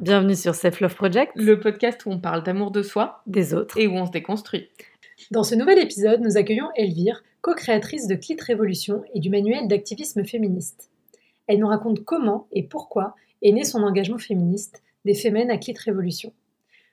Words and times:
Bienvenue 0.00 0.36
sur 0.36 0.54
Self 0.54 0.78
Love 0.78 0.94
Project, 0.94 1.32
le 1.34 1.58
podcast 1.58 2.06
où 2.06 2.10
on 2.10 2.20
parle 2.20 2.44
d'amour 2.44 2.70
de 2.70 2.82
soi, 2.82 3.20
des 3.26 3.52
autres 3.52 3.76
et 3.78 3.88
où 3.88 3.94
on 3.94 4.06
se 4.06 4.12
déconstruit. 4.12 4.68
Dans 5.32 5.42
ce 5.42 5.56
nouvel 5.56 5.80
épisode, 5.80 6.20
nous 6.20 6.36
accueillons 6.36 6.68
Elvire, 6.76 7.24
co-créatrice 7.40 8.06
de 8.06 8.14
Clit 8.14 8.36
Révolution 8.40 9.02
et 9.12 9.18
du 9.18 9.28
manuel 9.28 9.66
d'activisme 9.66 10.24
féministe. 10.24 10.92
Elle 11.48 11.58
nous 11.58 11.66
raconte 11.66 12.04
comment 12.04 12.46
et 12.52 12.62
pourquoi 12.62 13.16
est 13.42 13.50
né 13.50 13.64
son 13.64 13.82
engagement 13.82 14.18
féministe 14.18 14.84
des 15.04 15.14
Femmes 15.14 15.50
à 15.50 15.58
Clit 15.58 15.74
Révolution. 15.84 16.32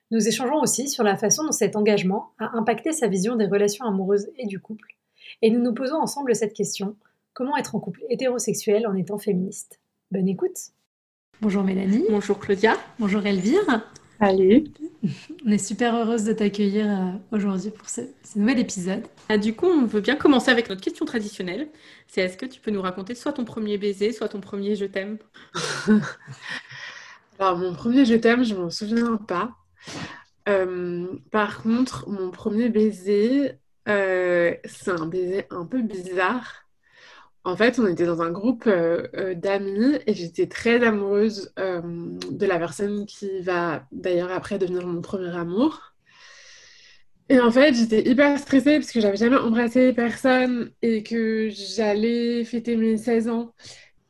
Nous 0.09 0.27
échangeons 0.27 0.59
aussi 0.59 0.87
sur 0.87 1.03
la 1.03 1.15
façon 1.15 1.43
dont 1.43 1.51
cet 1.51 1.75
engagement 1.75 2.31
a 2.39 2.57
impacté 2.57 2.91
sa 2.91 3.07
vision 3.07 3.35
des 3.35 3.45
relations 3.45 3.85
amoureuses 3.85 4.29
et 4.39 4.47
du 4.47 4.59
couple, 4.59 4.95
et 5.43 5.51
nous 5.51 5.61
nous 5.61 5.75
posons 5.75 5.97
ensemble 5.97 6.33
cette 6.33 6.53
question 6.53 6.95
comment 7.33 7.55
être 7.55 7.75
en 7.75 7.79
couple 7.79 8.01
hétérosexuel 8.09 8.87
en 8.87 8.95
étant 8.95 9.19
féministe? 9.19 9.79
Bonne 10.09 10.27
écoute 10.27 10.71
Bonjour 11.41 11.63
Mélanie. 11.63 12.05
Bonjour 12.09 12.39
Claudia. 12.39 12.77
Bonjour 12.97 13.25
Elvire. 13.25 13.83
Salut. 14.19 14.63
On 15.45 15.51
est 15.51 15.57
super 15.57 15.93
heureuse 15.93 16.23
de 16.23 16.31
t'accueillir 16.31 16.85
euh, 16.87 17.35
aujourd'hui 17.35 17.71
pour 17.71 17.89
ce, 17.89 18.01
nouvel 18.37 18.59
épisode. 18.59 19.03
Ah, 19.27 19.37
du 19.37 19.53
coup, 19.53 19.65
on 19.65 19.85
veut 19.85 19.99
bien 19.99 20.15
commencer 20.15 20.49
avec 20.49 20.69
notre 20.69 20.81
question 20.81 21.05
traditionnelle. 21.05 21.67
C'est 22.07 22.21
est-ce 22.21 22.37
que 22.37 22.45
tu 22.45 22.61
peux 22.61 22.71
nous 22.71 22.81
raconter 22.81 23.15
soit 23.15 23.33
ton 23.33 23.43
premier 23.43 23.77
baiser, 23.77 24.13
soit 24.13 24.29
ton 24.29 24.39
premier 24.39 24.75
je 24.75 24.85
t'aime? 24.85 25.17
Alors, 27.39 27.57
mon 27.57 27.73
premier 27.73 28.05
je 28.05 28.15
t'aime, 28.15 28.45
je 28.45 28.55
m'en 28.55 28.69
souviens 28.69 29.17
pas. 29.17 29.51
Euh, 30.47 31.05
par 31.31 31.61
contre, 31.63 32.09
mon 32.09 32.31
premier 32.31 32.69
baiser, 32.69 33.51
euh, 33.89 34.53
c'est 34.63 34.91
un 34.91 35.05
baiser 35.05 35.43
un 35.51 35.65
peu 35.65 35.81
bizarre. 35.81 36.64
En 37.45 37.55
fait, 37.55 37.77
on 37.77 37.85
était 37.85 38.07
dans 38.07 38.23
un 38.23 38.31
groupe 38.31 38.65
euh, 38.65 39.07
euh, 39.15 39.35
d'amis 39.35 39.99
et 40.07 40.15
j'étais 40.15 40.47
très 40.47 40.83
amoureuse 40.83 41.53
euh, 41.59 41.79
de 42.31 42.45
la 42.47 42.57
personne 42.57 43.05
qui 43.05 43.39
va 43.41 43.85
d'ailleurs 43.91 44.31
après 44.31 44.57
devenir 44.57 44.87
mon 44.87 44.99
premier 44.99 45.29
amour. 45.29 45.93
Et 47.29 47.39
en 47.39 47.51
fait, 47.51 47.75
j'étais 47.75 48.01
hyper 48.09 48.39
stressée 48.39 48.79
parce 48.79 48.91
que 48.91 48.99
j'avais 48.99 49.17
jamais 49.17 49.37
embrassé 49.37 49.93
personne 49.93 50.71
et 50.81 51.03
que 51.03 51.49
j'allais 51.51 52.43
fêter 52.45 52.75
mes 52.77 52.97
16 52.97 53.29
ans. 53.29 53.53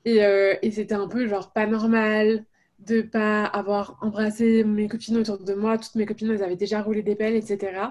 Et, 0.06 0.22
c'était 0.72 0.96
un 0.96 1.08
peu 1.08 1.28
genre 1.28 1.52
pas 1.52 1.66
normal 1.66 2.46
de 2.80 3.02
pas 3.02 3.44
avoir 3.46 3.98
embrassé 4.02 4.64
mes 4.64 4.88
copines 4.88 5.18
autour 5.18 5.40
de 5.40 5.54
moi. 5.54 5.78
Toutes 5.78 5.96
mes 5.96 6.06
copines, 6.06 6.30
elles 6.32 6.44
avaient 6.44 6.56
déjà 6.56 6.82
roulé 6.82 7.04
des 7.04 7.16
pelles, 7.16 7.36
etc. 7.36 7.90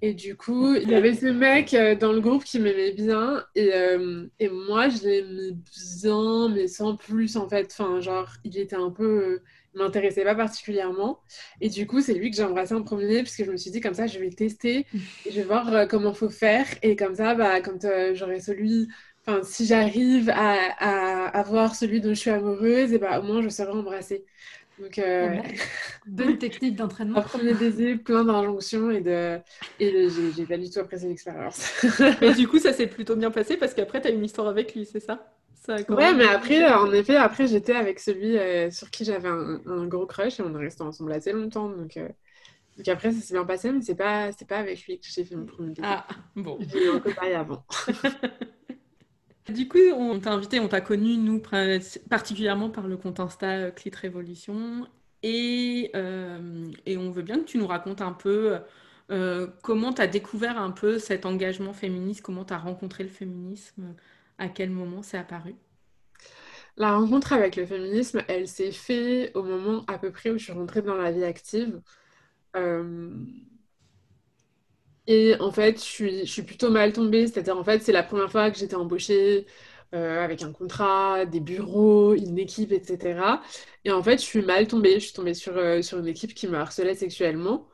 Et 0.00 0.14
du 0.14 0.36
coup, 0.36 0.74
il 0.74 0.88
y 0.88 0.94
avait 0.94 1.14
ce 1.14 1.26
mec 1.26 1.74
euh, 1.74 1.96
dans 1.96 2.12
le 2.12 2.20
groupe 2.20 2.44
qui 2.44 2.60
m'aimait 2.60 2.92
bien. 2.92 3.44
Et, 3.54 3.74
euh, 3.74 4.26
et 4.38 4.48
moi, 4.48 4.88
je 4.88 5.02
l'aimais 5.02 5.56
bien, 6.02 6.48
mais 6.48 6.68
sans 6.68 6.96
plus, 6.96 7.36
en 7.36 7.48
fait. 7.48 7.68
Enfin, 7.72 8.00
genre, 8.00 8.30
il 8.44 8.56
était 8.58 8.76
un 8.76 8.90
peu... 8.90 9.04
Euh, 9.04 9.42
il 9.74 9.80
m'intéressait 9.82 10.24
pas 10.24 10.34
particulièrement. 10.34 11.20
Et 11.60 11.68
du 11.68 11.86
coup, 11.86 12.00
c'est 12.00 12.14
lui 12.14 12.30
que 12.30 12.36
j'ai 12.36 12.44
embrassé 12.44 12.74
en 12.74 12.82
premier, 12.82 13.22
parce 13.22 13.36
que 13.36 13.44
je 13.44 13.50
me 13.50 13.56
suis 13.56 13.70
dit, 13.70 13.80
comme 13.80 13.94
ça, 13.94 14.06
je 14.06 14.18
vais 14.18 14.30
tester. 14.30 14.86
Et 15.26 15.30
je 15.30 15.36
vais 15.36 15.42
voir 15.42 15.86
comment 15.88 16.14
faut 16.14 16.30
faire. 16.30 16.66
Et 16.82 16.96
comme 16.96 17.14
ça, 17.14 17.34
bah, 17.34 17.60
quand 17.60 17.86
j'aurai 18.14 18.40
celui... 18.40 18.88
Enfin, 19.26 19.42
si 19.42 19.66
j'arrive 19.66 20.30
à, 20.30 20.54
à, 20.78 21.26
avoir 21.38 21.74
celui 21.74 22.00
dont 22.00 22.10
je 22.10 22.14
suis 22.14 22.30
amoureuse, 22.30 22.94
et 22.94 22.98
bah, 22.98 23.20
au 23.20 23.22
moins, 23.24 23.42
je 23.42 23.50
serai 23.50 23.70
embrassée. 23.72 24.24
Donc, 24.80 24.98
euh, 24.98 25.36
bonne 26.06 26.38
technique 26.38 26.76
d'entraînement. 26.76 27.18
Un 27.18 27.22
premier 27.22 27.54
baiser, 27.54 27.96
plein 27.96 28.24
d'injonctions 28.24 28.90
et 28.90 29.00
de. 29.00 29.38
Et 29.80 30.08
j'ai 30.36 30.46
pas 30.46 30.56
du 30.56 30.70
tout 30.70 30.78
apprécié 30.78 31.08
l'expérience. 31.08 31.84
mais 32.20 32.34
du 32.34 32.46
coup, 32.46 32.58
ça 32.58 32.72
s'est 32.72 32.86
plutôt 32.86 33.16
bien 33.16 33.30
passé 33.30 33.56
parce 33.56 33.74
qu'après, 33.74 34.00
tu 34.00 34.08
as 34.08 34.10
une 34.10 34.24
histoire 34.24 34.48
avec 34.48 34.74
lui, 34.74 34.84
c'est 34.84 35.00
ça, 35.00 35.32
ça 35.54 35.76
Ouais, 35.88 36.14
mais 36.14 36.28
après, 36.28 36.72
en 36.72 36.92
effet, 36.92 37.16
après, 37.16 37.46
j'étais 37.46 37.74
avec 37.74 37.98
celui 37.98 38.38
euh, 38.38 38.70
sur 38.70 38.90
qui 38.90 39.04
j'avais 39.04 39.28
un, 39.28 39.86
gros 39.86 40.06
crush 40.06 40.38
et 40.38 40.42
on 40.42 40.54
est 40.54 40.64
resté 40.64 40.82
ensemble 40.82 41.12
assez 41.12 41.32
longtemps. 41.32 41.68
Donc, 41.68 41.96
euh, 41.96 42.08
donc 42.76 42.88
après, 42.88 43.10
ça 43.10 43.20
s'est 43.20 43.34
bien 43.34 43.44
passé, 43.44 43.72
mais 43.72 43.82
c'est 43.82 43.96
pas, 43.96 44.30
pas 44.48 44.58
avec 44.58 44.84
lui 44.86 45.00
que 45.00 45.06
j'ai 45.08 45.24
fait 45.24 45.34
mon 45.34 45.46
premier 45.46 45.70
baiser. 45.70 45.82
Ah, 45.82 46.06
bon. 46.36 46.58
J'ai 46.60 46.86
eu 46.86 46.90
un 46.90 47.00
copain 47.00 47.32
avant. 47.34 47.64
Du 49.48 49.66
coup, 49.66 49.78
on 49.96 50.20
t'a 50.20 50.32
invité, 50.32 50.60
on 50.60 50.68
t'a 50.68 50.82
connu, 50.82 51.16
nous, 51.16 51.40
particulièrement 52.10 52.68
par 52.68 52.86
le 52.86 52.98
compte 52.98 53.18
Insta 53.18 53.46
euh, 53.56 53.70
Clit 53.70 53.92
Révolution. 53.94 54.86
Et, 55.22 55.90
euh, 55.96 56.70
et, 56.84 56.98
on 56.98 57.10
veut 57.10 57.22
bien 57.22 57.38
que 57.40 57.44
tu 57.44 57.58
nous 57.58 57.66
racontes 57.66 58.02
un 58.02 58.12
peu 58.12 58.58
euh, 59.10 59.46
comment 59.62 59.92
tu 59.92 60.02
as 60.02 60.06
découvert 60.06 60.58
un 60.58 60.70
peu 60.70 60.98
cet 60.98 61.26
engagement 61.26 61.72
féministe, 61.72 62.22
comment 62.22 62.44
tu 62.44 62.52
as 62.52 62.58
rencontré 62.58 63.04
le 63.04 63.08
féminisme, 63.08 63.94
à 64.38 64.48
quel 64.48 64.70
moment 64.70 65.02
c'est 65.02 65.18
apparu? 65.18 65.54
La 66.76 66.94
rencontre 66.96 67.32
avec 67.32 67.56
le 67.56 67.66
féminisme, 67.66 68.22
elle 68.28 68.46
s'est 68.46 68.70
faite 68.70 69.34
au 69.34 69.42
moment 69.42 69.84
à 69.88 69.98
peu 69.98 70.12
près 70.12 70.30
où 70.30 70.38
je 70.38 70.44
suis 70.44 70.52
rentrée 70.52 70.82
dans 70.82 70.94
la 70.94 71.10
vie 71.10 71.24
active. 71.24 71.80
Et 75.08 75.34
en 75.40 75.50
fait, 75.50 75.78
je 75.82 76.24
suis, 76.26 76.42
plutôt 76.42 76.70
mal 76.70 76.92
tombée. 76.92 77.26
C'est-à-dire, 77.26 77.56
en 77.56 77.64
fait, 77.64 77.82
c'est 77.82 77.92
la 77.92 78.02
première 78.04 78.30
fois 78.30 78.50
que 78.50 78.58
j'étais 78.58 78.76
embauchée 78.76 79.46
euh, 79.94 80.22
avec 80.22 80.42
un 80.42 80.52
contrat, 80.52 81.24
des 81.26 81.40
bureaux, 81.40 82.14
une 82.14 82.38
équipe, 82.38 82.72
etc. 82.72 83.42
Et 83.84 83.90
en 83.90 84.02
fait, 84.02 84.18
je 84.18 84.24
suis 84.24 84.42
mal 84.42 84.68
tombée. 84.68 84.94
Je 85.00 85.06
suis 85.06 85.14
tombée 85.14 85.34
sur, 85.34 85.56
euh, 85.56 85.82
sur 85.82 85.98
une 85.98 86.08
équipe 86.08 86.34
qui 86.34 86.46
me 86.46 86.58
harcelait 86.58 86.94
sexuellement. 86.94 87.66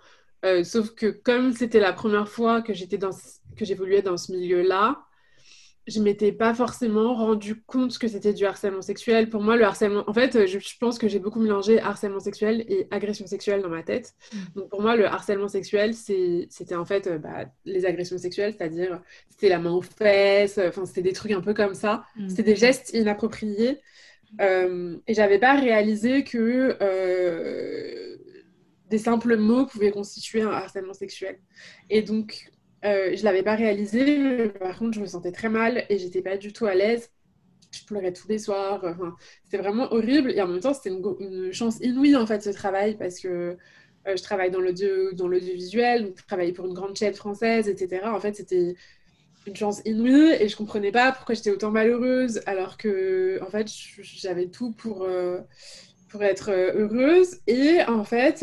Euh, 0.45 0.63
sauf 0.65 0.95
que 0.95 1.07
comme 1.09 1.53
c'était 1.53 1.81
la 1.81 1.93
première 1.93 2.29
fois 2.29 2.63
que 2.63 2.75
j'étais 2.75 2.99
dans 2.99 3.11
que 3.57 3.65
j'évoluais 3.65 4.03
dans 4.03 4.17
ce 4.17 4.33
milieu-là, 4.33 5.05
je 5.87 6.01
m'étais 6.01 6.33
pas 6.33 6.55
forcément 6.55 7.15
rendu 7.15 7.61
compte 7.63 7.99
que 7.99 8.09
c'était 8.09 8.33
du 8.33 8.47
harcèlement 8.47 8.81
sexuel. 8.81 9.29
Pour 9.29 9.43
moi, 9.43 9.57
le 9.57 9.65
harcèlement, 9.65 10.05
en 10.07 10.15
fait, 10.15 10.47
je, 10.47 10.59
pense 10.79 10.99
que 10.99 11.09
j'ai 11.09 11.19
beaucoup 11.19 11.41
mélangé 11.41 11.79
harcèlement 11.79 12.21
sexuel 12.21 12.65
et 12.69 12.87
agression 12.91 13.27
sexuelle 13.27 13.61
dans 13.61 13.69
ma 13.69 13.83
tête. 13.83 14.15
Mm. 14.33 14.39
Donc 14.57 14.71
pour 14.71 14.81
moi, 14.81 14.97
le 14.97 15.07
harcèlement 15.07 15.49
sexuel, 15.49 15.95
c'était 15.95 16.75
en 16.75 16.85
fait 16.85 17.07
euh, 17.07 17.19
bah, 17.19 17.47
les 17.65 17.85
agressions 17.85 18.17
sexuelles, 18.17 18.55
c'est-à-dire 18.57 19.03
c'était 19.29 19.49
la 19.49 19.59
main 19.59 19.73
aux 19.73 19.83
fesses, 19.83 20.59
enfin 20.59 20.87
c'était 20.87 21.03
des 21.03 21.13
trucs 21.13 21.33
un 21.33 21.43
peu 21.43 21.53
comme 21.53 21.75
ça. 21.75 22.05
Mm. 22.17 22.29
C'était 22.29 22.43
des 22.43 22.57
gestes 22.57 22.95
inappropriés. 22.95 23.81
Euh, 24.41 24.97
et 25.07 25.15
j'avais 25.15 25.39
pas 25.39 25.55
réalisé 25.55 26.25
que 26.25 26.77
euh, 26.81 28.17
des 28.91 28.99
simples 28.99 29.37
mots 29.37 29.67
pouvaient 29.67 29.91
constituer 29.91 30.43
un 30.43 30.51
harcèlement 30.51 30.95
sexuel. 30.95 31.39
Et 31.91 32.03
donc 32.03 32.51
euh, 32.85 33.17
je 33.17 33.25
l'avais 33.25 33.43
pas 33.43 33.55
réalisé, 33.55 34.49
par 34.61 34.79
contre, 34.79 34.95
je 34.95 35.01
me 35.01 35.07
sentais 35.07 35.33
très 35.33 35.49
mal 35.49 35.85
et 35.89 35.99
j'étais 35.99 36.23
pas 36.23 36.37
du 36.37 36.53
tout 36.53 36.67
à 36.67 36.75
l'aise. 36.75 37.11
Je 37.73 37.85
pleurais 37.87 38.13
tous 38.13 38.29
les 38.29 38.39
soirs. 38.39 38.81
Enfin, 38.85 39.17
c'était 39.45 39.59
vraiment 39.59 39.93
horrible. 39.93 40.33
Et 40.33 40.43
en 40.43 40.49
même 40.49 40.61
temps, 40.61 40.75
c'était 40.75 40.91
une, 40.91 41.53
chance 41.53 41.79
inouïe, 41.81 42.17
en 42.17 42.27
fait, 42.27 42.43
ce 42.43 42.51
travail, 42.51 42.97
parce 42.97 43.19
que 43.21 43.57
euh, 44.07 44.17
je 44.17 44.23
travaille 44.23 44.51
dans 44.51 44.61
l'audiovisuel, 44.61 46.13
je 46.17 46.25
travaille 46.25 46.53
pour 46.53 46.67
une 46.67 46.75
grande 46.75 46.97
chaîne 46.97 47.15
française, 47.15 47.69
etc. 47.69 48.03
En 48.05 48.21
fait, 48.21 48.35
c'était 48.37 48.75
une 49.47 49.57
chance 49.57 49.81
inouïe 49.85 50.37
et 50.41 50.49
je 50.49 50.57
comprenais 50.57 50.93
pas 50.93 51.13
pourquoi 51.13 51.35
j'étais 51.35 51.51
autant 51.51 51.71
malheureuse 51.71 52.41
alors 52.47 52.79
que 52.79 53.39
en 53.43 53.51
fait 53.51 53.69
j'avais 54.01 54.47
tout 54.47 54.73
pour 54.73 55.03
euh, 55.03 55.41
pour 56.09 56.23
être 56.23 56.51
heureuse 56.51 57.41
et 57.47 57.83
en 57.87 58.05
fait 58.05 58.43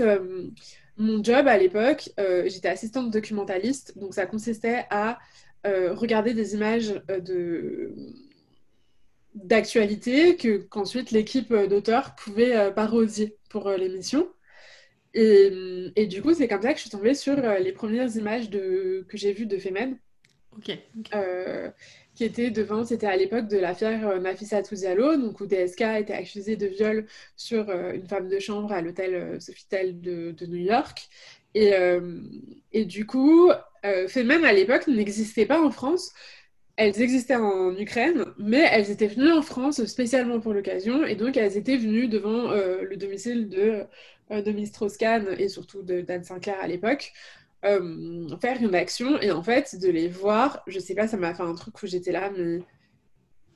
mon 1.02 1.24
job 1.24 1.48
à 1.48 1.58
l'époque, 1.58 2.10
euh, 2.20 2.48
j'étais 2.48 2.70
assistante 2.70 3.10
documentaliste, 3.12 3.98
donc 3.98 4.14
ça 4.14 4.26
consistait 4.26 4.86
à 4.90 5.20
euh, 5.66 5.94
regarder 5.94 6.34
des 6.34 6.54
images 6.54 7.02
euh, 7.10 7.20
de 7.20 7.94
d'actualité 9.34 10.36
que 10.36 10.58
qu'ensuite 10.58 11.12
l'équipe 11.12 11.54
d'auteurs 11.54 12.16
pouvait 12.16 12.70
parodier 12.74 13.38
pour 13.50 13.70
l'émission. 13.70 14.28
Et, 15.14 15.50
et, 15.96 16.06
du 16.06 16.22
coup, 16.22 16.34
c'est 16.34 16.50
comme 16.50 16.62
ça 16.62 16.74
que 16.74 16.78
je 16.78 16.82
suis 16.82 16.90
tombée 16.90 17.14
sur 17.14 17.38
les 17.38 17.72
premières 17.72 18.14
images 18.18 18.50
de, 18.50 19.06
que 19.08 19.16
j'ai 19.16 19.32
vues 19.32 19.46
de 19.46 19.58
Femen. 19.58 19.98
Ok. 20.58 20.78
Qui 22.22 22.26
était 22.26 22.52
devant, 22.52 22.86
c'était 22.86 23.08
à 23.08 23.18
l'époque 23.18 23.48
de 23.48 23.58
l'affaire 23.58 24.22
Nafissa 24.22 24.62
Diallo, 24.62 25.18
donc 25.18 25.42
où 25.42 25.48
DSK 25.48 25.82
était 26.02 26.14
accusé 26.14 26.56
de 26.56 26.68
viol 26.68 27.08
sur 27.36 27.72
une 27.72 28.08
femme 28.08 28.30
de 28.30 28.38
chambre 28.38 28.72
à 28.72 28.82
l'hôtel 28.82 29.42
Sofitel 29.42 30.00
de, 30.02 30.30
de, 30.30 30.46
New 30.46 30.58
York. 30.64 31.10
Et, 31.56 31.74
et 32.74 32.86
du 32.86 33.08
coup, 33.08 33.50
Femen 34.08 34.46
à 34.46 34.54
l'époque 34.54 34.86
n'existait 34.86 35.48
pas 35.48 35.60
en 35.60 35.72
France. 35.72 36.12
Elles 36.76 37.02
existaient 37.02 37.38
en 37.38 37.76
Ukraine, 37.76 38.26
mais 38.38 38.70
elles 38.72 38.92
étaient 38.92 39.08
venues 39.08 39.32
en 39.32 39.42
France 39.42 39.84
spécialement 39.86 40.40
pour 40.40 40.54
l'occasion, 40.54 41.04
et 41.04 41.16
donc 41.16 41.38
elles 41.38 41.58
étaient 41.58 41.78
venues 41.78 42.08
devant 42.08 42.52
le 42.52 42.96
domicile 42.98 43.50
de, 43.50 43.86
de 44.30 44.52
Miss 44.52 44.72
et 45.40 45.50
surtout 45.50 45.82
de 45.82 46.02
Dan 46.02 46.24
Sinclair 46.24 46.58
à 46.62 46.68
l'époque 46.68 47.14
euh, 47.64 48.28
faire 48.42 48.62
une 48.62 48.74
action 48.74 49.20
et 49.22 49.32
en 49.32 49.44
fait 49.44 49.80
de 49.80 49.90
les 49.90 50.08
voir, 50.08 50.64
je 50.68 50.80
sais 50.80 50.96
pas, 50.96 51.08
ça 51.08 51.18
m'a 51.18 51.34
fait 51.34 51.44
un 51.44 51.54
truc 51.54 51.82
où 51.84 51.88
j'étais 51.88 52.12
là, 52.12 52.32
mais 52.36 52.60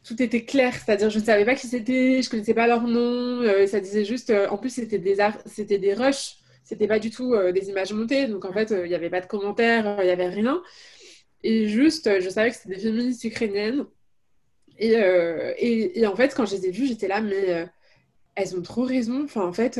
tout 0.03 0.21
était 0.21 0.45
clair, 0.45 0.73
c'est-à-dire 0.75 1.09
je 1.09 1.17
ne 1.17 1.23
savais 1.23 1.45
pas 1.45 1.55
qui 1.55 1.67
c'était, 1.67 2.21
je 2.21 2.29
connaissais 2.29 2.53
pas 2.53 2.67
leur 2.67 2.83
nom, 2.83 3.41
euh, 3.41 3.65
ça 3.65 3.79
disait 3.79 4.05
juste, 4.05 4.29
euh, 4.29 4.47
en 4.49 4.57
plus 4.57 4.69
c'était 4.69 4.99
des 4.99 5.17
c'était 5.47 5.79
des 5.79 5.93
rushs, 5.95 6.37
c'était 6.63 6.87
pas 6.87 6.99
du 6.99 7.09
tout 7.09 7.35
des 7.53 7.69
images 7.69 7.93
montées, 7.93 8.27
donc 8.27 8.45
en 8.45 8.53
fait 8.53 8.71
il 8.71 8.89
n'y 8.89 8.95
avait 8.95 9.09
pas 9.09 9.21
de 9.21 9.27
commentaires, 9.27 9.97
il 9.99 10.05
n'y 10.05 10.11
avait 10.11 10.29
rien, 10.29 10.61
et 11.43 11.67
juste 11.67 12.19
je 12.19 12.29
savais 12.29 12.51
que 12.51 12.55
c'était 12.57 12.75
des 12.75 12.81
féministes 12.81 13.23
ukrainiennes, 13.23 13.85
et, 14.77 14.93
et, 14.93 15.99
et, 15.99 16.07
en 16.07 16.15
fait 16.15 16.33
quand 16.35 16.45
je 16.45 16.55
les 16.55 16.67
ai 16.67 16.71
vues 16.71 16.87
j'étais 16.87 17.07
là, 17.07 17.21
mais 17.21 17.67
elles 18.35 18.55
ont 18.55 18.61
trop 18.61 18.83
raison, 18.83 19.23
enfin 19.25 19.45
en 19.45 19.53
fait 19.53 19.79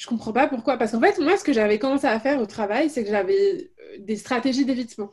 je 0.00 0.06
comprends 0.06 0.32
pas 0.32 0.48
pourquoi. 0.48 0.78
Parce 0.78 0.92
qu'en 0.92 1.00
fait, 1.00 1.18
moi, 1.18 1.36
ce 1.36 1.44
que 1.44 1.52
j'avais 1.52 1.78
commencé 1.78 2.06
à 2.06 2.18
faire 2.18 2.40
au 2.40 2.46
travail, 2.46 2.88
c'est 2.88 3.04
que 3.04 3.10
j'avais 3.10 3.70
euh, 3.80 3.98
des 3.98 4.16
stratégies 4.16 4.64
d'évitement. 4.64 5.10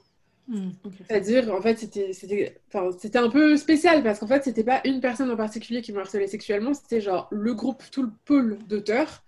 Hmm, 0.48 0.70
C'est-à-dire, 1.06 1.54
en 1.54 1.62
fait, 1.62 1.78
c'était 1.78 3.18
un 3.18 3.30
peu 3.30 3.58
spécial 3.58 4.02
parce 4.02 4.20
qu'en 4.20 4.28
fait, 4.28 4.46
c'était 4.46 4.64
pas 4.64 4.80
une 4.86 5.02
personne 5.02 5.30
en 5.30 5.36
particulier 5.36 5.82
qui 5.82 5.92
me 5.92 6.00
harcelait 6.00 6.28
sexuellement, 6.28 6.74
c'était 6.74 7.02
genre 7.02 7.28
le 7.32 7.54
groupe, 7.54 7.84
tout 7.92 8.02
le 8.02 8.12
pôle 8.24 8.60
d'auteurs. 8.70 9.24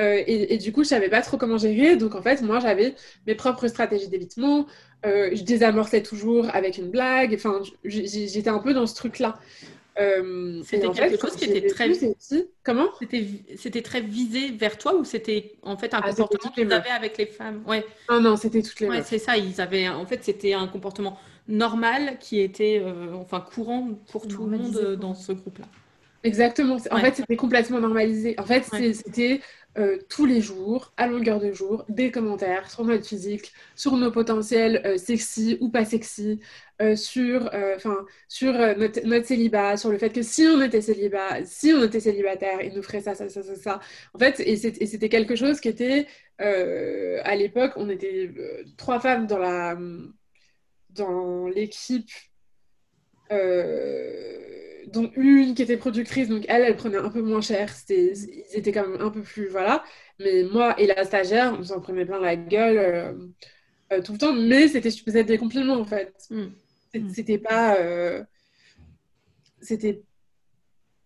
Euh, 0.00 0.24
et, 0.26 0.58
du 0.58 0.72
coup, 0.72 0.82
je 0.82 0.88
savais 0.88 1.08
pas 1.08 1.20
trop 1.22 1.36
comment 1.36 1.58
gérer. 1.58 1.96
Donc, 1.96 2.16
en 2.16 2.22
fait, 2.22 2.42
moi, 2.42 2.58
j'avais 2.58 2.96
mes 3.28 3.36
propres 3.36 3.68
stratégies 3.68 4.08
d'évitement. 4.08 4.66
Euh, 5.06 5.30
je 5.32 5.44
désamorçais 5.44 6.02
toujours 6.02 6.48
avec 6.52 6.78
une 6.78 6.90
blague. 6.90 7.32
Enfin, 7.34 7.62
j'étais 7.84 8.48
un 8.48 8.58
peu 8.58 8.74
dans 8.74 8.86
ce 8.86 8.96
truc-là. 8.96 9.38
Euh, 9.98 10.62
c'était 10.64 10.88
quelque 10.88 11.20
chose 11.20 11.36
qui 11.36 11.44
était 11.44 11.68
très 11.68 11.90
comment? 12.62 12.88
C'était 13.56 13.82
très 13.82 14.00
visé 14.00 14.50
vers 14.50 14.78
toi 14.78 14.94
ou 14.94 15.04
c'était 15.04 15.54
en 15.62 15.76
fait 15.76 15.92
un 15.94 16.00
ah, 16.02 16.10
comportement 16.10 16.52
qu'ils 16.52 16.72
avaient 16.72 16.90
avec 16.90 17.18
les 17.18 17.26
femmes? 17.26 17.62
Ouais. 17.66 17.84
Non 18.08 18.20
non, 18.20 18.36
c'était 18.36 18.62
toutes 18.62 18.80
les 18.80 18.88
ouais, 18.88 19.02
c'est 19.02 19.18
ça. 19.18 19.36
Ils 19.36 19.60
avaient 19.60 19.88
en 19.88 20.06
fait 20.06 20.22
c'était 20.22 20.54
un 20.54 20.68
comportement 20.68 21.18
normal 21.48 22.18
qui 22.20 22.40
était 22.40 22.80
euh, 22.82 23.14
enfin 23.14 23.40
courant 23.40 23.88
pour 24.10 24.26
tout 24.28 24.46
le 24.46 24.58
monde 24.58 24.76
euh, 24.76 24.96
dans 24.96 25.14
ce 25.14 25.32
groupe-là. 25.32 25.66
Exactement. 26.22 26.76
En 26.90 26.98
fait, 26.98 27.14
c'était 27.14 27.36
complètement 27.36 27.80
normalisé. 27.80 28.34
En 28.38 28.44
fait, 28.44 28.64
c'était 28.64 29.40
euh, 29.78 29.98
tous 30.08 30.26
les 30.26 30.42
jours, 30.42 30.92
à 30.98 31.06
longueur 31.06 31.40
de 31.40 31.52
jour, 31.52 31.84
des 31.88 32.10
commentaires 32.10 32.70
sur 32.70 32.84
notre 32.84 33.06
physique, 33.06 33.52
sur 33.74 33.96
nos 33.96 34.10
potentiels 34.10 34.82
euh, 34.84 34.98
sexy 34.98 35.56
ou 35.60 35.70
pas 35.70 35.84
sexy, 35.86 36.40
euh, 36.82 36.94
sur, 36.96 37.50
sur 38.28 38.52
notre, 38.52 39.06
notre, 39.06 39.26
célibat, 39.26 39.76
sur 39.78 39.90
le 39.90 39.98
fait 39.98 40.10
que 40.10 40.22
si 40.22 40.42
on 40.42 40.60
était 40.60 40.82
célibat, 40.82 41.44
si 41.44 41.72
on 41.72 41.84
était 41.84 42.00
célibataire, 42.00 42.60
il 42.62 42.74
nous 42.74 42.82
ferait 42.82 43.00
ça, 43.00 43.14
ça, 43.14 43.28
ça, 43.28 43.42
ça, 43.42 43.54
ça. 43.54 43.80
En 44.12 44.18
fait, 44.18 44.40
et 44.40 44.56
c'était 44.56 45.08
quelque 45.08 45.36
chose 45.36 45.60
qui 45.60 45.68
était, 45.68 46.06
à 46.38 47.36
l'époque, 47.36 47.72
on 47.76 47.88
était 47.88 48.30
trois 48.76 49.00
femmes 49.00 49.26
dans 49.26 49.38
la 49.38 49.78
dans 50.90 51.46
l'équipe 51.46 52.10
donc 54.92 55.16
une 55.16 55.54
qui 55.54 55.62
était 55.62 55.76
productrice, 55.76 56.28
donc 56.28 56.44
elle, 56.48 56.62
elle 56.62 56.76
prenait 56.76 56.98
un 56.98 57.10
peu 57.10 57.22
moins 57.22 57.40
cher. 57.40 57.70
C'était, 57.74 58.12
ils 58.12 58.58
étaient 58.58 58.72
quand 58.72 58.86
même 58.86 59.00
un 59.00 59.10
peu 59.10 59.22
plus, 59.22 59.48
voilà. 59.48 59.84
Mais 60.18 60.44
moi 60.44 60.78
et 60.80 60.86
la 60.86 61.04
stagiaire, 61.04 61.56
on 61.58 61.62
s'en 61.62 61.80
prenait 61.80 62.04
plein 62.04 62.20
la 62.20 62.36
gueule 62.36 62.78
euh, 62.78 63.12
euh, 63.92 64.02
tout 64.02 64.12
le 64.12 64.18
temps. 64.18 64.32
Mais 64.32 64.68
c'était, 64.68 64.90
je 64.90 65.02
faisais 65.02 65.24
des 65.24 65.38
compliments 65.38 65.78
en 65.78 65.84
fait. 65.84 66.14
Mm. 66.30 66.46
Mm. 66.94 67.10
C'était 67.10 67.38
pas, 67.38 67.76
euh, 67.76 68.22
c'était, 69.60 70.02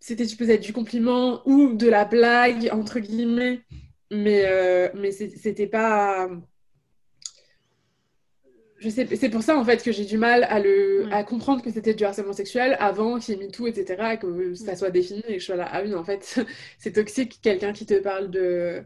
c'était, 0.01 0.27
tu 0.27 0.37
faisais 0.37 0.59
du 0.59 0.73
compliment 0.73 1.43
ou 1.47 1.75
de 1.75 1.89
la 1.89 2.05
blague 2.05 2.69
entre 2.73 3.01
guillemets. 3.01 3.63
Mais, 4.11 4.47
mais 4.95 5.11
c'était 5.11 5.67
pas 5.67 6.29
c'est 8.91 9.29
pour 9.31 9.43
ça 9.43 9.57
en 9.59 9.65
fait 9.65 9.83
que 9.83 9.93
j'ai 9.93 10.05
du 10.05 10.19
mal 10.19 10.45
à, 10.45 10.61
le, 10.61 11.09
à 11.13 11.25
comprendre 11.25 11.63
que 11.63 11.71
c'était 11.71 11.95
du 11.95 12.05
harcèlement 12.05 12.33
sexuel 12.33 12.77
avant 12.81 13.19
qu'il 13.19 13.35
y 13.35 13.39
ait 13.39 13.47
mis 13.47 13.51
tout, 13.51 13.67
etc., 13.67 14.15
et 14.15 14.19
que 14.19 14.55
ça 14.55 14.77
soit 14.77 14.91
défini 14.91 15.23
et 15.29 15.35
que 15.35 15.39
je 15.41 15.45
sois 15.47 15.57
là, 15.57 15.69
ah 15.71 15.83
oui, 15.85 15.95
en 15.95 16.05
fait, 16.05 16.41
c'est 16.79 16.93
toxique, 16.93 17.41
quelqu'un 17.43 17.73
qui 17.73 17.87
te 17.87 17.95
parle 17.95 18.31
de, 18.31 18.83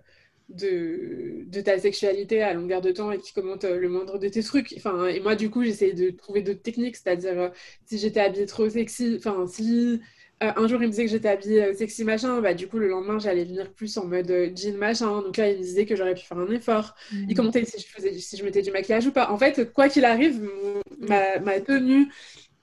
de, 0.49 1.45
de, 1.47 1.61
ta 1.61 1.79
sexualité 1.79 2.43
à 2.43 2.55
longueur 2.55 2.81
de 2.81 2.91
temps 2.91 3.13
et 3.13 3.19
qui 3.19 3.33
commente 3.33 3.65
le 3.65 3.89
moindre 3.89 4.19
de 4.19 4.29
tes 4.29 4.43
trucs. 4.43 4.75
Enfin, 4.77 5.07
et 5.09 5.21
moi, 5.21 5.35
du 5.37 5.51
coup, 5.51 5.63
j'essaie 5.65 5.93
de 5.93 6.11
trouver 6.11 6.43
d'autres 6.43 6.63
techniques, 6.63 6.97
c'est-à-dire 6.97 7.39
euh, 7.39 7.49
si 7.87 7.99
j'étais 7.99 8.21
habillée 8.21 8.47
trop 8.47 8.69
sexy, 8.69 9.17
enfin, 9.19 9.47
si 9.47 10.01
euh, 10.43 10.53
un 10.55 10.69
jour, 10.69 10.81
il 10.81 10.87
me 10.87 10.91
disait 10.91 11.05
que 11.05 11.11
j'étais 11.11 11.29
habillée 11.29 11.65
euh, 11.65 11.75
sexy 11.75 12.05
machin. 12.05 12.41
Bah, 12.41 12.55
du 12.55 12.69
coup, 12.69 12.79
le 12.79 12.89
lendemain, 12.89 13.19
j'allais 13.19 13.45
venir 13.45 13.73
plus 13.73 13.97
en 13.99 14.05
mode 14.07 14.31
euh, 14.31 14.51
jean 14.55 14.77
machin. 14.77 15.21
Donc 15.23 15.37
là, 15.37 15.51
il 15.51 15.59
me 15.59 15.63
disait 15.63 15.85
que 15.85 15.97
j'aurais 15.97 16.15
pu 16.15 16.25
faire 16.25 16.39
un 16.39 16.51
effort. 16.51 16.95
Il 17.13 17.27
mm. 17.27 17.35
commentait 17.35 17.65
si 17.65 17.81
je, 17.81 17.87
faisais, 17.87 18.13
si 18.15 18.37
je 18.37 18.45
mettais 18.45 18.63
du 18.63 18.71
maquillage 18.71 19.07
ou 19.07 19.13
pas. 19.13 19.31
En 19.31 19.37
fait, 19.37 19.73
quoi 19.73 19.89
qu'il 19.89 20.05
arrive, 20.05 20.49
ma, 21.01 21.41
ma, 21.41 21.61
tenue 21.61 22.13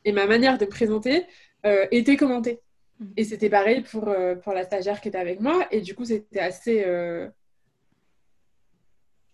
et 0.06 0.14
ma 0.14 0.26
manière 0.26 0.58
de 0.58 0.66
me 0.66 0.70
présenter 0.70 1.26
euh, 1.66 1.86
étaient 1.92 2.16
commentées. 2.16 2.62
Mm. 3.00 3.06
Et 3.18 3.24
c'était 3.26 3.50
pareil 3.50 3.82
pour, 3.82 4.14
pour 4.42 4.54
la 4.54 4.64
stagiaire 4.64 5.02
qui 5.02 5.10
était 5.10 5.18
avec 5.18 5.42
moi. 5.42 5.68
Et 5.72 5.82
du 5.82 5.96
coup, 5.96 6.06
c'était 6.06 6.40
assez 6.40 6.86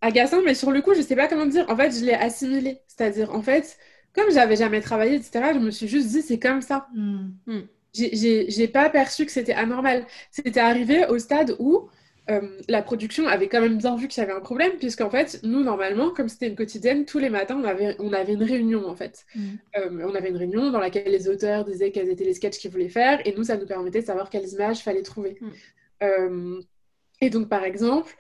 agaçant. 0.02 0.42
Mais 0.42 0.56
sur 0.56 0.72
le 0.72 0.82
coup, 0.82 0.96
je 0.96 1.02
sais 1.02 1.16
pas 1.16 1.28
comment 1.28 1.46
dire. 1.46 1.70
En 1.70 1.78
fait, 1.78 1.92
je 1.92 2.04
l'ai 2.04 2.16
assimilé. 2.16 2.80
C'est-à-dire, 2.88 3.36
en 3.36 3.44
fait, 3.44 3.78
comme 4.16 4.32
j'avais 4.32 4.56
jamais 4.56 4.82
travaillé, 4.82 5.18
etc., 5.18 5.52
je 5.54 5.60
me 5.60 5.70
suis 5.70 5.88
juste 5.88 6.08
dit, 6.08 6.24
c'est 6.24 6.40
comme 6.40 6.64
ça. 6.64 6.88
Mm 6.96 7.62
j'ai 7.94 8.68
pas 8.68 8.90
perçu 8.90 9.26
que 9.26 9.32
c'était 9.32 9.54
anormal. 9.54 10.06
C'était 10.32 10.60
arrivé 10.60 11.06
au 11.08 11.20
stade 11.20 11.56
où 11.60 11.90
euh, 12.30 12.60
la 12.68 12.82
production 12.82 13.28
avait 13.28 13.48
quand 13.48 13.62
même 13.62 13.78
bien 13.78 13.96
vu 13.96 14.08
qu'il 14.08 14.22
y 14.22 14.24
avait 14.24 14.36
un 14.36 14.42
problème, 14.42 14.74
puisqu'en 14.78 15.10
fait, 15.10 15.40
nous, 15.44 15.64
normalement, 15.64 16.12
comme 16.12 16.30
c'était 16.30 16.48
une 16.48 16.56
quotidienne, 16.56 17.06
tous 17.06 17.18
les 17.20 17.30
matins, 17.30 17.60
on 17.60 17.64
avait, 17.64 17.96
on 18.00 18.14
avait 18.14 18.34
une 18.34 18.44
réunion, 18.44 18.88
en 18.88 18.96
fait. 18.96 19.26
Mm. 19.36 19.42
Euh, 19.78 20.08
on 20.08 20.16
avait 20.16 20.30
une 20.30 20.38
réunion 20.38 20.72
dans 20.72 20.80
laquelle 20.80 21.12
les 21.12 21.28
auteurs 21.28 21.66
disaient 21.66 21.92
quels 21.92 22.10
étaient 22.10 22.24
les 22.24 22.36
sketchs 22.36 22.60
qu'ils 22.60 22.72
voulaient 22.72 22.90
faire, 22.90 23.20
et 23.26 23.34
nous, 23.36 23.44
ça 23.44 23.58
nous 23.58 23.66
permettait 23.66 24.02
de 24.02 24.06
savoir 24.06 24.30
quelles 24.30 24.48
images 24.50 24.80
fallait 24.82 25.02
trouver. 25.02 25.38
Mm. 25.42 25.50
Euh, 26.04 26.62
et 27.22 27.30
donc, 27.30 27.50
par 27.50 27.64
exemple, 27.64 28.16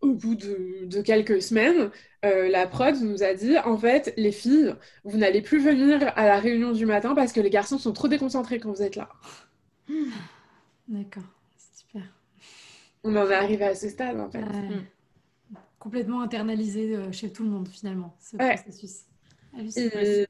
au 0.00 0.14
bout 0.14 0.34
de, 0.34 1.02
quelques 1.02 1.42
semaines, 1.42 1.90
euh, 2.24 2.48
la 2.48 2.66
prod 2.66 2.96
nous 3.02 3.22
a 3.22 3.34
dit 3.34 3.58
en 3.58 3.76
fait, 3.76 4.12
les 4.16 4.32
filles, 4.32 4.74
vous 5.04 5.18
n'allez 5.18 5.42
plus 5.42 5.62
venir 5.62 6.12
à 6.16 6.26
la 6.26 6.38
réunion 6.38 6.72
du 6.72 6.86
matin 6.86 7.14
parce 7.14 7.32
que 7.32 7.40
les 7.40 7.50
garçons 7.50 7.78
sont 7.78 7.92
trop 7.92 8.08
déconcentrés 8.08 8.58
quand 8.58 8.72
vous 8.72 8.82
êtes 8.82 8.96
là. 8.96 9.08
D'accord, 10.88 11.24
super. 11.74 12.02
On 13.04 13.14
en 13.16 13.28
est 13.28 13.34
arrivé 13.34 13.64
à 13.64 13.74
ce 13.74 13.88
stade 13.88 14.18
en 14.18 14.30
fait. 14.30 14.40
Hmm. 14.40 14.84
Complètement 15.78 16.20
internalisé 16.20 16.94
euh, 16.94 17.12
chez 17.12 17.32
tout 17.32 17.42
le 17.42 17.50
monde 17.50 17.68
finalement, 17.68 18.16
ce 18.20 18.36
processus. 18.36 19.04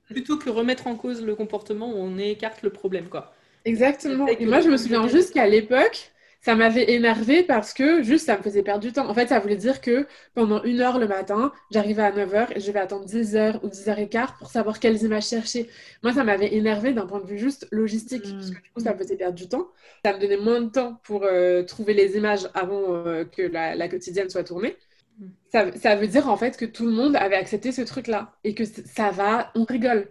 Plutôt 0.07 0.39
que 0.39 0.49
remettre 0.49 0.87
en 0.87 0.97
cause 0.97 1.23
le 1.23 1.35
comportement, 1.35 1.89
on 1.89 2.19
écarte 2.19 2.63
le 2.63 2.71
problème 2.71 3.09
quoi. 3.09 3.33
Exactement. 3.65 4.27
Et 4.27 4.47
moi, 4.47 4.61
je 4.61 4.71
me 4.71 4.77
souviens 4.77 5.07
juste 5.09 5.35
qu'à 5.35 5.47
l'époque, 5.47 6.13
ça 6.41 6.55
m'avait 6.55 6.93
énervé 6.93 7.43
parce 7.43 7.75
que 7.75 8.03
juste 8.03 8.27
ça 8.27 8.39
me 8.39 8.43
faisait 8.43 8.63
perdre 8.63 8.81
du 8.81 8.93
temps. 8.93 9.09
En 9.09 9.15
fait, 9.15 9.29
ça 9.29 9.39
voulait 9.39 9.57
dire 9.57 9.81
que 9.81 10.07
pendant 10.35 10.63
une 10.63 10.81
heure 10.81 10.99
le 10.99 11.07
matin, 11.07 11.53
j'arrivais 11.71 12.03
à 12.03 12.13
9h 12.13 12.49
et 12.57 12.61
je 12.61 12.73
vais 12.73 12.79
attendre 12.79 13.05
10h 13.05 13.61
ou 13.63 13.69
10h15 13.69 14.39
pour 14.39 14.51
savoir 14.51 14.81
quelles 14.81 15.03
images 15.03 15.29
chercher. 15.29 15.69
Moi, 16.03 16.15
ça 16.15 16.25
m'avait 16.25 16.55
énervé 16.55 16.95
d'un 16.95 17.07
point 17.07 17.21
de 17.21 17.27
vue 17.27 17.39
juste 17.39 17.69
logistique, 17.71 18.27
mm. 18.27 18.33
parce 18.33 18.51
que 18.51 18.63
du 18.63 18.71
coup, 18.71 18.81
ça 18.81 18.95
me 18.95 18.99
faisait 18.99 19.17
perdre 19.17 19.35
du 19.35 19.49
temps. 19.49 19.69
Ça 20.03 20.15
me 20.15 20.19
donnait 20.19 20.39
moins 20.39 20.63
de 20.63 20.71
temps 20.71 20.99
pour 21.05 21.25
euh, 21.25 21.63
trouver 21.63 21.93
les 21.93 22.17
images 22.17 22.49
avant 22.55 23.07
euh, 23.07 23.25
que 23.25 23.43
la, 23.43 23.89
quotidienne 23.89 24.31
soit 24.31 24.45
tournée. 24.45 24.77
Mm. 25.19 25.27
Ça, 25.53 25.73
ça, 25.77 25.97
veut 25.97 26.09
dire 26.09 26.31
en 26.31 26.39
fait 26.39 26.57
que 26.57 26.65
tout 26.65 26.87
le 26.87 26.93
monde 26.93 27.17
avait 27.17 27.37
accepté 27.37 27.71
ce 27.71 27.83
truc-là 27.83 28.33
et 28.45 28.55
que 28.55 28.65
ça 28.65 29.11
va, 29.11 29.51
on 29.55 29.65
rigole. 29.65 30.09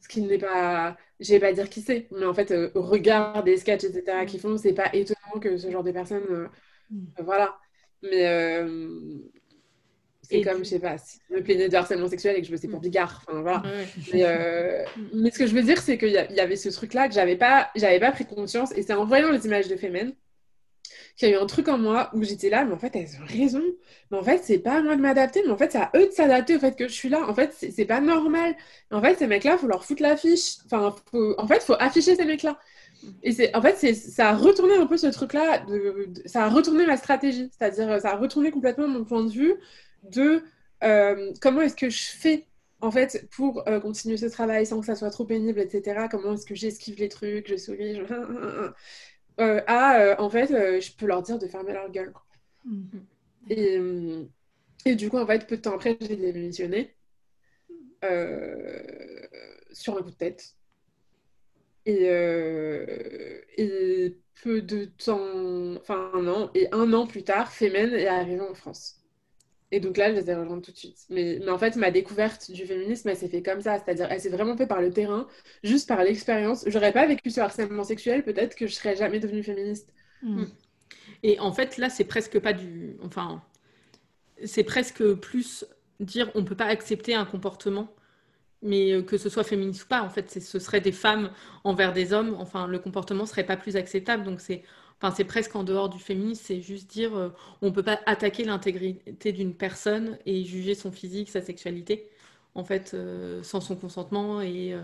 Ce 0.00 0.08
qui 0.08 0.22
n'est 0.22 0.38
pas, 0.38 0.96
je 1.22 1.30
vais 1.32 1.40
pas 1.40 1.52
dire 1.52 1.68
qui 1.68 1.80
c'est, 1.80 2.08
mais 2.10 2.26
en 2.26 2.34
fait, 2.34 2.50
euh, 2.50 2.70
regarde 2.74 3.44
des 3.44 3.56
sketchs, 3.56 3.84
etc., 3.84 4.26
qui 4.26 4.38
font, 4.38 4.56
c'est 4.56 4.72
pas 4.72 4.90
étonnant 4.92 5.40
que 5.40 5.56
ce 5.56 5.70
genre 5.70 5.82
de 5.82 5.92
personnes, 5.92 6.26
euh, 6.30 6.48
mm. 6.90 7.06
euh, 7.18 7.22
voilà. 7.22 7.56
Mais 8.02 8.60
c'est 10.22 10.40
comme, 10.42 10.64
je 10.64 10.70
sais 10.70 10.78
pas, 10.78 10.98
si 10.98 11.18
je 11.28 11.36
me 11.36 11.42
plaignais 11.42 11.68
de 11.68 11.76
harcèlement 11.76 12.08
sexuel 12.08 12.36
et 12.36 12.40
que 12.40 12.46
je 12.46 12.52
me 12.52 12.56
sais 12.56 12.68
pour 12.68 12.80
mm. 12.80 12.82
bigard, 12.82 13.22
enfin 13.26 13.42
voilà. 13.42 13.62
Mais, 14.12 14.22
mais, 15.14 15.30
ce 15.30 15.38
que 15.38 15.46
je 15.46 15.54
veux 15.54 15.62
dire, 15.62 15.80
c'est 15.80 15.98
qu'il 15.98 16.08
y, 16.08 16.12
y, 16.34 16.40
avait 16.40 16.56
ce 16.56 16.68
truc-là 16.68 17.08
que 17.08 17.14
j'avais 17.14 17.36
pas, 17.36 17.70
j'avais 17.76 18.00
pas 18.00 18.10
pris 18.12 18.26
conscience, 18.26 18.72
et 18.76 18.82
c'est 18.82 18.94
en 18.94 19.04
voyant 19.04 19.30
les 19.30 19.46
images 19.46 19.68
de 19.68 19.76
Femen 19.76 20.12
qu'il 21.16 21.28
y 21.28 21.32
a 21.32 21.36
eu 21.36 21.40
un 21.40 21.46
truc 21.46 21.68
en 21.68 21.78
moi 21.78 22.10
où 22.14 22.22
j'étais 22.22 22.50
là, 22.50 22.64
mais 22.64 22.72
en 22.72 22.78
fait, 22.78 22.94
elles 22.96 23.16
ont 23.20 23.26
raison. 23.26 23.62
Mais 24.10 24.18
en 24.18 24.22
fait, 24.22 24.42
c'est 24.44 24.58
pas 24.58 24.78
à 24.78 24.82
moi 24.82 24.96
de 24.96 25.00
m'adapter, 25.00 25.42
mais 25.44 25.52
en 25.52 25.56
fait, 25.56 25.72
c'est 25.72 25.78
à 25.78 25.90
eux 25.96 26.06
de 26.06 26.12
s'adapter 26.12 26.56
au 26.56 26.60
fait 26.60 26.76
que 26.76 26.88
je 26.88 26.92
suis 26.92 27.08
là. 27.08 27.28
En 27.28 27.34
fait, 27.34 27.52
c'est 27.54 27.84
pas 27.84 28.00
normal. 28.00 28.56
En 28.90 29.00
fait, 29.02 29.16
ces 29.18 29.26
mecs-là, 29.26 29.58
faut 29.58 29.66
leur 29.66 29.84
foutre 29.84 30.02
l'affiche. 30.02 30.58
Enfin, 30.66 30.94
en 31.38 31.46
fait, 31.46 31.62
faut 31.62 31.76
afficher 31.78 32.16
ces 32.16 32.24
mecs-là. 32.24 32.58
Et 33.22 33.32
c'est, 33.32 33.54
en 33.56 33.62
fait, 33.62 33.76
ça 33.94 34.30
a 34.30 34.36
retourné 34.36 34.76
un 34.76 34.86
peu 34.86 34.96
ce 34.96 35.08
truc-là, 35.08 35.64
ça 36.26 36.44
a 36.44 36.48
retourné 36.48 36.86
ma 36.86 36.96
stratégie. 36.96 37.50
C'est-à-dire, 37.56 38.00
ça 38.00 38.12
a 38.12 38.16
retourné 38.16 38.50
complètement 38.50 38.88
mon 38.88 39.04
point 39.04 39.24
de 39.24 39.30
vue 39.30 39.54
de 40.04 40.42
euh, 40.84 41.32
comment 41.40 41.62
est-ce 41.62 41.76
que 41.76 41.90
je 41.90 42.02
fais 42.02 42.46
en 42.82 42.90
fait, 42.90 43.28
pour 43.30 43.66
euh, 43.68 43.78
continuer 43.78 44.16
ce 44.16 44.26
travail 44.26 44.66
sans 44.66 44.80
que 44.80 44.86
ça 44.86 44.96
soit 44.96 45.10
trop 45.10 45.24
pénible, 45.24 45.60
etc., 45.60 46.06
comment 46.10 46.34
est-ce 46.34 46.44
que 46.44 46.56
j'esquive 46.56 46.98
les 46.98 47.08
trucs, 47.08 47.48
je 47.48 47.56
souris, 47.56 47.94
je... 47.94 48.02
Euh, 49.40 49.60
à, 49.66 50.00
euh, 50.00 50.14
en 50.18 50.28
fait, 50.28 50.50
euh, 50.50 50.80
je 50.80 50.92
peux 50.92 51.06
leur 51.06 51.22
dire 51.22 51.38
de 51.38 51.46
fermer 51.46 51.72
leur 51.72 51.90
gueule. 51.90 52.12
Mhm. 52.64 53.06
Et, 53.50 53.78
et, 54.84 54.94
du 54.94 55.08
coup, 55.08 55.18
en 55.18 55.26
fait, 55.26 55.46
peu 55.46 55.56
de 55.56 55.62
temps 55.62 55.74
après, 55.74 55.96
j'ai 56.00 56.16
démissionné 56.16 56.94
sur 59.72 59.96
un 59.96 60.02
coup 60.02 60.10
de 60.10 60.16
tête. 60.16 60.54
Et, 61.86 62.04
et 63.58 64.18
peu 64.42 64.62
de 64.62 64.84
temps, 64.84 65.76
enfin 65.80 66.10
un 66.14 66.28
an, 66.28 66.50
et 66.54 66.68
un 66.72 66.92
an 66.92 67.06
plus 67.06 67.24
tard, 67.24 67.52
Femen 67.52 67.92
est 67.92 68.06
arrivé 68.06 68.40
en 68.40 68.54
France. 68.54 69.01
Et 69.72 69.80
donc 69.80 69.96
là, 69.96 70.10
je 70.10 70.20
les 70.20 70.30
ai 70.30 70.34
rejoints 70.34 70.60
tout 70.60 70.70
de 70.70 70.76
suite. 70.76 70.98
Mais, 71.08 71.38
mais 71.40 71.50
en 71.50 71.58
fait, 71.58 71.76
ma 71.76 71.90
découverte 71.90 72.50
du 72.52 72.66
féminisme, 72.66 73.08
elle 73.08 73.16
s'est 73.16 73.28
fait 73.28 73.42
comme 73.42 73.62
ça. 73.62 73.78
C'est-à-dire, 73.78 74.06
elle 74.10 74.20
s'est 74.20 74.28
vraiment 74.28 74.54
fait 74.54 74.66
par 74.66 74.82
le 74.82 74.90
terrain, 74.90 75.26
juste 75.64 75.88
par 75.88 76.04
l'expérience. 76.04 76.64
J'aurais 76.66 76.92
pas 76.92 77.06
vécu 77.06 77.30
ce 77.30 77.40
harcèlement 77.40 77.82
sexuel, 77.82 78.22
peut-être 78.22 78.54
que 78.54 78.66
je 78.66 78.74
serais 78.74 78.96
jamais 78.96 79.18
devenue 79.18 79.42
féministe. 79.42 79.88
Hmm. 80.22 80.44
Et 81.22 81.40
en 81.40 81.52
fait, 81.52 81.78
là, 81.78 81.88
c'est 81.88 82.04
presque 82.04 82.38
pas 82.38 82.52
du. 82.52 82.98
Enfin, 83.02 83.42
c'est 84.44 84.64
presque 84.64 85.14
plus 85.14 85.64
dire 86.00 86.30
on 86.34 86.44
peut 86.44 86.56
pas 86.56 86.66
accepter 86.66 87.14
un 87.14 87.24
comportement, 87.24 87.94
mais 88.60 88.92
euh, 88.92 89.02
que 89.02 89.16
ce 89.16 89.30
soit 89.30 89.44
féministe 89.44 89.84
ou 89.84 89.86
pas, 89.88 90.02
en 90.02 90.10
fait, 90.10 90.30
ce 90.38 90.58
serait 90.58 90.80
des 90.82 90.92
femmes 90.92 91.32
envers 91.64 91.94
des 91.94 92.12
hommes. 92.12 92.36
Enfin, 92.38 92.66
le 92.66 92.78
comportement 92.78 93.24
serait 93.24 93.46
pas 93.46 93.56
plus 93.56 93.76
acceptable. 93.76 94.24
Donc 94.24 94.40
c'est. 94.40 94.62
Enfin, 95.02 95.14
c'est 95.16 95.24
presque 95.24 95.56
en 95.56 95.64
dehors 95.64 95.88
du 95.88 95.98
féminisme, 95.98 96.42
c'est 96.44 96.60
juste 96.60 96.88
dire 96.88 97.16
euh, 97.16 97.30
on 97.60 97.66
ne 97.66 97.70
peut 97.72 97.82
pas 97.82 98.00
attaquer 98.06 98.44
l'intégrité 98.44 99.32
d'une 99.32 99.54
personne 99.54 100.16
et 100.26 100.44
juger 100.44 100.74
son 100.76 100.92
physique, 100.92 101.28
sa 101.28 101.42
sexualité, 101.42 102.08
en 102.54 102.62
fait, 102.62 102.92
euh, 102.94 103.42
sans 103.42 103.60
son 103.60 103.74
consentement. 103.74 104.40
Et 104.40 104.74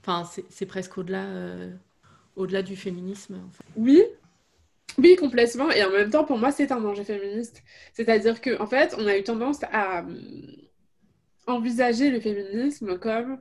enfin, 0.00 0.28
c'est 0.48 0.66
presque 0.66 0.96
au-delà 0.96 1.26
au-delà 2.36 2.62
du 2.62 2.76
féminisme. 2.76 3.40
Oui, 3.76 4.02
oui, 4.96 5.16
complètement. 5.16 5.70
Et 5.70 5.84
en 5.84 5.90
même 5.90 6.10
temps, 6.10 6.24
pour 6.24 6.38
moi, 6.38 6.50
c'est 6.50 6.72
un 6.72 6.80
danger 6.80 7.04
féministe. 7.04 7.62
C'est-à-dire 7.92 8.40
qu'en 8.40 8.62
en 8.62 8.66
fait, 8.66 8.94
on 8.98 9.06
a 9.06 9.16
eu 9.16 9.22
tendance 9.22 9.62
à 9.64 10.00
euh, 10.00 10.12
envisager 11.46 12.10
le 12.10 12.20
féminisme 12.20 12.98
comme 12.98 13.40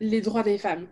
les 0.00 0.20
droits 0.20 0.42
des 0.42 0.58
femmes. 0.58 0.86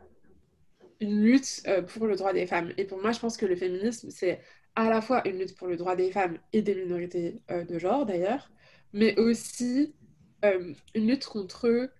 Une 1.01 1.23
lutte 1.23 1.63
euh, 1.67 1.83
pour 1.83 2.07
le 2.07 2.17
droit 2.17 2.33
des 2.33 2.47
femmes. 2.47 2.73
Et 2.77 2.85
pour 2.85 3.01
moi, 3.01 3.13
je 3.13 3.21
pense 3.21 3.37
que 3.37 3.47
le 3.47 3.57
féminisme, 3.57 4.11
c'est 4.11 4.41
à 4.77 4.89
la 4.91 5.01
fois 5.01 5.27
une 5.27 5.39
lutte 5.39 5.57
pour 5.57 5.69
le 5.69 5.77
droit 5.77 5.97
des 5.97 6.13
femmes 6.13 6.39
et 6.53 6.63
des 6.63 6.75
minorités 6.75 7.41
euh, 7.51 7.65
de 7.65 7.79
genre, 7.79 8.07
d'ailleurs, 8.07 8.51
mais 8.93 9.19
aussi 9.19 9.95
une 10.95 11.07
lutte 11.07 11.27
contre 11.27 11.91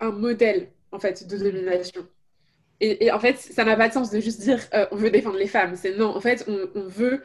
un 0.00 0.10
modèle, 0.10 0.72
en 0.92 0.98
fait, 0.98 1.26
de 1.26 1.36
domination. 1.36 2.06
Et, 2.80 3.10
en 3.12 3.18
fait, 3.18 3.38
ça 3.38 3.64
n'a 3.64 3.76
pas 3.76 3.88
de 3.88 3.94
sens 3.94 4.10
de 4.10 4.20
juste 4.20 4.40
dire 4.40 4.60
euh, 4.74 4.86
on 4.90 4.96
veut 4.96 5.10
défendre 5.10 5.38
les 5.38 5.46
femmes. 5.46 5.76
C'est 5.76 5.96
non, 5.96 6.14
en 6.14 6.20
fait, 6.20 6.44
on, 6.48 6.88
veut, 6.88 7.22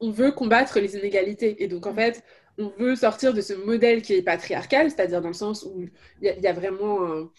on 0.00 0.10
veut 0.10 0.32
combattre 0.32 0.80
les 0.80 0.96
inégalités. 0.96 1.62
Et 1.62 1.68
donc, 1.68 1.86
en 1.86 1.94
fait, 1.94 2.24
on 2.58 2.70
veut 2.78 2.96
sortir 2.96 3.32
de 3.34 3.40
ce 3.40 3.52
modèle 3.52 4.02
qui 4.02 4.14
est 4.14 4.22
patriarcal, 4.22 4.90
c'est-à-dire 4.90 5.20
dans 5.20 5.28
le 5.28 5.34
sens 5.34 5.62
où 5.64 5.88
il 6.22 6.34
y, 6.42 6.46
a 6.46 6.52
vraiment. 6.52 7.30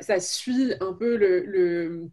Ça, 0.00 0.20
suit 0.20 0.74
un 0.80 0.92
peu 0.92 1.16
le, 1.16 1.44
le, 1.44 2.10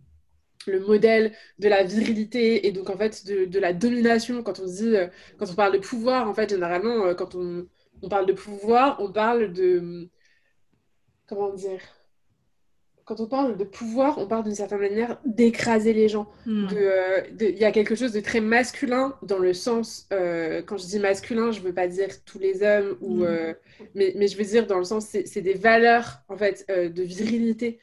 le, 0.67 0.79
modèle 0.81 1.33
de 1.59 1.67
la 1.69 1.83
virilité 1.83 2.67
et 2.67 2.71
donc, 2.71 2.89
en 2.89 2.97
fait, 2.97 3.25
de, 3.25 3.45
de, 3.45 3.59
la 3.59 3.73
domination. 3.73 4.43
Quand 4.43 4.59
on 4.59 4.65
dit. 4.65 4.95
Euh, 4.95 5.07
quand 5.37 5.49
on 5.51 5.55
parle 5.55 5.73
de 5.73 5.79
pouvoir, 5.79 6.29
en 6.29 6.33
fait, 6.33 6.49
généralement, 6.49 7.05
euh, 7.07 7.13
quand 7.15 7.35
on, 7.35 7.67
on 8.01 8.09
parle 8.09 8.25
de 8.27 8.33
pouvoir, 8.33 8.97
on 9.01 9.11
parle 9.11 9.53
de. 9.53 10.09
Comment 11.27 11.53
dire 11.53 11.94
quand 13.05 13.19
on 13.19 13.27
parle 13.27 13.55
de 13.55 13.63
pouvoir, 13.63 14.17
on 14.17 14.27
parle 14.27 14.43
d'une 14.43 14.55
certaine 14.55 14.79
manière 14.79 15.19
d'écraser 15.25 15.93
les 15.93 16.09
gens. 16.09 16.27
Hmm. 16.47 16.67
Euh, 16.75 17.21
il 17.39 17.57
y 17.57 17.63
a 17.63 17.71
quelque 17.71 17.93
chose 17.93 18.11
de 18.11 18.19
très 18.19 18.41
masculin 18.41 19.15
dans 19.21 19.37
le 19.37 19.53
sens, 19.53 20.07
euh, 20.11 20.63
quand 20.63 20.77
je 20.77 20.87
dis 20.87 20.99
masculin, 20.99 21.51
je 21.51 21.59
ne 21.59 21.65
veux 21.65 21.73
pas 21.73 21.87
dire 21.87 22.09
tous 22.25 22.39
les 22.39 22.63
hommes, 22.63 22.97
ou, 23.01 23.17
hmm. 23.17 23.23
euh, 23.23 23.53
mais, 23.93 24.13
mais, 24.15 24.27
je 24.27 24.35
veux 24.35 24.43
dire 24.43 24.65
dans 24.65 24.79
le 24.79 24.83
sens, 24.83 25.05
c'est 25.05 25.41
des 25.41 25.53
valeurs 25.53 26.21
en 26.29 26.37
fait 26.37 26.65
de 26.67 27.03
virilité 27.03 27.79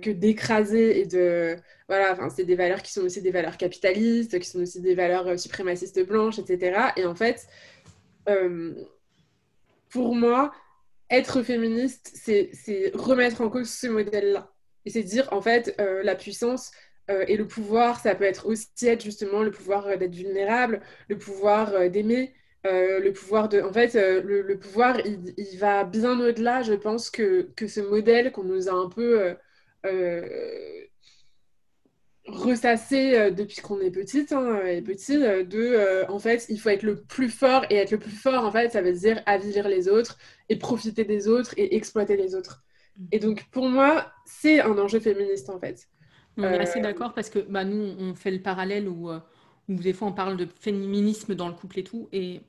que 0.00 0.10
d'écraser 0.10 1.00
et 1.00 1.06
de 1.06 1.56
voilà, 1.88 2.12
enfin 2.12 2.30
c'est 2.30 2.44
des 2.44 2.54
valeurs 2.54 2.82
qui 2.82 2.92
sont 2.92 3.02
aussi 3.02 3.20
des 3.20 3.32
valeurs 3.32 3.58
capitalistes, 3.58 4.38
qui 4.38 4.48
sont 4.48 4.60
aussi 4.60 4.80
des 4.80 4.94
valeurs 4.94 5.38
suprémacistes 5.38 6.06
blanches, 6.06 6.38
etc. 6.38 6.92
Et 6.96 7.04
en 7.04 7.16
fait, 7.16 7.46
pour 9.90 10.14
moi, 10.14 10.52
être 11.10 11.42
féministe, 11.42 12.12
c'est 12.14 12.50
remettre 12.94 13.42
en 13.42 13.50
cause 13.50 13.68
ce 13.68 13.88
modèle-là. 13.88 14.52
Et 14.84 14.90
c'est 14.90 15.02
dire, 15.02 15.28
en 15.32 15.40
fait, 15.40 15.74
euh, 15.80 16.02
la 16.02 16.14
puissance 16.14 16.72
euh, 17.10 17.24
et 17.28 17.36
le 17.36 17.46
pouvoir, 17.46 18.00
ça 18.00 18.14
peut 18.14 18.24
être 18.24 18.46
aussi 18.46 18.68
être 18.86 19.02
justement 19.02 19.42
le 19.42 19.50
pouvoir 19.50 19.86
euh, 19.86 19.96
d'être 19.96 20.14
vulnérable, 20.14 20.80
le 21.08 21.18
pouvoir 21.18 21.90
d'aimer, 21.90 22.34
le 22.64 23.10
pouvoir 23.10 23.48
de... 23.48 23.60
En 23.60 23.72
fait, 23.72 23.94
le, 23.94 24.54
pouvoir, 24.58 24.98
il, 25.04 25.58
va 25.58 25.84
bien 25.84 26.20
au-delà, 26.20 26.62
je 26.62 26.74
pense, 26.74 27.10
que, 27.10 27.50
que 27.56 27.66
ce 27.66 27.80
modèle 27.80 28.32
qu'on 28.32 28.44
nous 28.44 28.68
a 28.68 28.72
un 28.72 28.88
peu 28.88 29.34
ressassé 32.26 33.32
depuis 33.32 33.60
qu'on 33.62 33.80
est 33.80 33.90
petite 33.90 34.32
hein, 34.32 34.64
et 34.64 34.80
petit, 34.80 35.18
de, 35.18 36.08
en 36.08 36.20
fait, 36.20 36.46
il 36.48 36.60
faut 36.60 36.68
être 36.68 36.84
le 36.84 37.02
plus 37.02 37.30
fort, 37.30 37.64
et 37.68 37.76
être 37.76 37.90
le 37.90 37.98
plus 37.98 38.12
fort, 38.12 38.44
en 38.44 38.52
fait, 38.52 38.70
ça 38.70 38.80
veut 38.80 38.92
dire 38.92 39.22
avilir 39.26 39.68
les 39.68 39.88
autres, 39.88 40.18
et 40.48 40.56
profiter 40.56 41.04
des 41.04 41.26
autres, 41.26 41.52
et 41.56 41.74
exploiter 41.74 42.16
les 42.16 42.36
autres. 42.36 42.62
Et 43.10 43.18
donc, 43.18 43.46
pour 43.50 43.68
moi, 43.68 44.12
c'est 44.24 44.60
un 44.60 44.76
enjeu 44.78 45.00
féministe, 45.00 45.50
en 45.50 45.58
fait. 45.58 45.88
On 46.36 46.44
est 46.44 46.58
assez 46.58 46.78
euh, 46.78 46.82
d'accord 46.82 47.12
parce 47.12 47.28
que 47.28 47.38
bah, 47.40 47.64
nous, 47.64 47.94
on 47.98 48.14
fait 48.14 48.30
le 48.30 48.40
parallèle 48.40 48.88
où, 48.88 49.10
euh, 49.10 49.18
où, 49.68 49.74
des 49.74 49.92
fois, 49.92 50.08
on 50.08 50.12
parle 50.12 50.36
de 50.36 50.46
féminisme 50.60 51.34
dans 51.34 51.48
le 51.48 51.54
couple 51.54 51.80
et 51.80 51.84
tout. 51.84 52.08
Et 52.12 52.40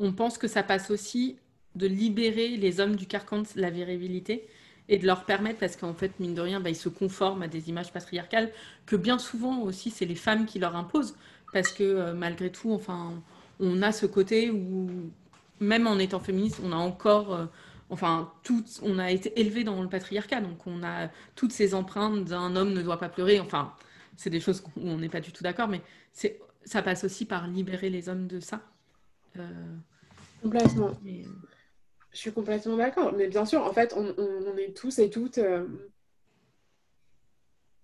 on 0.00 0.12
pense 0.12 0.38
que 0.38 0.48
ça 0.48 0.62
passe 0.62 0.90
aussi 0.90 1.38
de 1.74 1.86
libérer 1.86 2.56
les 2.56 2.80
hommes 2.80 2.96
du 2.96 3.06
carcan 3.06 3.42
de 3.42 3.46
la 3.56 3.70
virilité 3.70 4.48
et 4.88 4.98
de 4.98 5.06
leur 5.06 5.24
permettre, 5.24 5.58
parce 5.58 5.76
qu'en 5.76 5.92
fait, 5.92 6.18
mine 6.18 6.34
de 6.34 6.40
rien, 6.40 6.60
bah, 6.60 6.70
ils 6.70 6.76
se 6.76 6.88
conforment 6.88 7.42
à 7.42 7.48
des 7.48 7.68
images 7.68 7.92
patriarcales 7.92 8.50
que 8.86 8.96
bien 8.96 9.18
souvent 9.18 9.60
aussi, 9.60 9.90
c'est 9.90 10.06
les 10.06 10.14
femmes 10.14 10.46
qui 10.46 10.58
leur 10.58 10.74
imposent. 10.76 11.14
Parce 11.52 11.72
que 11.72 11.84
euh, 11.84 12.14
malgré 12.14 12.50
tout, 12.50 12.72
enfin, 12.72 13.12
on 13.60 13.82
a 13.82 13.92
ce 13.92 14.06
côté 14.06 14.50
où, 14.50 14.88
même 15.60 15.86
en 15.86 15.98
étant 15.98 16.20
féministe, 16.20 16.60
on 16.64 16.72
a 16.72 16.76
encore 16.76 17.48
enfin, 17.90 18.32
tout, 18.42 18.64
on 18.82 18.98
a 18.98 19.10
été 19.10 19.38
élevé 19.40 19.64
dans 19.64 19.82
le 19.82 19.88
patriarcat, 19.88 20.40
donc 20.40 20.66
on 20.66 20.82
a 20.82 21.08
toutes 21.34 21.52
ces 21.52 21.74
empreintes 21.74 22.24
d'un 22.24 22.56
homme 22.56 22.72
ne 22.72 22.82
doit 22.82 22.98
pas 22.98 23.08
pleurer. 23.08 23.40
Enfin, 23.40 23.74
c'est 24.16 24.30
des 24.30 24.40
choses 24.40 24.62
où 24.76 24.88
on 24.88 24.98
n'est 24.98 25.08
pas 25.08 25.20
du 25.20 25.32
tout 25.32 25.42
d'accord, 25.42 25.68
mais 25.68 25.80
c'est, 26.12 26.40
ça 26.64 26.82
passe 26.82 27.04
aussi 27.04 27.24
par 27.24 27.46
libérer 27.46 27.90
les 27.90 28.08
hommes 28.08 28.26
de 28.26 28.40
ça. 28.40 28.60
Euh, 29.38 29.76
complètement. 30.42 30.90
Euh, 31.06 31.22
Je 32.12 32.18
suis 32.18 32.32
complètement 32.32 32.76
d'accord. 32.76 33.12
Mais 33.16 33.28
bien 33.28 33.44
sûr, 33.44 33.62
en 33.62 33.72
fait, 33.72 33.94
on, 33.96 34.56
est 34.56 34.76
tous 34.76 34.98
et 34.98 35.10
toutes. 35.10 35.38
Euh, 35.38 35.66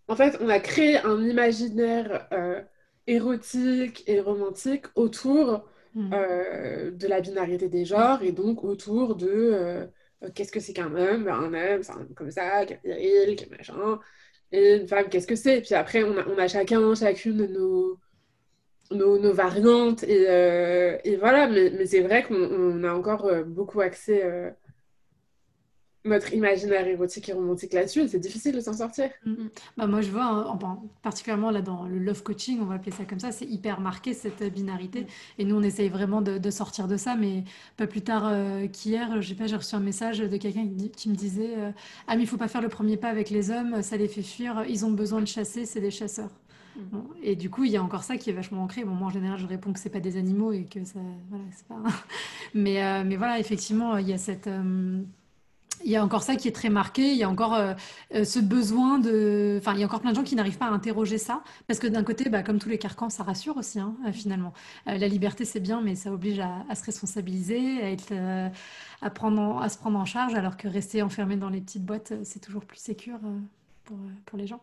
en 0.08 0.16
fait, 0.16 0.36
on 0.40 0.48
a 0.48 0.60
créé 0.60 0.98
un 0.98 1.22
imaginaire 1.22 2.28
érotique 3.06 4.02
et 4.06 4.20
romantique 4.20 4.86
autour 4.96 5.64
Mm. 5.94 6.10
Euh, 6.12 6.90
de 6.90 7.06
la 7.06 7.20
binarité 7.20 7.68
des 7.68 7.84
genres 7.84 8.20
et 8.22 8.32
donc 8.32 8.64
autour 8.64 9.14
de 9.14 9.28
euh, 9.28 9.86
qu'est-ce 10.34 10.50
que 10.50 10.58
c'est 10.58 10.72
qu'un 10.72 10.94
homme? 10.94 11.28
Un 11.28 11.54
homme, 11.54 11.82
c'est 11.82 11.92
un 11.92 12.06
comme 12.16 12.32
ça, 12.32 12.66
qui 12.66 12.74
viril, 12.84 13.36
qui 13.36 13.48
machin. 13.48 14.00
Et 14.50 14.76
une 14.76 14.88
femme, 14.88 15.08
qu'est-ce 15.08 15.26
que 15.26 15.36
c'est? 15.36 15.60
Puis 15.60 15.74
après, 15.74 16.02
on 16.02 16.16
a, 16.18 16.26
on 16.26 16.36
a, 16.38 16.48
chacun, 16.48 16.94
chacune 16.94 17.46
nos, 17.46 17.98
nos, 18.90 19.18
nos 19.18 19.32
variantes. 19.32 20.02
Et, 20.04 20.26
euh, 20.28 20.98
et, 21.04 21.16
voilà, 21.16 21.48
mais, 21.48 21.70
mais 21.70 21.86
c'est 21.86 22.00
vrai 22.00 22.24
qu'on 22.24 22.82
a 22.82 22.92
encore 22.92 23.30
beaucoup 23.46 23.80
accès 23.80 24.54
notre 26.04 26.34
imaginaire 26.34 26.86
érotique 26.86 27.28
et 27.30 27.32
romantique 27.32 27.72
là-dessus, 27.72 28.08
c'est 28.08 28.18
difficile 28.18 28.54
de 28.54 28.60
s'en 28.60 28.74
sortir. 28.74 29.08
Mm, 29.24 29.30
mm. 29.30 29.50
Bah 29.78 29.86
moi, 29.86 30.02
je 30.02 30.10
vois, 30.10 30.24
hein, 30.26 30.78
particulièrement 31.02 31.50
là 31.50 31.62
dans 31.62 31.84
le 31.84 31.98
love 31.98 32.22
coaching, 32.22 32.58
on 32.60 32.66
va 32.66 32.74
appeler 32.74 32.92
ça 32.92 33.04
comme 33.04 33.20
ça, 33.20 33.32
c'est 33.32 33.46
hyper 33.46 33.80
marqué 33.80 34.12
cette 34.12 34.42
binarité. 34.52 35.02
Mm. 35.02 35.06
Et 35.38 35.44
nous, 35.44 35.56
on 35.56 35.62
essaye 35.62 35.88
vraiment 35.88 36.20
de, 36.20 36.50
sortir 36.50 36.88
de 36.88 36.96
ça, 36.96 37.16
mais 37.16 37.44
pas 37.76 37.86
plus 37.86 38.02
tard 38.02 38.28
euh, 38.30 38.66
qu'hier, 38.68 39.22
j'ai 39.22 39.34
pas, 39.34 39.46
j'ai 39.46 39.56
reçu 39.56 39.74
un 39.74 39.80
message 39.80 40.18
de 40.18 40.36
quelqu'un 40.36 40.68
qui, 40.94 41.08
me 41.08 41.14
disait 41.14 41.54
euh, 41.56 41.70
Ah, 42.06 42.16
mais 42.16 42.22
il 42.22 42.26
faut 42.26 42.36
pas 42.36 42.48
faire 42.48 42.62
le 42.62 42.68
premier 42.68 42.96
pas 42.96 43.08
avec 43.08 43.30
les 43.30 43.50
hommes, 43.50 43.82
ça 43.82 43.96
les 43.96 44.08
fait 44.08 44.22
fuir, 44.22 44.64
ils 44.68 44.84
ont 44.84 44.90
besoin 44.90 45.20
de 45.20 45.26
chasser, 45.26 45.64
c'est 45.64 45.80
des 45.80 45.90
chasseurs. 45.90 46.30
et 47.22 47.34
du 47.34 47.48
coup, 47.48 47.64
il 47.64 47.70
y 47.70 47.76
a 47.76 47.82
encore 47.82 48.04
ça 48.04 48.18
qui 48.18 48.28
est 48.28 48.34
vachement 48.34 48.62
ancré. 48.62 48.84
Bon, 48.84 48.92
moi, 48.92 49.08
en 49.08 49.10
général, 49.10 49.38
je 49.38 49.46
réponds 49.46 49.72
que 49.72 49.78
c'est 49.78 49.90
pas 49.90 50.00
des 50.00 50.18
animaux 50.18 50.52
et 50.52 50.64
que 50.64 50.84
ça, 50.84 51.00
voilà, 51.30 51.44
c'est 51.56 51.66
pas. 51.66 51.76
mais, 52.54 52.84
euh, 52.84 53.04
mais 53.06 53.16
voilà, 53.16 53.38
effectivement, 53.38 53.96
il 53.96 54.08
y 54.08 54.12
a 54.12 54.18
cette 54.18 54.48
il 55.84 55.90
y 55.90 55.96
a 55.96 56.04
encore 56.04 56.22
ça 56.22 56.36
qui 56.36 56.48
est 56.48 56.52
très 56.52 56.70
marqué. 56.70 57.12
Il 57.12 57.16
y 57.16 57.22
a 57.22 57.28
encore 57.28 57.54
euh, 57.54 57.74
euh, 58.14 58.24
ce 58.24 58.38
besoin 58.40 58.98
de. 58.98 59.58
Enfin, 59.58 59.74
il 59.74 59.80
y 59.80 59.82
a 59.82 59.86
encore 59.86 60.00
plein 60.00 60.10
de 60.10 60.16
gens 60.16 60.22
qui 60.22 60.34
n'arrivent 60.34 60.58
pas 60.58 60.66
à 60.66 60.70
interroger 60.70 61.18
ça. 61.18 61.42
Parce 61.66 61.78
que 61.78 61.86
d'un 61.86 62.02
côté, 62.02 62.28
bah, 62.30 62.42
comme 62.42 62.58
tous 62.58 62.68
les 62.68 62.78
carcans, 62.78 63.10
ça 63.10 63.22
rassure 63.22 63.56
aussi, 63.56 63.78
hein, 63.78 63.94
euh, 64.06 64.12
finalement. 64.12 64.52
la 64.86 65.08
liberté, 65.08 65.44
c'est 65.44 65.60
bien, 65.60 65.82
mais 65.82 65.94
ça 65.94 66.10
oblige 66.10 66.40
à, 66.40 66.74
se 66.74 66.84
responsabiliser, 66.84 67.82
à, 67.82 67.90
être, 67.90 68.12
à, 69.02 69.10
prendre 69.10 69.60
à 69.62 69.68
se 69.68 69.78
prendre 69.78 69.98
en 69.98 70.04
charge, 70.04 70.34
alors 70.34 70.56
que 70.56 70.68
rester 70.68 71.02
enfermé 71.02 71.36
dans 71.36 71.50
les 71.50 71.60
petites 71.60 71.84
boîtes, 71.84 72.14
c'est 72.24 72.40
toujours 72.40 72.64
plus 72.64 72.78
sécure 72.78 73.18
pour, 73.84 73.98
pour, 74.24 74.38
les 74.38 74.46
gens. 74.46 74.60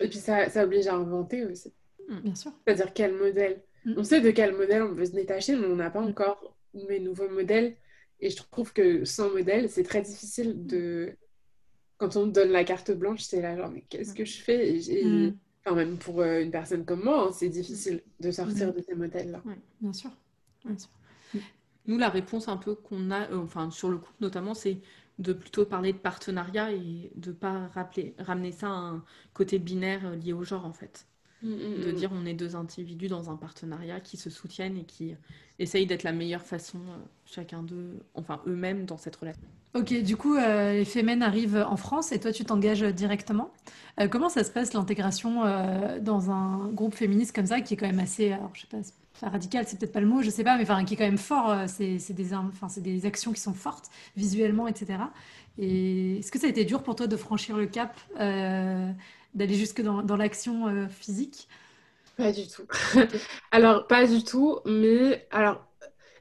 Et 0.00 0.08
puis, 0.08 0.18
ça, 0.18 0.50
ça 0.50 0.64
oblige 0.64 0.88
à 0.88 0.94
inventer 0.94 1.44
aussi. 1.44 1.72
Mm. 2.08 2.20
Bien 2.20 2.34
sûr. 2.34 2.52
C'est-à-dire 2.66 2.92
quel 2.92 3.14
modèle? 3.14 3.62
Mm. 3.84 3.94
On 3.96 4.04
sait 4.04 4.20
de 4.20 4.30
quel 4.30 4.54
modèle 4.54 4.82
on 4.82 4.92
veut 4.92 5.06
se 5.06 5.12
détacher, 5.12 5.56
mais 5.56 5.66
on 5.66 5.76
n'a 5.76 5.90
pas 5.90 6.02
encore 6.02 6.56
mes 6.88 7.00
nouveaux 7.00 7.28
modèles 7.28 7.76
et 8.20 8.30
je 8.30 8.36
trouve 8.36 8.72
que 8.72 9.04
sans 9.04 9.30
modèle, 9.30 9.68
c'est 9.70 9.82
très 9.82 10.02
difficile 10.02 10.66
de. 10.66 11.16
Quand 11.98 12.16
on 12.16 12.28
te 12.28 12.34
donne 12.34 12.50
la 12.50 12.64
carte 12.64 12.90
blanche, 12.90 13.22
c'est 13.22 13.40
là, 13.40 13.56
genre, 13.56 13.70
mais 13.70 13.82
qu'est-ce 13.88 14.14
que 14.14 14.24
je 14.24 14.38
fais? 14.38 14.76
Et, 14.76 15.04
mm. 15.04 15.36
Enfin, 15.64 15.76
même 15.76 15.96
pour 15.96 16.20
euh, 16.20 16.42
une 16.42 16.50
personne 16.50 16.84
comme 16.84 17.02
moi, 17.02 17.26
hein, 17.26 17.32
c'est 17.32 17.48
difficile 17.48 18.02
de 18.20 18.30
sortir 18.30 18.68
mm. 18.68 18.72
de 18.72 18.80
ces 18.82 18.94
modèles-là. 18.94 19.42
bien 19.80 19.92
sûr. 19.92 20.10
Bien 20.64 20.78
sûr. 20.78 20.90
Nous, 21.86 21.98
la 21.98 22.08
réponse 22.08 22.48
un 22.48 22.56
peu 22.56 22.74
qu'on 22.74 23.10
a, 23.10 23.30
euh, 23.30 23.38
enfin, 23.38 23.70
sur 23.70 23.88
le 23.88 23.98
coup 23.98 24.12
notamment, 24.20 24.54
c'est 24.54 24.78
de 25.18 25.32
plutôt 25.32 25.64
parler 25.64 25.92
de 25.92 25.98
partenariat 25.98 26.72
et 26.72 27.10
de 27.14 27.32
pas 27.32 27.68
rappeler, 27.68 28.14
ramener 28.18 28.52
ça 28.52 28.68
à 28.68 28.70
un 28.70 29.04
côté 29.32 29.58
binaire 29.58 30.06
euh, 30.06 30.16
lié 30.16 30.32
au 30.32 30.42
genre, 30.42 30.66
en 30.66 30.72
fait. 30.72 31.06
Mm, 31.48 31.80
mm, 31.80 31.84
de 31.84 31.90
dire 31.92 32.10
on 32.12 32.26
est 32.26 32.34
deux 32.34 32.56
individus 32.56 33.08
dans 33.08 33.30
un 33.30 33.36
partenariat 33.36 34.00
qui 34.00 34.16
se 34.16 34.30
soutiennent 34.30 34.76
et 34.76 34.84
qui 34.84 35.14
essayent 35.58 35.86
d'être 35.86 36.02
la 36.02 36.12
meilleure 36.12 36.42
façon, 36.42 36.78
chacun 37.24 37.62
d'eux, 37.62 37.98
enfin 38.14 38.40
eux-mêmes, 38.46 38.84
dans 38.84 38.98
cette 38.98 39.16
relation. 39.16 39.42
Ok, 39.74 39.92
du 40.02 40.16
coup, 40.16 40.36
les 40.36 40.84
Femen 40.84 41.22
arrivent 41.22 41.64
en 41.68 41.76
France 41.76 42.12
et 42.12 42.20
toi, 42.20 42.32
tu 42.32 42.44
t'engages 42.44 42.82
directement. 42.82 43.50
comment 44.10 44.28
ça 44.28 44.44
se 44.44 44.50
passe 44.50 44.72
l'intégration 44.72 45.42
dans 46.00 46.30
un 46.30 46.68
groupe 46.68 46.94
féministe 46.94 47.34
comme 47.34 47.46
ça, 47.46 47.60
qui 47.60 47.74
est 47.74 47.76
quand 47.76 47.86
même 47.86 48.00
assez, 48.00 48.32
alors, 48.32 48.50
je 48.54 48.62
sais 48.62 48.66
pas, 48.70 48.78
radical, 49.22 49.64
c'est 49.66 49.78
peut-être 49.78 49.92
pas 49.92 50.00
le 50.00 50.06
mot, 50.06 50.22
je 50.22 50.30
sais 50.30 50.44
pas, 50.44 50.56
mais 50.56 50.62
enfin, 50.62 50.84
qui 50.84 50.94
est 50.94 50.96
quand 50.96 51.04
même 51.04 51.18
fort. 51.18 51.50
Euh, 51.50 51.64
c'est 51.66 52.12
des, 52.12 52.34
enfin, 52.34 52.68
des 52.80 53.06
actions 53.06 53.32
qui 53.32 53.40
sont 53.40 53.54
fortes 53.54 53.90
visuellement, 54.16 54.68
etc. 54.68 54.98
Et 55.58 56.18
est-ce 56.18 56.30
que 56.30 56.38
ça 56.38 56.46
a 56.46 56.50
été 56.50 56.64
dur 56.64 56.82
pour 56.82 56.96
toi 56.96 57.06
de 57.06 57.16
franchir 57.16 57.56
le 57.56 57.66
cap, 57.66 57.98
euh, 58.20 58.90
d'aller 59.36 59.54
jusque 59.54 59.82
dans, 59.82 60.02
dans 60.02 60.16
l'action 60.16 60.66
euh, 60.66 60.88
physique? 60.88 61.48
Pas 62.16 62.32
du 62.32 62.48
tout. 62.48 62.66
alors, 63.50 63.86
pas 63.86 64.06
du 64.06 64.24
tout, 64.24 64.58
mais 64.64 65.26
alors, 65.30 65.66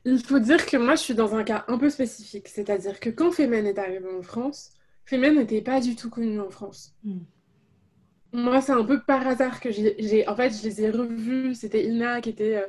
il 0.03 0.19
faut 0.19 0.39
dire 0.39 0.65
que 0.65 0.77
moi, 0.77 0.95
je 0.95 1.01
suis 1.01 1.15
dans 1.15 1.33
un 1.35 1.43
cas 1.43 1.65
un 1.67 1.77
peu 1.77 1.89
spécifique. 1.89 2.47
C'est-à-dire 2.47 2.99
que 2.99 3.09
quand 3.09 3.31
Femen 3.31 3.65
est 3.65 3.79
arrivé 3.79 4.05
en 4.17 4.21
France, 4.21 4.73
Femen 5.05 5.35
n'était 5.35 5.61
pas 5.61 5.79
du 5.79 5.95
tout 5.95 6.09
connu 6.09 6.39
en 6.39 6.49
France. 6.49 6.93
Hmm. 7.03 7.19
Moi, 8.33 8.59
c'est 8.59 8.73
un 8.73 8.83
peu 8.83 9.01
par 9.01 9.25
hasard 9.25 9.61
que 9.61 9.71
j'ai. 9.71 10.27
En 10.27 10.35
fait, 10.35 10.49
je 10.49 10.63
les 10.63 10.81
ai 10.83 10.91
revus. 10.91 11.55
C'était 11.55 11.85
Ina 11.85 12.19
qui 12.19 12.29
était 12.29 12.57
euh, 12.57 12.67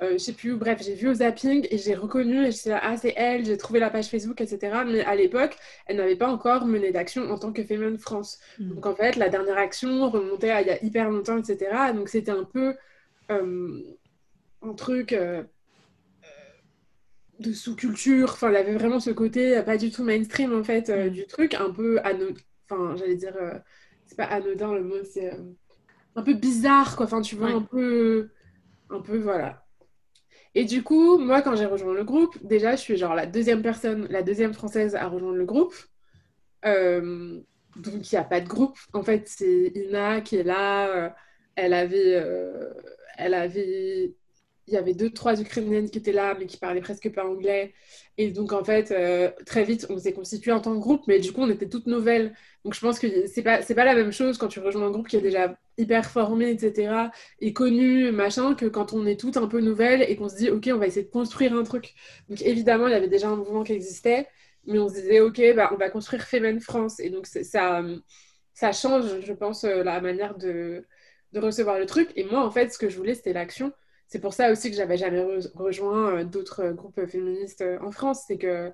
je 0.00 0.18
sais 0.18 0.32
plus, 0.32 0.56
bref, 0.56 0.82
j'ai 0.82 0.94
vu 0.94 1.08
au 1.08 1.14
zapping 1.14 1.66
et 1.70 1.76
j'ai 1.76 1.94
reconnu, 1.94 2.46
et 2.46 2.52
je 2.52 2.56
suis 2.56 2.70
là, 2.70 2.80
ah, 2.82 2.96
c'est 2.96 3.12
elle, 3.16 3.44
j'ai 3.44 3.56
trouvé 3.58 3.80
la 3.80 3.90
page 3.90 4.06
Facebook, 4.06 4.40
etc. 4.40 4.78
Mais 4.86 5.04
à 5.04 5.14
l'époque, 5.14 5.56
elle 5.86 5.96
n'avait 5.96 6.16
pas 6.16 6.28
encore 6.28 6.64
mené 6.64 6.90
d'action 6.90 7.30
en 7.30 7.38
tant 7.38 7.52
que 7.52 7.62
Femen 7.62 7.98
France. 7.98 8.38
Mm. 8.58 8.74
Donc 8.74 8.86
en 8.86 8.94
fait, 8.94 9.16
la 9.16 9.28
dernière 9.28 9.58
action 9.58 10.08
remontait 10.10 10.50
à 10.50 10.62
il 10.62 10.68
y 10.68 10.70
a 10.70 10.82
hyper 10.82 11.10
longtemps, 11.10 11.36
etc. 11.36 11.92
Donc 11.94 12.08
c'était 12.08 12.30
un 12.30 12.44
peu 12.44 12.74
euh, 13.30 13.82
un 14.62 14.72
truc 14.72 15.12
euh, 15.12 15.42
de 17.38 17.52
sous-culture. 17.52 18.30
Enfin, 18.32 18.50
il 18.50 18.56
avait 18.56 18.74
vraiment 18.74 19.00
ce 19.00 19.10
côté 19.10 19.60
pas 19.62 19.76
du 19.76 19.90
tout 19.90 20.02
mainstream, 20.02 20.54
en 20.54 20.64
fait, 20.64 20.88
mm. 20.88 21.10
du 21.10 21.26
truc, 21.26 21.54
un 21.54 21.70
peu 21.70 22.00
anodin. 22.04 22.40
Enfin, 22.70 22.96
j'allais 22.96 23.16
dire, 23.16 23.34
c'est 24.06 24.16
pas 24.16 24.24
anodin 24.24 24.72
le 24.72 24.82
mot, 24.82 25.04
c'est 25.04 25.36
un 26.16 26.22
peu 26.22 26.34
bizarre, 26.34 26.96
quoi. 26.96 27.04
Enfin, 27.04 27.20
tu 27.20 27.36
vois, 27.36 27.50
un 27.50 27.62
peu. 27.62 28.30
Un 28.88 29.00
peu, 29.00 29.18
voilà. 29.18 29.64
Et 30.54 30.64
du 30.64 30.82
coup, 30.82 31.18
moi, 31.18 31.42
quand 31.42 31.54
j'ai 31.56 31.66
rejoint 31.66 31.94
le 31.94 32.04
groupe, 32.04 32.36
déjà, 32.44 32.72
je 32.76 32.80
suis 32.80 32.96
genre 32.96 33.14
la 33.14 33.26
deuxième 33.26 33.62
personne, 33.62 34.06
la 34.10 34.22
deuxième 34.22 34.52
française 34.52 34.94
à 34.96 35.06
rejoindre 35.08 35.36
le 35.36 35.44
groupe. 35.44 35.74
Euh, 36.64 37.40
donc, 37.76 38.12
il 38.12 38.14
n'y 38.14 38.18
a 38.18 38.24
pas 38.24 38.40
de 38.40 38.48
groupe. 38.48 38.76
En 38.92 39.02
fait, 39.02 39.28
c'est 39.28 39.72
Ina 39.74 40.20
qui 40.22 40.36
est 40.36 40.42
là. 40.42 40.88
Euh, 40.88 41.10
elle 41.56 41.74
avait, 41.74 42.16
euh, 42.16 42.72
elle 43.16 43.34
avait 43.34 44.14
il 44.70 44.74
y 44.74 44.76
avait 44.78 44.94
deux, 44.94 45.10
trois 45.10 45.40
Ukrainiennes 45.40 45.90
qui 45.90 45.98
étaient 45.98 46.12
là, 46.12 46.34
mais 46.38 46.46
qui 46.46 46.56
parlaient 46.56 46.80
presque 46.80 47.12
pas 47.12 47.24
anglais. 47.26 47.74
Et 48.18 48.30
donc, 48.30 48.52
en 48.52 48.64
fait, 48.64 48.90
euh, 48.92 49.30
très 49.46 49.64
vite, 49.64 49.86
on 49.90 49.98
s'est 49.98 50.12
constitué 50.12 50.52
en 50.52 50.60
tant 50.60 50.72
que 50.74 50.78
groupe, 50.78 51.02
mais 51.08 51.18
du 51.18 51.32
coup, 51.32 51.40
on 51.42 51.50
était 51.50 51.68
toutes 51.68 51.86
nouvelles. 51.86 52.34
Donc, 52.64 52.74
je 52.74 52.80
pense 52.80 52.98
que 52.98 53.26
c'est 53.26 53.42
pas, 53.42 53.62
pas 53.62 53.84
la 53.84 53.94
même 53.94 54.12
chose 54.12 54.38
quand 54.38 54.48
tu 54.48 54.60
rejoins 54.60 54.86
un 54.86 54.90
groupe 54.90 55.08
qui 55.08 55.16
est 55.16 55.20
déjà 55.20 55.56
hyper 55.78 56.04
formé, 56.10 56.50
etc., 56.50 57.10
et 57.40 57.52
connu, 57.52 58.12
machin, 58.12 58.54
que 58.54 58.66
quand 58.66 58.92
on 58.92 59.06
est 59.06 59.18
toutes 59.18 59.36
un 59.36 59.48
peu 59.48 59.60
nouvelles 59.60 60.02
et 60.02 60.16
qu'on 60.16 60.28
se 60.28 60.36
dit, 60.36 60.50
OK, 60.50 60.68
on 60.72 60.78
va 60.78 60.86
essayer 60.86 61.04
de 61.06 61.10
construire 61.10 61.54
un 61.54 61.64
truc. 61.64 61.94
Donc, 62.28 62.42
évidemment, 62.42 62.86
il 62.86 62.92
y 62.92 62.94
avait 62.94 63.08
déjà 63.08 63.28
un 63.28 63.36
mouvement 63.36 63.64
qui 63.64 63.72
existait, 63.72 64.28
mais 64.66 64.78
on 64.78 64.88
se 64.88 64.94
disait, 64.94 65.20
OK, 65.20 65.40
bah, 65.56 65.70
on 65.72 65.76
va 65.76 65.90
construire 65.90 66.22
Femen 66.22 66.60
France. 66.60 67.00
Et 67.00 67.10
donc, 67.10 67.26
ça, 67.26 67.42
ça 68.54 68.72
change, 68.72 69.20
je 69.20 69.32
pense, 69.32 69.64
euh, 69.64 69.82
la 69.82 70.00
manière 70.00 70.36
de, 70.36 70.84
de 71.32 71.40
recevoir 71.40 71.78
le 71.78 71.86
truc. 71.86 72.10
Et 72.16 72.24
moi, 72.24 72.44
en 72.44 72.50
fait, 72.50 72.72
ce 72.72 72.78
que 72.78 72.88
je 72.88 72.96
voulais, 72.96 73.14
c'était 73.14 73.32
l'action 73.32 73.72
c'est 74.10 74.18
pour 74.18 74.34
ça 74.34 74.50
aussi 74.50 74.70
que 74.70 74.76
j'avais 74.76 74.96
jamais 74.96 75.24
rejoint 75.54 76.18
euh, 76.18 76.24
d'autres 76.24 76.64
euh, 76.64 76.72
groupes 76.72 77.06
féministes 77.06 77.62
euh, 77.62 77.78
en 77.80 77.92
France. 77.92 78.24
C'est 78.26 78.38
que 78.38 78.72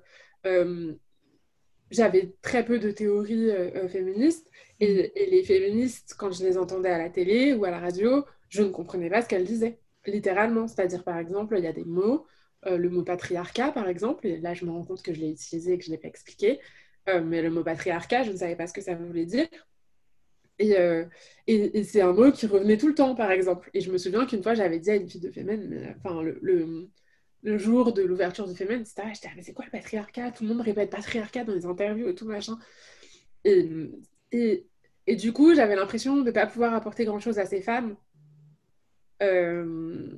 j'avais 1.91 2.33
très 2.41 2.65
peu 2.65 2.79
de 2.79 2.91
théories 2.91 3.51
féministes 3.89 4.49
et, 4.79 5.11
les 5.29 5.43
féministes, 5.43 6.15
quand 6.17 6.31
je 6.31 6.43
les 6.43 6.57
entendais 6.57 6.89
à 6.89 6.97
la 6.97 7.09
télé 7.09 7.53
ou 7.53 7.65
à 7.65 7.71
la 7.71 7.79
radio, 7.79 8.25
je 8.49 8.63
ne 8.63 8.69
comprenais 8.69 9.09
pas 9.09 9.21
ce 9.21 9.27
qu'elles 9.27 9.45
disaient, 9.45 9.79
littéralement. 10.05 10.67
C'est-à-dire, 10.67 11.03
par 11.03 11.17
exemple, 11.17 11.55
il 11.57 11.63
y 11.63 11.67
a 11.67 11.73
des 11.73 11.83
mots, 11.83 12.25
le 12.65 12.89
mot 12.89 13.03
patriarcat, 13.03 13.71
par 13.71 13.89
exemple, 13.89 14.25
et 14.27 14.37
là, 14.37 14.53
je 14.53 14.65
me 14.65 14.71
rends 14.71 14.83
compte 14.83 15.01
que 15.01 15.13
je 15.13 15.19
l'ai 15.19 15.31
utilisé 15.31 15.73
et 15.73 15.77
que 15.77 15.83
je 15.83 15.89
ne 15.89 15.95
l'ai 15.95 16.01
pas 16.01 16.07
expliqué, 16.07 16.59
mais 17.07 17.41
le 17.41 17.49
mot 17.49 17.63
patriarcat, 17.63 18.23
je 18.23 18.31
ne 18.31 18.37
savais 18.37 18.55
pas 18.55 18.67
ce 18.67 18.73
que 18.73 18.81
ça 18.81 18.95
voulait 18.95 19.25
dire. 19.25 19.47
Euh, 20.61 21.05
et, 21.45 21.83
c'est 21.83 22.01
un 22.01 22.13
mot 22.13 22.31
qui 22.31 22.47
revenait 22.47 22.77
tout 22.77 22.87
le 22.87 22.95
temps, 22.95 23.15
par 23.15 23.31
exemple. 23.31 23.69
Et 23.73 23.81
je 23.81 23.91
me 23.91 23.97
souviens 23.97 24.25
qu'une 24.25 24.43
fois, 24.43 24.53
j'avais 24.53 24.79
dit 24.79 24.89
à 24.89 24.95
une 24.95 25.09
fille 25.09 25.21
de 25.21 25.31
Femen, 25.31 25.95
enfin, 25.97 26.21
le, 26.21 26.89
jour 27.57 27.93
de 27.93 28.01
l'ouverture 28.01 28.47
de 28.47 28.53
Femen, 28.53 28.81
etc., 28.81 29.03
j'étais, 29.13 29.29
ah, 29.31 29.35
mais 29.35 29.43
c'est 29.43 29.53
quoi 29.53 29.65
le 29.65 29.71
patriarcat? 29.71 30.31
Tout 30.31 30.43
le 30.43 30.49
monde 30.49 30.61
répète 30.61 30.89
patriarcat 30.89 31.43
dans 31.43 31.53
les 31.53 31.65
interviews 31.65 32.09
et 32.09 32.15
tout, 32.15 32.25
machin. 32.25 32.57
Et 35.07 35.15
du 35.15 35.31
coup, 35.31 35.55
j'avais 35.55 35.75
l'impression 35.75 36.17
de 36.17 36.23
ne 36.23 36.31
pas 36.31 36.47
pouvoir 36.47 36.73
apporter 36.73 37.05
grand-chose 37.05 37.39
à 37.39 37.45
ces 37.45 37.61
femmes. 37.61 37.95
Euh, 39.23 40.11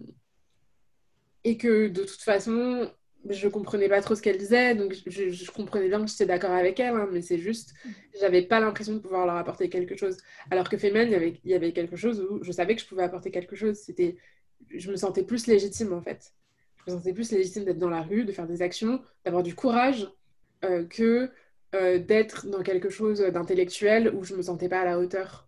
et 1.44 1.58
que 1.58 1.88
de 1.88 2.04
toute 2.04 2.22
façon, 2.22 2.92
je 3.28 3.48
comprenais 3.48 3.90
pas 3.90 4.02
trop 4.02 4.16
ce 4.16 4.22
qu'elle 4.22 4.38
disait, 4.38 4.76
donc 4.76 4.96
je, 5.06 5.52
comprenais 5.52 5.90
bien 5.90 6.04
que 6.04 6.10
j'étais 6.10 6.26
d'accord 6.26 6.52
avec 6.52 6.80
elle, 6.80 6.96
hein, 6.96 7.10
mais 7.12 7.22
c'est 7.22 7.38
juste, 7.38 7.74
j'avais 8.20 8.42
pas 8.42 8.60
l'impression 8.60 8.94
de 8.94 9.00
pouvoir 9.00 9.26
leur 9.26 9.36
apporter 9.36 9.70
quelque 9.70 9.96
chose. 9.96 10.18
Alors 10.52 10.70
que 10.70 10.78
Femen, 10.78 11.08
il 11.08 11.50
y 11.50 11.54
avait, 11.54 11.72
quelque 11.74 11.96
chose 11.96 12.22
où 12.22 12.44
je 12.44 12.52
savais 12.52 12.76
que 12.76 12.82
je 12.82 12.88
pouvais 12.88 13.04
apporter 13.04 13.32
quelque 13.32 13.56
chose. 13.56 13.78
C'était, 13.78 14.18
je 14.70 14.90
me 14.90 14.96
sentais 14.96 15.24
plus 15.24 15.48
légitime 15.48 15.94
en 15.94 16.02
fait. 16.02 16.34
Je 16.78 16.92
me 16.92 16.98
sentais 16.98 17.14
plus 17.14 17.32
légitime 17.32 17.66
d'être 17.66 17.78
dans 17.78 17.90
la 17.90 18.02
rue, 18.02 18.24
de 18.24 18.32
faire 18.32 18.48
des 18.48 18.62
actions, 18.62 19.02
d'avoir 19.26 19.44
du 19.44 19.54
courage, 19.54 20.08
euh, 20.64 20.86
que 20.86 21.30
euh, 21.76 22.00
d'être 22.00 22.48
dans 22.48 22.64
quelque 22.64 22.90
chose 22.90 23.20
d'intellectuel 23.20 24.14
où 24.16 24.24
je 24.24 24.34
me 24.36 24.42
sentais 24.42 24.70
pas 24.70 24.82
à 24.82 24.86
la 24.86 24.98
hauteur. 24.98 25.48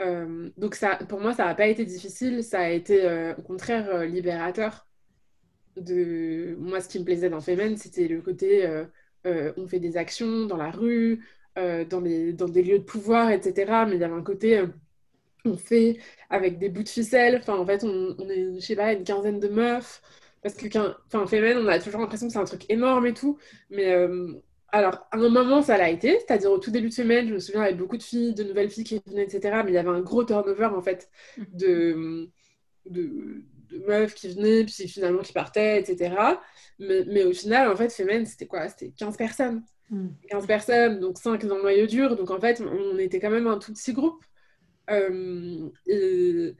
Euh, 0.00 0.50
donc 0.56 0.76
ça, 0.76 0.96
pour 1.08 1.20
moi, 1.20 1.34
ça 1.34 1.46
n'a 1.46 1.54
pas 1.54 1.66
été 1.66 1.84
difficile, 1.84 2.44
ça 2.44 2.60
a 2.60 2.68
été 2.68 3.34
au 3.36 3.42
contraire 3.42 4.04
libérateur 4.04 4.86
de 5.76 6.56
moi 6.58 6.80
ce 6.80 6.88
qui 6.88 6.98
me 6.98 7.04
plaisait 7.04 7.30
dans 7.30 7.40
Femen 7.40 7.76
c'était 7.76 8.08
le 8.08 8.20
côté 8.20 8.66
euh, 8.66 8.84
euh, 9.26 9.52
on 9.56 9.66
fait 9.66 9.80
des 9.80 9.96
actions 9.96 10.46
dans 10.46 10.56
la 10.56 10.70
rue 10.70 11.24
euh, 11.58 11.84
dans, 11.84 12.00
les, 12.00 12.32
dans 12.32 12.48
des 12.48 12.62
lieux 12.62 12.78
de 12.78 12.84
pouvoir 12.84 13.30
etc 13.30 13.54
mais 13.88 13.96
il 13.96 14.00
y 14.00 14.04
avait 14.04 14.14
un 14.14 14.22
côté 14.22 14.62
on 15.44 15.56
fait 15.56 15.98
avec 16.28 16.58
des 16.58 16.68
bouts 16.68 16.82
de 16.82 16.88
ficelle. 16.88 17.36
Enfin 17.36 17.56
en 17.56 17.64
fait 17.64 17.84
on, 17.84 18.28
est 18.28 18.54
je 18.56 18.60
sais 18.60 18.76
pas 18.76 18.92
une 18.92 19.04
quinzaine 19.04 19.38
de 19.38 19.48
meufs. 19.48 20.02
Parce 20.42 20.54
que 20.56 20.66
enfin 21.06 21.26
Femen 21.26 21.58
on 21.58 21.68
a 21.68 21.78
toujours 21.78 22.00
l'impression 22.00 22.26
que 22.26 22.32
c'est 22.32 22.38
un 22.38 22.44
truc 22.44 22.68
énorme 22.68 23.06
et 23.06 23.14
tout. 23.14 23.38
Mais 23.70 23.94
alors, 24.76 25.06
à 25.10 25.16
un 25.16 25.28
moment, 25.28 25.62
ça 25.62 25.78
l'a 25.78 25.90
été, 25.90 26.18
c'est-à-dire 26.18 26.50
au 26.50 26.58
tout 26.58 26.70
début 26.70 26.88
de 26.88 26.94
semaine, 26.94 27.28
je 27.28 27.34
me 27.34 27.38
souviens, 27.38 27.62
il 27.62 27.64
y 27.64 27.68
avait 27.68 27.76
beaucoup 27.76 27.96
de 27.96 28.02
filles, 28.02 28.34
de 28.34 28.44
nouvelles 28.44 28.70
filles 28.70 28.84
qui 28.84 29.00
venaient, 29.06 29.24
etc. 29.24 29.62
Mais 29.64 29.70
il 29.70 29.74
y 29.74 29.78
avait 29.78 29.88
un 29.88 30.00
gros 30.00 30.24
turnover, 30.24 30.66
en 30.66 30.82
fait, 30.82 31.08
mmh. 31.38 31.42
de, 31.54 32.30
de, 32.86 33.42
de 33.70 33.78
meufs 33.86 34.14
qui 34.14 34.28
venaient, 34.28 34.64
puis 34.64 34.88
finalement 34.88 35.22
qui 35.22 35.32
partaient, 35.32 35.80
etc. 35.80 36.14
Mais, 36.78 37.04
mais 37.06 37.24
au 37.24 37.32
final, 37.32 37.70
en 37.70 37.76
fait, 37.76 37.92
Femen, 37.92 38.26
c'était 38.26 38.46
quoi? 38.46 38.68
C'était 38.68 38.90
15 38.90 39.16
personnes. 39.16 39.62
15 40.30 40.42
hmm. 40.42 40.46
personnes, 40.46 41.00
donc 41.00 41.18
5 41.18 41.44
dans 41.46 41.56
le 41.56 41.62
noyau 41.62 41.86
dur. 41.86 42.16
Donc 42.16 42.30
en 42.30 42.40
fait, 42.40 42.60
on 42.60 42.98
était 42.98 43.20
quand 43.20 43.30
même 43.30 43.46
un 43.46 43.58
tout 43.58 43.72
petit 43.72 43.92
groupe. 43.92 44.24
Euh, 44.90 45.68
et 45.86 46.54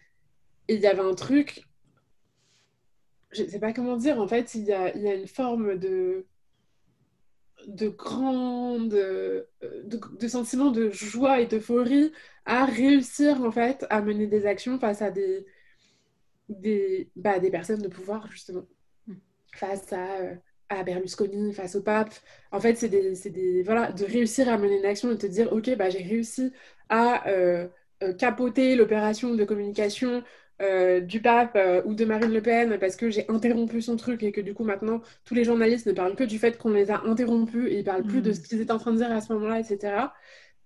il 0.68 0.80
y 0.80 0.86
avait 0.86 1.02
un 1.02 1.14
truc, 1.14 1.62
je 3.30 3.42
ne 3.42 3.48
sais 3.48 3.60
pas 3.60 3.72
comment 3.72 3.96
dire, 3.96 4.20
en 4.20 4.26
fait, 4.26 4.54
il 4.54 4.64
y 4.64 4.72
a, 4.72 4.96
y 4.96 5.08
a 5.08 5.14
une 5.14 5.28
forme 5.28 5.78
de 5.78 6.26
de 7.66 7.88
grande 7.88 8.90
de, 8.90 9.48
de, 10.20 10.28
sentiment 10.28 10.70
de 10.70 10.90
joie 10.90 11.40
et 11.40 11.46
d'euphorie 11.46 12.12
à 12.44 12.64
réussir 12.64 13.42
en 13.42 13.50
fait 13.50 13.84
à 13.90 14.02
mener 14.02 14.26
des 14.28 14.46
actions 14.46 14.78
face 14.78 15.02
à 15.02 15.10
des, 15.10 15.46
des, 16.48 17.10
bah, 17.16 17.38
des 17.38 17.50
personnes 17.50 17.82
de 17.82 17.88
pouvoir, 17.88 18.30
justement, 18.30 18.66
face 19.54 19.92
à, 19.92 20.20
euh, 20.20 20.34
à 20.68 20.82
Berlusconi, 20.82 21.52
face 21.52 21.76
au 21.76 21.82
pape. 21.82 22.14
En 22.52 22.60
fait, 22.60 22.76
c'est 22.76 22.88
des, 22.88 23.14
des, 23.30 23.62
voilà, 23.62 23.92
de 23.92 24.04
réussir 24.04 24.48
à 24.48 24.58
mener 24.58 24.78
une 24.78 24.84
action 24.84 25.10
et 25.12 25.18
te 25.18 25.26
dire, 25.26 25.52
OK, 25.52 25.74
bah, 25.76 25.90
j'ai 25.90 26.02
réussi 26.02 26.52
à 26.88 27.28
euh, 27.28 27.68
euh, 28.02 28.12
capoter 28.14 28.76
l'opération 28.76 29.34
de 29.34 29.44
communication 29.44 30.22
du 31.02 31.20
pape 31.20 31.58
ou 31.84 31.92
de 31.92 32.06
Marine 32.06 32.32
Le 32.32 32.40
Pen 32.40 32.78
parce 32.78 32.96
que 32.96 33.10
j'ai 33.10 33.28
interrompu 33.28 33.82
son 33.82 33.96
truc 33.96 34.22
et 34.22 34.32
que 34.32 34.40
du 34.40 34.54
coup 34.54 34.64
maintenant 34.64 35.02
tous 35.26 35.34
les 35.34 35.44
journalistes 35.44 35.86
ne 35.86 35.92
parlent 35.92 36.16
que 36.16 36.24
du 36.24 36.38
fait 36.38 36.56
qu'on 36.56 36.70
les 36.70 36.90
a 36.90 37.02
interrompus 37.02 37.70
et 37.70 37.80
ils 37.80 37.84
parlent 37.84 38.04
plus 38.04 38.22
de 38.22 38.30
mm. 38.30 38.34
ce 38.34 38.40
qu'ils 38.40 38.62
étaient 38.62 38.72
en 38.72 38.78
train 38.78 38.92
de 38.92 38.96
dire 38.96 39.12
à 39.12 39.20
ce 39.20 39.34
moment-là, 39.34 39.60
etc. 39.60 40.06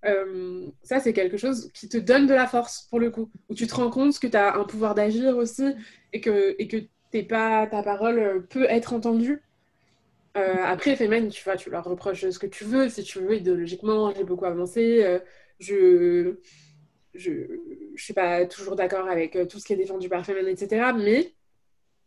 Euh, 0.07 0.67
ça, 0.83 1.01
c'est 1.01 1.13
quelque 1.13 1.37
chose 1.37 1.71
qui 1.75 1.89
te 1.89 1.99
donne 1.99 2.27
de 2.27 2.35
la 2.35 2.47
force 2.47 2.87
pour 2.91 3.01
le 3.01 3.11
coup, 3.11 3.31
où 3.49 3.55
tu 3.55 3.67
te 3.67 3.75
rends 3.75 3.91
compte 3.91 4.19
que 4.19 4.27
tu 4.27 4.37
as 4.37 4.57
un 4.57 4.65
pouvoir 4.65 4.95
d'agir 4.95 5.37
aussi 5.37 5.75
et 6.13 6.21
que, 6.21 6.57
et 6.59 6.69
que 6.69 6.79
pas, 7.23 7.67
ta 7.67 7.83
parole 7.83 8.47
peut 8.49 8.67
être 8.69 8.95
entendue. 8.95 9.43
Euh, 10.37 10.65
après, 10.65 10.97
Femen, 10.97 11.29
tu 11.29 11.43
vois, 11.45 11.57
tu 11.57 11.71
leur 11.71 11.85
reproches 11.85 12.29
ce 12.29 12.39
que 12.39 12.47
tu 12.47 12.65
veux. 12.65 12.89
Si 12.89 13.03
tu 13.03 13.19
veux, 13.19 13.37
idéologiquement, 13.37 14.15
j'ai 14.15 14.25
beaucoup 14.25 14.45
avancé. 14.47 15.05
Euh, 15.05 15.19
je, 15.59 16.37
je 17.15 17.31
ne 17.31 17.97
suis 17.97 18.15
pas 18.15 18.47
toujours 18.47 18.77
d'accord 18.77 19.09
avec 19.09 19.37
tout 19.49 19.59
ce 19.59 19.65
qui 19.65 19.73
est 19.73 19.77
défendu 19.77 20.09
par 20.09 20.25
Femen, 20.25 20.47
etc. 20.47 20.93
Mais 20.97 21.35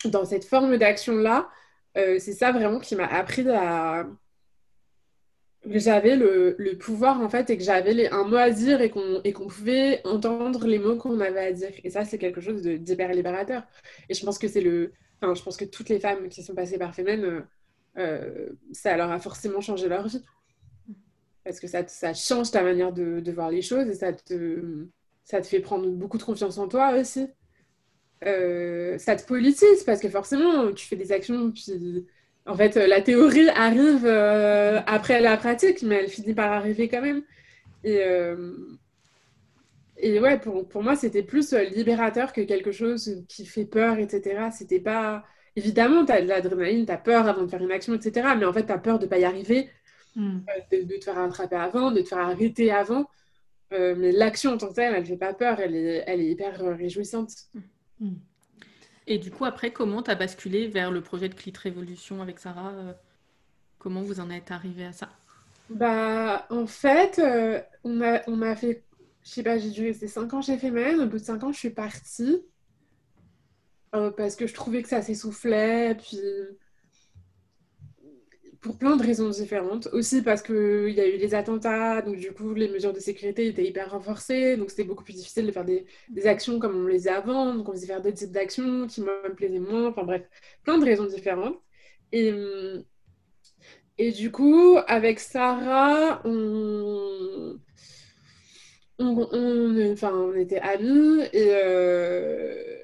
dans 0.06 0.26
cette 0.26 0.46
forme 0.46 0.78
d'action-là, 0.78 1.50
c'est 1.96 2.34
ça 2.34 2.52
vraiment 2.52 2.80
qui 2.80 2.96
m'a 2.96 3.06
appris 3.06 3.48
à 3.50 4.08
j'avais 5.66 6.16
le, 6.16 6.56
le, 6.58 6.78
pouvoir 6.78 7.22
en 7.22 7.30
fait 7.30 7.50
et 7.50 7.58
que 7.58 7.64
j'avais 7.64 8.10
un 8.10 8.24
mot 8.26 8.36
à 8.36 8.50
dire 8.50 8.82
et 8.82 8.90
qu'on 8.90 9.22
qu'on 9.22 9.48
pouvait 9.48 10.02
entendre 10.06 10.68
les 10.68 10.80
mots 10.80 10.98
qu'on 10.98 11.20
avait 11.20 11.48
à 11.48 11.52
dire. 11.52 11.72
Et 11.84 11.90
ça, 11.90 12.06
c'est 12.06 12.18
quelque 12.18 12.42
chose 12.42 12.62
d'hyper 12.62 13.14
libérateur. 13.14 13.64
Et 14.10 14.14
je 14.14 14.26
pense 14.26 14.38
que 14.40 14.48
c'est 14.48 14.62
le. 14.62 14.94
Enfin, 15.22 15.34
je 15.36 15.44
pense 15.44 15.58
que 15.58 15.66
toutes 15.66 15.90
les 15.90 16.00
femmes 16.00 16.30
qui 16.30 16.44
sont 16.44 16.56
passées 16.56 16.78
par 16.78 16.94
Femen, 16.94 17.24
euh, 17.24 17.42
euh, 17.98 18.50
ça 18.74 18.98
leur 18.98 19.12
a 19.12 19.20
forcément 19.20 19.62
changé 19.62 19.88
leur 19.88 20.08
vie. 20.08 20.24
Parce 21.44 21.60
que 21.60 21.68
ça, 21.68 21.86
ça 21.88 22.14
change 22.14 22.52
ta 22.52 22.64
manière 22.64 22.94
de, 22.94 23.20
de, 23.20 23.32
voir 23.32 23.50
les 23.52 23.62
choses 23.62 23.88
et 23.88 23.94
ça 23.94 24.14
te, 24.14 24.88
ça 25.26 25.42
te 25.42 25.48
fait 25.48 25.60
prendre 25.60 25.90
beaucoup 25.90 26.18
de 26.18 26.24
confiance 26.24 26.58
en 26.58 26.68
toi 26.68 26.98
aussi. 26.98 27.28
Euh, 28.26 28.98
ça 28.98 29.16
te 29.16 29.26
politise 29.26 29.84
parce 29.86 30.00
que 30.00 30.10
forcément, 30.10 30.72
tu 30.72 30.86
fais 30.86 30.96
des 30.96 31.12
actions, 31.12 31.52
puis 31.52 32.06
en 32.46 32.56
fait, 32.56 32.76
la 32.76 33.02
théorie 33.02 33.50
arrive 33.50 34.06
euh, 34.06 34.82
après 34.86 35.22
la 35.22 35.38
pratique, 35.38 35.82
mais 35.82 35.96
elle 35.96 36.10
finit 36.10 36.34
par 36.34 36.52
arriver 36.52 36.90
quand 36.90 37.02
même. 37.02 37.24
Et, 37.86 38.00
euh, 38.00 38.54
et 39.98 40.20
ouais, 40.20 40.38
pour, 40.40 40.68
pour 40.68 40.84
moi, 40.84 40.96
c'était 40.96 41.24
plus 41.24 41.54
euh, 41.54 41.64
libérateur 41.64 42.34
que 42.34 42.42
quelque 42.42 42.72
chose 42.72 43.24
qui 43.30 43.46
fait 43.46 43.66
peur, 43.66 43.98
etc. 43.98 44.50
C'était 44.52 44.82
pas. 44.82 45.24
Évidemment, 45.56 46.04
tu 46.06 46.12
as 46.12 46.22
de 46.22 46.28
l'adrénaline, 46.28 46.86
tu 46.86 46.92
as 46.92 46.98
peur 46.98 47.28
avant 47.28 47.44
de 47.44 47.48
faire 47.48 47.62
une 47.62 47.72
action, 47.72 47.94
etc. 47.94 48.28
Mais 48.38 48.46
en 48.46 48.52
fait, 48.52 48.66
tu 48.66 48.74
as 48.74 48.78
peur 48.78 49.00
de 49.00 49.06
ne 49.06 49.10
pas 49.10 49.20
y 49.20 49.24
arriver, 49.24 49.70
hmm. 50.16 50.40
de, 50.72 50.98
te 50.98 51.04
faire 51.06 51.20
attraper 51.20 51.56
avant, 51.56 51.92
de 51.92 52.02
te 52.02 52.10
faire 52.10 52.18
arrêter 52.20 52.72
avant. 52.72 53.08
mais 53.72 54.12
l'action 54.12 54.54
en 54.54 54.58
tant 54.58 54.70
que 54.70 54.74
telle, 54.74 54.96
elle 54.96 55.04
ne 55.04 55.08
fait 55.08 55.18
pas 55.18 55.34
peur, 55.34 55.60
elle 55.60 55.76
est, 55.76 56.04
elle 56.08 56.22
est 56.22 56.30
hyper 56.32 56.60
réjouissante. 56.76 57.32
Hmm. 58.00 58.16
Et 59.08 59.18
du 59.18 59.32
coup, 59.32 59.46
après, 59.46 59.72
comment 59.72 60.02
tu 60.02 60.12
as 60.12 60.16
basculé 60.16 60.68
vers 60.68 60.92
le 60.92 61.02
projet 61.02 61.30
de 61.30 61.36
Clit 61.36 61.54
Révolution 61.62 62.22
avec 62.22 62.40
Sarah 62.40 62.72
euh, 62.72 62.94
Comment 63.80 64.02
vous 64.02 64.20
en 64.20 64.30
êtes 64.30 64.52
arrivé 64.52 64.86
à 64.86 64.94
ça? 64.94 65.10
Bah, 65.70 66.46
en 66.50 66.68
fait, 66.68 67.20
euh, 67.20 67.62
on, 67.84 68.02
a, 68.02 68.22
on 68.28 68.42
a 68.42 68.56
fait, 68.56 68.84
je 69.24 69.30
sais 69.30 69.44
pas, 69.44 69.58
j'ai 69.58 69.72
dû 69.72 69.86
rester 69.88 70.08
5 70.08 70.34
ans 70.34 70.42
chez 70.42 70.58
Femen. 70.58 71.02
Au 71.02 71.08
bout 71.08 71.18
de 71.18 71.24
5 71.24 71.44
ans, 71.44 71.52
je 71.52 71.60
suis 71.60 71.70
partie 71.70 72.42
euh, 73.96 74.12
parce 74.12 74.36
que 74.36 74.48
je 74.48 74.54
trouvais 74.54 74.82
que 74.84 74.90
ça 74.90 75.02
s'essoufflait. 75.02 75.96
Puis 75.96 76.20
pour 78.64 78.78
plein 78.78 78.96
de 78.96 79.04
raisons 79.04 79.30
différentes. 79.30 79.88
Aussi 79.92 80.22
parce 80.24 80.42
qu'il 80.42 80.90
y 80.90 81.02
a 81.02 81.08
eu 81.08 81.18
les 81.18 81.36
attentats, 81.36 82.02
donc 82.02 82.18
du 82.18 82.32
coup, 82.32 82.54
les 82.54 82.70
mesures 82.70 82.94
de 82.94 83.00
sécurité 83.00 83.48
étaient 83.48 83.66
hyper 83.66 83.92
renforcées, 83.92 84.58
donc 84.58 84.70
c'était 84.72 84.86
beaucoup 84.86 85.04
plus 85.04 85.14
difficile 85.14 85.46
de 85.46 85.52
faire 85.52 85.66
des, 85.66 85.86
actions 86.26 86.60
comme 86.60 86.84
on 86.84 86.88
les 86.88 87.00
faisait 87.00 87.10
avant, 87.12 87.54
donc 87.54 87.70
on 87.70 87.74
faisait 87.74 87.88
faire 87.88 88.02
d'autres 88.02 88.18
types 88.18 88.32
d'actions 88.32 88.88
qui 88.88 89.02
me 89.02 89.34
plaisaient 89.36 89.60
moins, 89.60 89.90
enfin 89.90 90.04
bref, 90.04 90.24
plein 90.64 90.78
de 90.78 90.86
raisons 90.86 91.06
différentes. 91.06 91.58
Et, 92.12 92.34
et 93.98 94.12
du 94.12 94.32
coup, 94.32 94.78
avec 94.88 95.20
Sarah, 95.20 96.22
on, 96.26 97.60
on, 99.00 99.92
enfin, 99.92 100.12
on 100.14 100.34
était 100.36 100.60
amis 100.60 101.22
et... 101.34 101.50
Euh, 101.52 102.83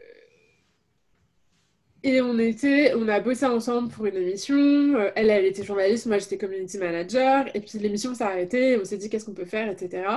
et 2.03 2.21
on 2.21 2.37
était, 2.39 2.93
on 2.95 3.07
a 3.09 3.19
bossé 3.19 3.45
ensemble 3.45 3.89
pour 3.89 4.05
une 4.05 4.15
émission. 4.15 4.55
Euh, 4.55 5.11
elle, 5.15 5.29
elle 5.29 5.45
était 5.45 5.63
journaliste, 5.63 6.05
moi 6.05 6.17
j'étais 6.17 6.37
community 6.37 6.77
manager. 6.77 7.53
Et 7.55 7.61
puis 7.61 7.77
l'émission 7.79 8.13
s'est 8.15 8.23
arrêtée, 8.23 8.77
on 8.79 8.85
s'est 8.85 8.97
dit 8.97 9.09
qu'est-ce 9.09 9.25
qu'on 9.25 9.33
peut 9.33 9.45
faire, 9.45 9.69
etc. 9.69 10.07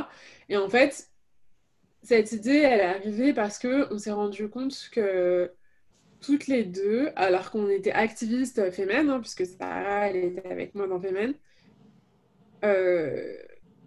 Et 0.49 0.57
en 0.57 0.69
fait, 0.69 1.11
cette 2.03 2.33
idée, 2.33 2.59
elle 2.59 2.81
est 2.81 2.85
arrivée 2.85 3.33
parce 3.35 3.59
que 3.59 3.93
on 3.93 3.99
s'est 3.99 4.13
rendu 4.13 4.49
compte 4.49 4.91
que 4.93 5.53
toutes 6.21 6.47
les 6.47 6.65
deux, 6.65 7.11
alors 7.17 7.51
qu'on 7.51 7.69
était 7.69 7.93
activistes 7.93 8.71
Femen, 8.73 9.11
hein, 9.11 9.21
puisque 9.21 9.47
Sarah, 9.47 10.09
elle 10.11 10.17
était 10.17 10.49
avec 10.49 10.75
moi 10.75 10.87
dans 10.87 11.01
Femen, 11.01 11.35
euh, 12.65 13.37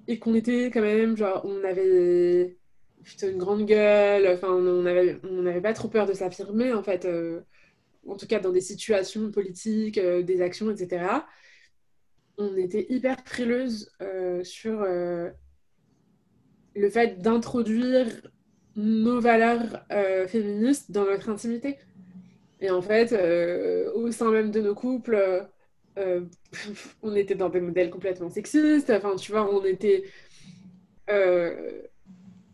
et 0.08 0.20
qu'on 0.20 0.36
était 0.36 0.66
quand 0.72 0.82
même, 0.82 1.18
genre, 1.18 1.44
on 1.46 1.64
avait 1.64 2.58
plutôt 3.04 3.28
une 3.30 3.38
grande 3.38 3.66
gueule, 3.66 4.28
enfin, 4.34 4.50
on 4.52 4.84
n'avait 4.84 5.20
on 5.24 5.62
pas 5.62 5.74
trop 5.74 5.88
peur 5.88 6.06
de 6.08 6.14
s'affirmer, 6.14 6.74
en 6.74 6.84
fait. 6.84 7.06
Euh, 7.06 7.42
en 8.08 8.16
tout 8.16 8.28
cas 8.28 8.40
dans 8.40 8.52
des 8.52 8.62
situations 8.62 9.32
politiques, 9.32 9.98
euh, 9.98 10.22
des 10.22 10.42
actions, 10.42 10.70
etc., 10.72 11.06
on 12.38 12.56
était 12.58 12.86
hyper 12.90 13.18
frileuses 13.26 13.92
euh, 14.02 14.44
sur 14.44 14.82
euh, 14.82 15.30
le 16.76 16.90
fait 16.90 17.22
d'introduire 17.22 18.08
nos 18.76 19.22
valeurs 19.22 19.86
féministes 20.28 20.92
dans 20.92 21.06
notre 21.06 21.30
intimité. 21.30 21.78
Et 22.60 22.70
en 22.70 22.82
fait, 22.82 23.14
au 23.94 24.12
sein 24.12 24.32
même 24.32 24.52
de 24.52 24.60
nos 24.60 24.76
couples, 24.76 25.48
on 27.02 27.16
était 27.16 27.36
dans 27.36 27.48
des 27.48 27.62
modèles 27.62 27.90
complètement 27.90 28.30
sexistes. 28.30 28.90
Enfin, 28.90 29.16
tu 29.16 29.32
vois, 29.32 29.50
on 29.50 29.64
était 29.64 30.04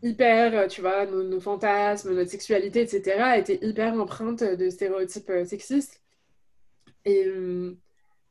hyper, 0.02 0.54
euh, 0.54 0.66
tu 0.66 0.80
vois, 0.80 1.06
nos, 1.06 1.40
fantasmes, 1.40 2.14
notre 2.14 2.30
sexualité, 2.30 2.82
etc., 2.82 3.34
étaient 3.38 3.58
hyper 3.62 3.94
empreintes 3.94 4.42
de 4.42 4.70
stéréotypes 4.70 5.30
euh, 5.30 5.44
sexistes. 5.44 6.02
Et, 7.04 7.24
euh, 7.26 7.76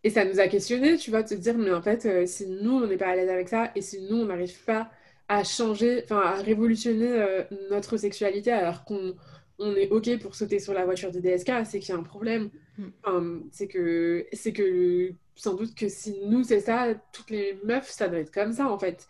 et 0.03 0.09
ça 0.09 0.25
nous 0.25 0.39
a 0.39 0.47
questionné, 0.47 0.97
tu 0.97 1.11
vois, 1.11 1.23
de 1.23 1.29
se 1.29 1.35
dire, 1.35 1.57
mais 1.57 1.71
en 1.71 1.81
fait, 1.81 2.27
si 2.27 2.47
nous, 2.47 2.71
on 2.71 2.87
n'est 2.87 2.97
pas 2.97 3.07
à 3.09 3.15
l'aise 3.15 3.29
avec 3.29 3.49
ça, 3.49 3.71
et 3.75 3.81
si 3.81 4.01
nous, 4.01 4.17
on 4.17 4.25
n'arrive 4.25 4.63
pas 4.65 4.89
à 5.27 5.43
changer, 5.43 6.01
enfin, 6.03 6.19
à 6.19 6.35
révolutionner 6.35 7.45
notre 7.69 7.97
sexualité 7.97 8.51
alors 8.51 8.83
qu'on 8.83 9.15
on 9.59 9.75
est 9.75 9.89
OK 9.89 10.17
pour 10.19 10.35
sauter 10.35 10.59
sur 10.59 10.73
la 10.73 10.85
voiture 10.85 11.11
du 11.11 11.21
DSK, 11.21 11.51
c'est 11.65 11.79
qu'il 11.79 11.93
y 11.93 11.97
a 11.97 11.99
un 11.99 12.03
problème. 12.03 12.49
Mm. 12.77 13.41
c'est 13.51 13.67
que, 13.67 14.25
c'est 14.33 14.53
que 14.53 15.13
sans 15.35 15.53
doute 15.53 15.75
que 15.75 15.87
si 15.87 16.19
nous, 16.25 16.43
c'est 16.43 16.61
ça, 16.61 16.95
toutes 17.13 17.29
les 17.29 17.59
meufs, 17.63 17.89
ça 17.89 18.07
doit 18.07 18.19
être 18.19 18.33
comme 18.33 18.53
ça, 18.53 18.67
en 18.67 18.79
fait. 18.79 19.07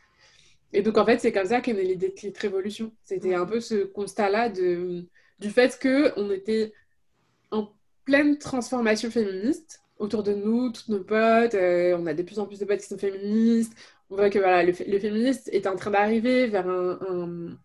Et 0.74 0.82
donc, 0.82 0.98
en 0.98 1.06
fait, 1.06 1.20
c'est 1.20 1.32
comme 1.32 1.48
ça 1.48 1.62
qu'est 1.62 1.74
née 1.74 1.84
l'idée 1.84 2.10
de 2.10 2.14
Clit 2.14 2.34
Révolution. 2.38 2.94
C'était 3.04 3.34
un 3.36 3.46
peu 3.46 3.60
ce 3.60 3.84
constat-là 3.84 4.50
du 4.50 5.50
fait 5.50 5.80
qu'on 5.82 6.32
était 6.32 6.74
en 7.52 7.74
pleine 8.06 8.38
transformation 8.38 9.12
féministe 9.12 9.82
autour 10.00 10.24
de 10.24 10.34
nous, 10.34 10.72
toutes 10.72 10.90
nos 10.90 11.04
potes. 11.04 11.56
Euh, 11.56 11.96
on 12.00 12.06
a 12.08 12.14
de 12.14 12.24
plus 12.24 12.40
en 12.40 12.46
plus 12.46 12.60
de 12.60 12.66
potes 12.66 12.82
qui 12.82 12.88
sont 12.88 12.98
féministes. 12.98 13.74
On 14.10 14.16
voit 14.16 14.30
que 14.30 14.40
voilà, 14.40 14.64
le, 14.64 14.74
féministe 14.74 15.50
est 15.54 15.68
en 15.68 15.76
train 15.76 15.92
d'arriver 15.92 16.48
vers 16.48 16.68
un, 16.68 17.58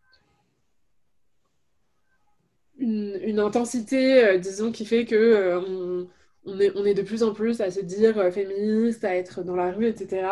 une, 2.79 3.39
intensité, 3.41 4.25
euh, 4.25 4.39
disons, 4.39 4.71
qui 4.73 4.85
fait 4.85 5.07
que 5.07 5.15
euh, 5.17 6.05
on 6.45 6.85
est 6.85 6.95
de 6.95 7.03
plus 7.03 7.23
en 7.23 7.33
plus 7.33 7.61
à 7.61 7.71
se 7.71 7.81
dire 7.81 8.33
féministe, 8.33 9.05
à 9.05 9.17
être 9.17 9.43
dans 9.43 9.57
la 9.57 9.73
rue, 9.73 9.87
etc. 9.87 10.29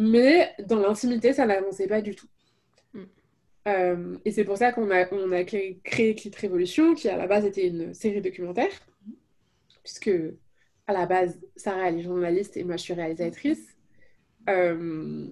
Mais 0.00 0.54
dans 0.66 0.78
l'intimité, 0.78 1.34
ça 1.34 1.44
n'avançait 1.44 1.86
pas 1.86 2.00
du 2.00 2.14
tout. 2.14 2.26
Mm. 2.94 3.02
Euh, 3.68 4.16
et 4.24 4.32
c'est 4.32 4.44
pour 4.44 4.56
ça 4.56 4.72
qu'on 4.72 4.90
a, 4.90 5.12
on 5.12 5.30
a 5.30 5.44
créé, 5.44 5.78
créé 5.84 6.14
Clit 6.14 6.32
Révolution, 6.34 6.94
qui 6.94 7.10
à 7.10 7.18
la 7.18 7.26
base 7.26 7.44
était 7.44 7.66
une 7.66 7.92
série 7.92 8.22
documentaire, 8.22 8.72
puisque 9.84 10.10
à 10.86 10.94
la 10.94 11.04
base, 11.04 11.38
Sarah 11.54 11.88
elle 11.88 11.98
est 11.98 12.02
journaliste 12.02 12.56
et 12.56 12.64
moi 12.64 12.78
je 12.78 12.82
suis 12.82 12.94
réalisatrice. 12.94 13.76
Euh, 14.48 15.26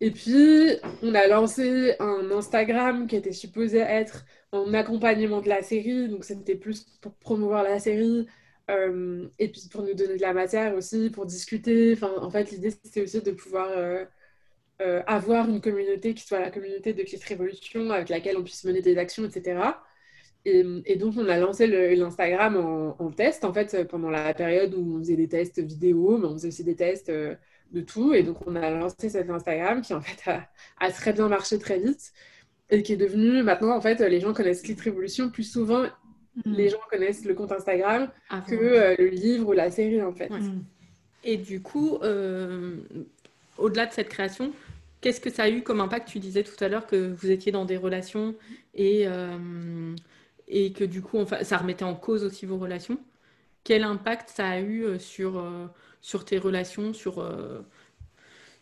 et 0.00 0.12
puis, 0.12 0.76
on 1.02 1.14
a 1.14 1.26
lancé 1.26 1.94
un 1.98 2.30
Instagram 2.30 3.08
qui 3.08 3.16
était 3.16 3.32
supposé 3.32 3.78
être 3.78 4.26
en 4.52 4.72
accompagnement 4.74 5.40
de 5.40 5.48
la 5.48 5.62
série, 5.62 6.08
donc 6.08 6.24
c'était 6.24 6.54
plus 6.54 6.84
pour 7.00 7.14
promouvoir 7.14 7.64
la 7.64 7.80
série, 7.80 8.28
euh, 8.70 9.28
et 9.38 9.48
puis 9.48 9.68
pour 9.70 9.82
nous 9.82 9.94
donner 9.94 10.16
de 10.16 10.22
la 10.22 10.32
matière 10.32 10.74
aussi, 10.74 11.10
pour 11.10 11.26
discuter. 11.26 11.92
Enfin, 11.94 12.12
en 12.20 12.30
fait, 12.30 12.50
l'idée, 12.50 12.70
c'était 12.70 13.02
aussi 13.02 13.22
de 13.22 13.30
pouvoir 13.30 13.68
euh, 13.70 14.04
euh, 14.82 15.02
avoir 15.06 15.48
une 15.48 15.60
communauté 15.60 16.14
qui 16.14 16.26
soit 16.26 16.40
la 16.40 16.50
communauté 16.50 16.92
de 16.92 17.02
Clit 17.02 17.20
Révolution, 17.26 17.90
avec 17.90 18.08
laquelle 18.08 18.36
on 18.36 18.42
puisse 18.44 18.64
mener 18.64 18.82
des 18.82 18.98
actions, 18.98 19.24
etc. 19.24 19.60
Et, 20.44 20.96
donc, 20.96 21.14
on 21.16 21.28
a 21.28 21.38
lancé 21.38 21.66
l'Instagram 21.96 22.56
en, 22.56 23.10
test, 23.10 23.44
en 23.44 23.52
fait, 23.52 23.84
pendant 23.88 24.10
la 24.10 24.32
période 24.32 24.74
où 24.74 24.96
on 24.96 24.98
faisait 25.00 25.16
des 25.16 25.28
tests 25.28 25.60
vidéo, 25.60 26.18
mais 26.18 26.26
on 26.26 26.34
faisait 26.34 26.48
aussi 26.48 26.62
des 26.62 26.76
tests 26.76 27.10
de 27.10 27.80
tout. 27.84 28.14
Et 28.14 28.22
donc, 28.22 28.46
on 28.46 28.54
a 28.54 28.70
lancé 28.70 29.08
cet 29.08 29.28
Instagram 29.28 29.82
qui, 29.82 29.92
en 29.92 30.00
fait, 30.00 30.30
a, 30.30 30.48
a, 30.78 30.92
très 30.92 31.12
bien 31.12 31.28
marché 31.28 31.58
très 31.58 31.80
vite 31.80 32.12
et 32.70 32.82
qui 32.84 32.92
est 32.92 32.96
devenu, 32.96 33.42
maintenant, 33.42 33.76
en 33.76 33.80
fait, 33.80 33.98
les 34.00 34.20
gens 34.20 34.32
connaissent 34.34 34.62
Clit 34.62 34.76
Révolution 34.80 35.30
plus 35.30 35.50
souvent 35.50 35.86
les 36.44 36.66
mm. 36.66 36.70
gens 36.70 36.80
connaissent 36.90 37.24
le 37.24 37.34
compte 37.34 37.52
Instagram 37.52 38.10
que 38.46 38.54
euh, 38.54 38.94
le 38.98 39.08
livre 39.08 39.48
ou 39.48 39.52
la 39.52 39.70
série 39.70 40.02
en 40.02 40.12
fait. 40.12 40.28
Mm. 40.28 40.64
Et 41.24 41.36
du 41.36 41.62
coup, 41.62 41.98
euh, 42.02 42.76
au-delà 43.58 43.86
de 43.86 43.92
cette 43.92 44.08
création, 44.08 44.52
qu'est-ce 45.00 45.20
que 45.20 45.30
ça 45.30 45.44
a 45.44 45.48
eu 45.48 45.62
comme 45.62 45.80
impact? 45.80 46.08
Tu 46.08 46.18
disais 46.18 46.42
tout 46.42 46.62
à 46.62 46.68
l'heure 46.68 46.86
que 46.86 47.12
vous 47.12 47.30
étiez 47.30 47.52
dans 47.52 47.64
des 47.64 47.76
relations 47.76 48.34
et, 48.74 49.04
euh, 49.06 49.94
et 50.46 50.72
que 50.72 50.84
du 50.84 51.02
coup, 51.02 51.18
ça 51.42 51.56
remettait 51.56 51.84
en 51.84 51.94
cause 51.94 52.22
aussi 52.22 52.46
vos 52.46 52.58
relations. 52.58 52.98
Quel 53.64 53.82
impact 53.82 54.30
ça 54.30 54.48
a 54.48 54.60
eu 54.60 55.00
sur, 55.00 55.44
sur 56.00 56.24
tes 56.24 56.38
relations, 56.38 56.92
sur, 56.92 57.28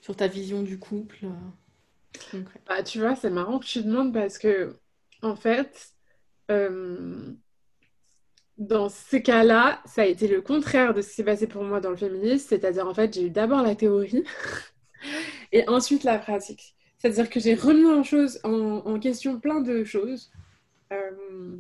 sur 0.01 0.17
ta 0.17 0.29
vision 0.29 0.63
du 0.63 0.79
couple 0.79 1.27
bah, 2.67 2.83
Tu 2.83 3.01
vois, 3.01 3.15
c'est 3.15 3.29
marrant 3.29 3.59
que 3.59 3.67
tu 3.67 3.83
demandes 3.83 4.15
parce 4.15 4.39
que, 4.39 4.75
en 5.21 5.37
fait, 5.37 5.95
euh, 6.51 7.33
dans 8.59 8.89
ces 8.89 9.23
cas-là, 9.23 9.83
ça 9.85 10.03
a 10.03 10.07
été 10.07 10.29
le 10.29 10.41
contraire 10.41 10.95
de 10.95 11.03
ce 11.03 11.09
qui 11.09 11.15
s'est 11.17 11.25
passé 11.25 11.47
pour 11.47 11.65
moi 11.65 11.81
dans 11.81 11.91
le 11.91 11.97
féminisme. 11.97 12.47
C'est-à-dire, 12.49 12.87
en 12.87 12.95
fait, 12.95 13.13
j'ai 13.15 13.27
eu 13.27 13.31
d'abord 13.31 13.63
la 13.63 13.75
théorie 13.75 14.25
et 15.53 15.69
ensuite 15.69 16.05
la 16.05 16.19
pratique. 16.19 16.75
C'est-à-dire 16.99 17.29
que 17.29 17.41
j'ai 17.41 17.55
remis 17.55 17.87
en, 17.87 18.03
chose, 18.03 18.41
en, 18.45 18.99
question 18.99 19.39
plein 19.39 19.61
de 19.61 19.85
choses, 19.85 20.31
euh, 20.93 21.57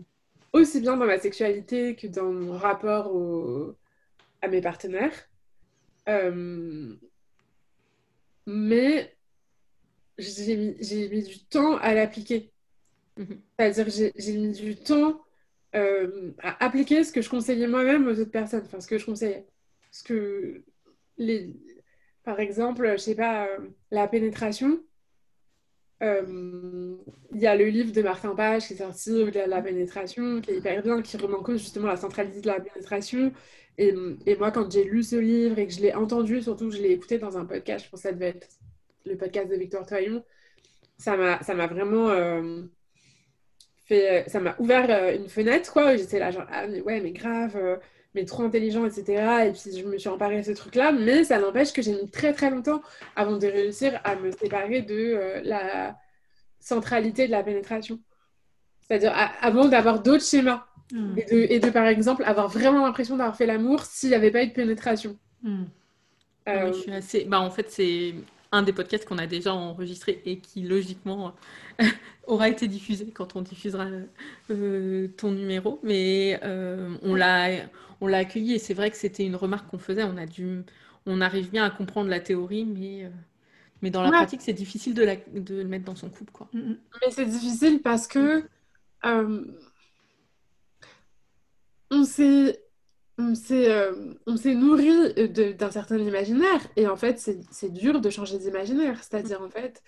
aussi 0.53 0.81
bien 0.81 0.97
dans 0.97 1.05
ma 1.05 1.19
sexualité 1.19 1.97
que 1.97 2.07
dans 2.07 2.33
mon 2.33 2.57
rapport 2.57 3.13
à 4.41 4.49
mes 4.49 4.61
partenaires. 4.61 5.13
Euh, 6.09 6.95
mais 8.47 9.17
j'ai 10.19 10.57
mis, 10.57 11.23
du 11.23 11.45
temps 11.45 11.77
à 11.79 11.95
l'appliquer. 11.95 12.53
Mhm. 13.17 13.41
C'est-à-dire 13.59 14.13
j'ai 14.17 14.37
mis 14.37 14.53
du 14.53 14.77
temps 14.77 15.21
euh, 15.75 16.33
à 16.41 16.65
appliquer 16.65 17.05
ce 17.05 17.13
que 17.13 17.23
je 17.23 17.31
conseillais 17.31 17.67
moi-même 17.67 18.07
aux 18.07 18.19
autres 18.21 18.31
personnes, 18.31 18.63
enfin 18.65 18.81
ce 18.81 18.87
que 18.87 18.99
je 18.99 19.07
conseillais. 19.07 19.47
Parce 19.91 20.03
que, 20.03 20.63
les... 21.19 21.55
par 22.23 22.41
exemple, 22.41 22.91
je 22.93 22.97
sais 22.97 23.15
pas, 23.15 23.47
euh, 23.47 23.69
la 23.91 24.09
pénétration, 24.09 24.81
euh, 26.03 26.97
il 27.33 27.41
y 27.41 27.47
a 27.47 27.57
le 27.57 27.67
livre 27.67 27.93
de 27.93 28.03
Martin 28.03 28.35
Page 28.35 28.67
qui 28.67 28.75
est 28.75 28.77
sorti, 28.77 29.31
la, 29.33 29.47
la 29.47 29.63
pénétration, 29.63 30.41
qui 30.41 30.51
est 30.51 30.57
hyper 30.59 30.83
bien, 30.83 31.03
qui 31.03 31.17
remet 31.17 31.35
en 31.35 31.43
cause 31.43 31.61
justement 31.61 31.89
la 31.89 31.97
centralité 31.97 32.41
de 32.41 32.47
la 32.47 32.61
pénétration. 32.61 33.33
Et, 33.79 33.95
et 34.27 34.37
moi, 34.37 34.51
quand 34.53 34.71
j'ai 34.71 34.85
lu 34.85 35.03
ce 35.03 35.17
livre 35.17 35.59
et 35.59 35.67
que 35.67 35.73
je 35.73 35.81
l'ai 35.81 35.95
entendu, 35.95 36.43
surtout 36.43 36.71
je 36.71 36.79
l'ai 36.79 36.93
écouté 36.93 37.19
dans 37.19 37.37
un 37.39 37.45
podcast, 37.45 37.85
je 37.85 37.91
pense 37.91 38.03
que 38.03 38.09
ça 38.09 38.13
devait 38.13 38.29
être 38.29 38.49
le 39.05 39.17
podcast 39.17 39.51
de 39.51 39.57
Victor 39.57 39.85
Toyon, 39.85 40.25
ça 40.97 41.17
m'a 41.17 41.67
vraiment 41.67 42.09
fait, 43.85 44.25
ça 44.29 44.41
m'a 44.41 44.55
ouvert 44.59 44.87
euh, 44.91 45.15
une 45.15 45.29
fenêtre, 45.29 45.73
quoi. 45.73 45.97
J'étais 45.97 46.19
là, 46.19 46.31
genre, 46.31 46.47
ah, 46.51 46.67
mais 46.67 46.81
ouais, 46.83 47.01
mais 47.01 47.13
grave, 47.13 47.57
euh, 47.57 47.77
mais 48.15 48.25
trop 48.25 48.43
intelligent, 48.43 48.85
etc. 48.87 49.47
Et 49.47 49.53
puis, 49.53 49.79
je 49.79 49.85
me 49.85 49.99
suis 49.99 50.09
emparée 50.09 50.39
de 50.39 50.43
ce 50.43 50.53
truc-là. 50.53 50.93
Mais 50.93 51.25
ça 51.25 51.39
n'empêche 51.39 51.73
que 51.73 51.83
j'ai 51.83 51.93
mis 51.93 52.11
très, 52.11 52.33
très 52.33 52.51
longtemps 52.51 52.83
avant 53.17 53.37
de 53.37 53.47
réussir 53.47 54.01
à 54.05 54.17
me 54.17 54.31
séparer 54.31 54.83
de 54.83 54.95
euh, 54.95 55.41
la 55.45 55.97
centralité 56.61 57.27
de 57.27 57.33
la 57.33 57.43
pénétration. 57.43 58.01
C'est-à-dire 58.81 59.15
avant 59.41 59.67
d'avoir 59.67 60.03
d'autres 60.03 60.25
schémas. 60.25 60.67
Hmm. 60.93 61.15
Et, 61.17 61.25
de, 61.25 61.53
et, 61.53 61.59
de, 61.61 61.71
par 61.71 61.87
exemple, 61.87 62.25
avoir 62.25 62.49
vraiment 62.49 62.85
l'impression 62.85 63.17
d'avoir 63.17 63.37
fait 63.37 63.47
l'amour 63.47 63.85
s'il 63.85 64.11
n'y 64.11 64.15
avait 64.15 64.31
pas 64.31 64.43
eu 64.43 64.49
de 64.49 64.53
pénétration. 64.53 65.17
Hmm. 65.43 65.65
je 66.47 66.73
suis 66.73 66.93
assez... 66.93 67.25
bah, 67.25 67.41
en 67.41 67.51
fait, 67.51 67.71
c'est 67.71 68.15
un 68.55 68.63
des 68.63 68.73
podcasts 68.73 69.05
qu'on 69.05 69.19
a 69.19 69.27
déjà 69.27 69.53
enregistré 69.55 70.23
et 70.25 70.39
qui 70.39 70.63
logiquement 70.63 71.35
aura 72.27 72.49
été 72.49 72.69
diffusé 72.69 73.07
quand 73.13 73.37
on 73.37 73.43
diffusera 73.43 73.87
euh, 74.51 75.09
ton 75.17 75.33
numéro. 75.33 75.81
Mais 75.83 76.41
euh, 76.45 76.97
on 77.03 77.15
l'a 77.15 77.51
on 78.01 78.07
l'a 78.07 78.19
accueilli 78.19 78.55
et 78.55 78.59
c'est 78.59 78.75
vrai 78.75 78.91
que 78.91 78.97
c'était 78.97 79.25
une 79.25 79.37
remarque 79.37 79.69
qu'on 79.69 79.79
faisait. 79.79 80.05
On 80.05 80.17
a 80.17 80.27
dû 80.27 80.63
on 81.07 81.21
arrive 81.21 81.51
bien 81.51 81.65
à 81.65 81.71
comprendre 81.71 82.09
la 82.09 82.21
théorie, 82.21 82.65
mais 82.65 83.05
euh, 83.05 83.11
mais 83.83 83.91
dans 83.91 84.03
la 84.03 84.11
pratique 84.11 84.41
c'est 84.41 84.53
difficile 84.53 84.95
de, 84.95 85.03
la, 85.03 85.17
de 85.17 85.57
le 85.57 85.65
mettre 85.65 85.85
dans 85.85 85.97
son 85.97 86.09
couple 86.09 86.33
quoi. 86.33 86.49
Mm, 86.53 86.59
mm. 86.61 86.79
Mais 87.03 87.11
c'est 87.11 87.27
difficile 87.27 87.83
parce 87.83 88.07
que 88.07 88.45
on 91.91 92.05
s'est 92.05 92.64
on 93.19 93.35
s'est 93.35 93.71
euh, 93.71 94.55
nourri 94.55 95.15
d'un 95.55 95.71
certain 95.71 95.99
imaginaire 95.99 96.61
et 96.77 96.89
en 96.89 96.97
fait 96.97 97.19
c'est 97.19 97.73
dur 97.73 98.01
de 98.01 98.11
changer 98.11 98.39
d'imaginaire 98.39 99.03
c'est-à-dire 99.03 99.41
en 99.43 99.49
fait 99.49 99.83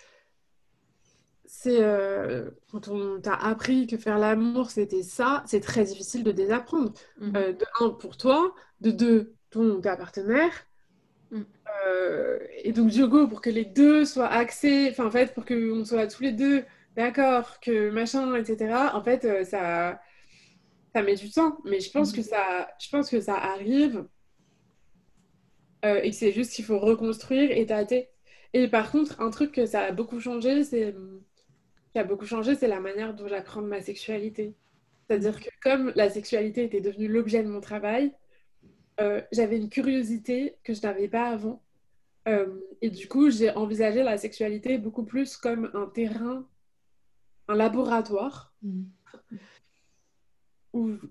c'est 1.44 1.82
euh, 1.82 2.50
quand 2.70 2.88
on 2.88 3.20
t'a 3.20 3.34
appris 3.34 3.86
que 3.86 3.96
faire 3.96 4.18
l'amour 4.18 4.70
c'était 4.70 5.02
ça 5.02 5.42
c'est 5.46 5.60
très 5.60 5.84
difficile 5.84 6.22
de 6.22 6.30
désapprendre 6.30 6.92
mm. 7.18 7.36
euh, 7.36 7.52
de 7.52 7.64
un 7.80 7.90
pour 7.90 8.16
toi 8.16 8.54
de 8.80 8.90
deux 8.92 9.34
ton 9.50 9.80
ta 9.80 9.96
partenaire 9.96 10.52
mm. 11.32 11.42
et 12.62 12.72
donc 12.72 12.90
du 12.90 13.08
coup 13.08 13.26
pour 13.26 13.40
que 13.40 13.50
les 13.50 13.64
deux 13.64 14.04
soient 14.04 14.28
axés 14.28 14.88
enfin 14.90 15.06
en 15.06 15.10
fait 15.10 15.34
pour 15.34 15.44
qu'on 15.44 15.84
soit 15.84 16.06
tous 16.06 16.22
les 16.22 16.32
deux 16.32 16.64
d'accord 16.94 17.58
que 17.58 17.90
machin 17.90 18.36
etc 18.36 18.72
en 18.92 19.02
fait 19.02 19.44
ça 19.44 19.98
ça 20.96 21.02
met 21.02 21.14
du 21.14 21.30
temps, 21.30 21.58
mais 21.66 21.78
je 21.80 21.90
pense, 21.90 22.10
que, 22.10 22.20
mhm. 22.20 22.26
ça, 22.26 22.70
je 22.80 22.88
pense 22.88 23.10
que 23.10 23.20
ça 23.20 23.34
arrive 23.34 24.06
euh, 25.84 26.00
et 26.02 26.08
que 26.08 26.16
c'est 26.16 26.32
juste 26.32 26.52
qu'il 26.52 26.64
faut 26.64 26.78
reconstruire 26.78 27.50
et 27.50 27.66
tâter. 27.66 28.08
Et 28.54 28.66
par 28.66 28.90
contre, 28.90 29.20
un 29.20 29.28
truc 29.28 29.52
que 29.52 29.66
ça 29.66 29.80
a 29.82 29.92
beaucoup 29.92 30.20
changé, 30.20 30.64
c'est 30.64 30.94
qui 31.92 31.98
a 31.98 32.04
beaucoup 32.04 32.24
changé, 32.24 32.54
c'est 32.54 32.66
la 32.66 32.80
manière 32.80 33.12
dont 33.12 33.28
j'apprends 33.28 33.60
ma 33.60 33.82
sexualité. 33.82 34.54
C'est-à-dire 35.06 35.38
que 35.38 35.50
comme 35.60 35.92
la 35.96 36.08
sexualité 36.08 36.64
était 36.64 36.80
devenue 36.80 37.08
l'objet 37.08 37.42
de 37.42 37.48
mon 37.48 37.60
travail, 37.60 38.14
euh, 38.98 39.20
j'avais 39.32 39.58
une 39.58 39.68
curiosité 39.68 40.56
que 40.64 40.72
je 40.72 40.80
n'avais 40.80 41.08
pas 41.08 41.28
avant. 41.28 41.62
Euh, 42.26 42.58
et 42.80 42.88
du 42.88 43.06
coup, 43.06 43.28
j'ai 43.30 43.50
envisagé 43.50 44.02
la 44.02 44.16
sexualité 44.16 44.78
beaucoup 44.78 45.04
plus 45.04 45.36
comme 45.36 45.70
un 45.74 45.88
terrain, 45.88 46.48
un 47.48 47.54
laboratoire. 47.54 48.54
Mhm 48.62 48.86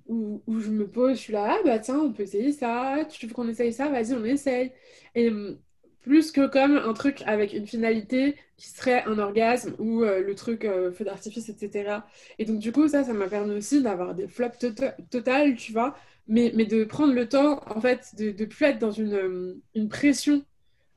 où, 0.08 0.41
où, 0.47 0.60
je 0.60 0.69
me 0.71 0.88
pose, 0.88 1.17
je 1.17 1.21
suis 1.21 1.34
là, 1.34 1.58
ah 1.60 1.63
bah 1.65 1.80
tiens, 1.80 1.99
on 1.99 2.13
peut 2.13 2.23
essayer 2.23 2.51
ça, 2.51 3.06
tu 3.10 3.28
veux 3.28 3.34
qu'on 3.34 3.47
essaye 3.49 3.73
ça, 3.73 3.89
vas-y, 3.89 4.13
on 4.13 4.23
essaye. 4.25 4.71
Et 5.15 5.30
hum, 5.30 5.58
plus 6.01 6.32
que 6.32 6.47
comme 6.47 6.78
un 6.78 6.93
truc 6.93 7.23
avec 7.25 7.54
une 7.54 7.65
finalité 7.67 8.36
qui 8.58 8.69
serait 8.69 9.04
un 9.06 9.17
orgasme 9.17 9.75
ou 9.80 10.04
euh, 10.04 10.21
le 10.21 10.36
truc 10.36 10.63
euh, 10.65 10.91
feu 10.91 11.04
d'artifice, 11.04 11.49
etc. 11.49 12.01
Et 12.39 12.45
donc, 12.45 12.60
du 12.60 12.71
coup, 12.71 12.88
ça, 12.88 13.04
ça 13.04 13.13
m'a 13.13 13.28
permis 13.28 13.56
aussi 13.56 13.82
d'avoir 13.82 14.13
des 14.15 14.28
flops 14.28 14.60
tota-, 14.60 14.95
totales, 15.10 15.56
tu 15.56 15.71
vois, 15.71 15.95
mais, 16.28 16.51
mais 16.56 16.65
de 16.65 16.84
prendre 16.84 17.13
le 17.13 17.28
temps, 17.28 17.62
en 17.67 17.82
fait, 17.82 18.15
de 18.17 18.25
ne 18.25 18.45
plus 18.45 18.65
être 18.65 18.80
dans 18.80 18.91
une, 18.91 19.15
hum, 19.15 19.62
une 19.73 19.89
pression 19.89 20.43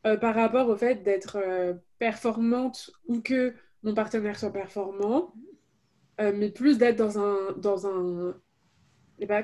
euh, 0.06 0.16
par 0.16 0.34
rapport 0.34 0.68
au 0.68 0.76
fait 0.76 1.02
d'être 1.02 1.38
performante 1.98 2.90
ou 3.08 3.20
que 3.20 3.54
mon 3.82 3.94
partenaire 3.94 4.38
soit 4.38 4.52
performant, 4.52 5.32
mais 6.20 6.50
plus 6.50 6.78
d'être 6.78 6.96
dans 6.96 7.18
un, 7.20 7.52
dans 7.58 7.86
un 7.86 8.34
pas 9.26 9.42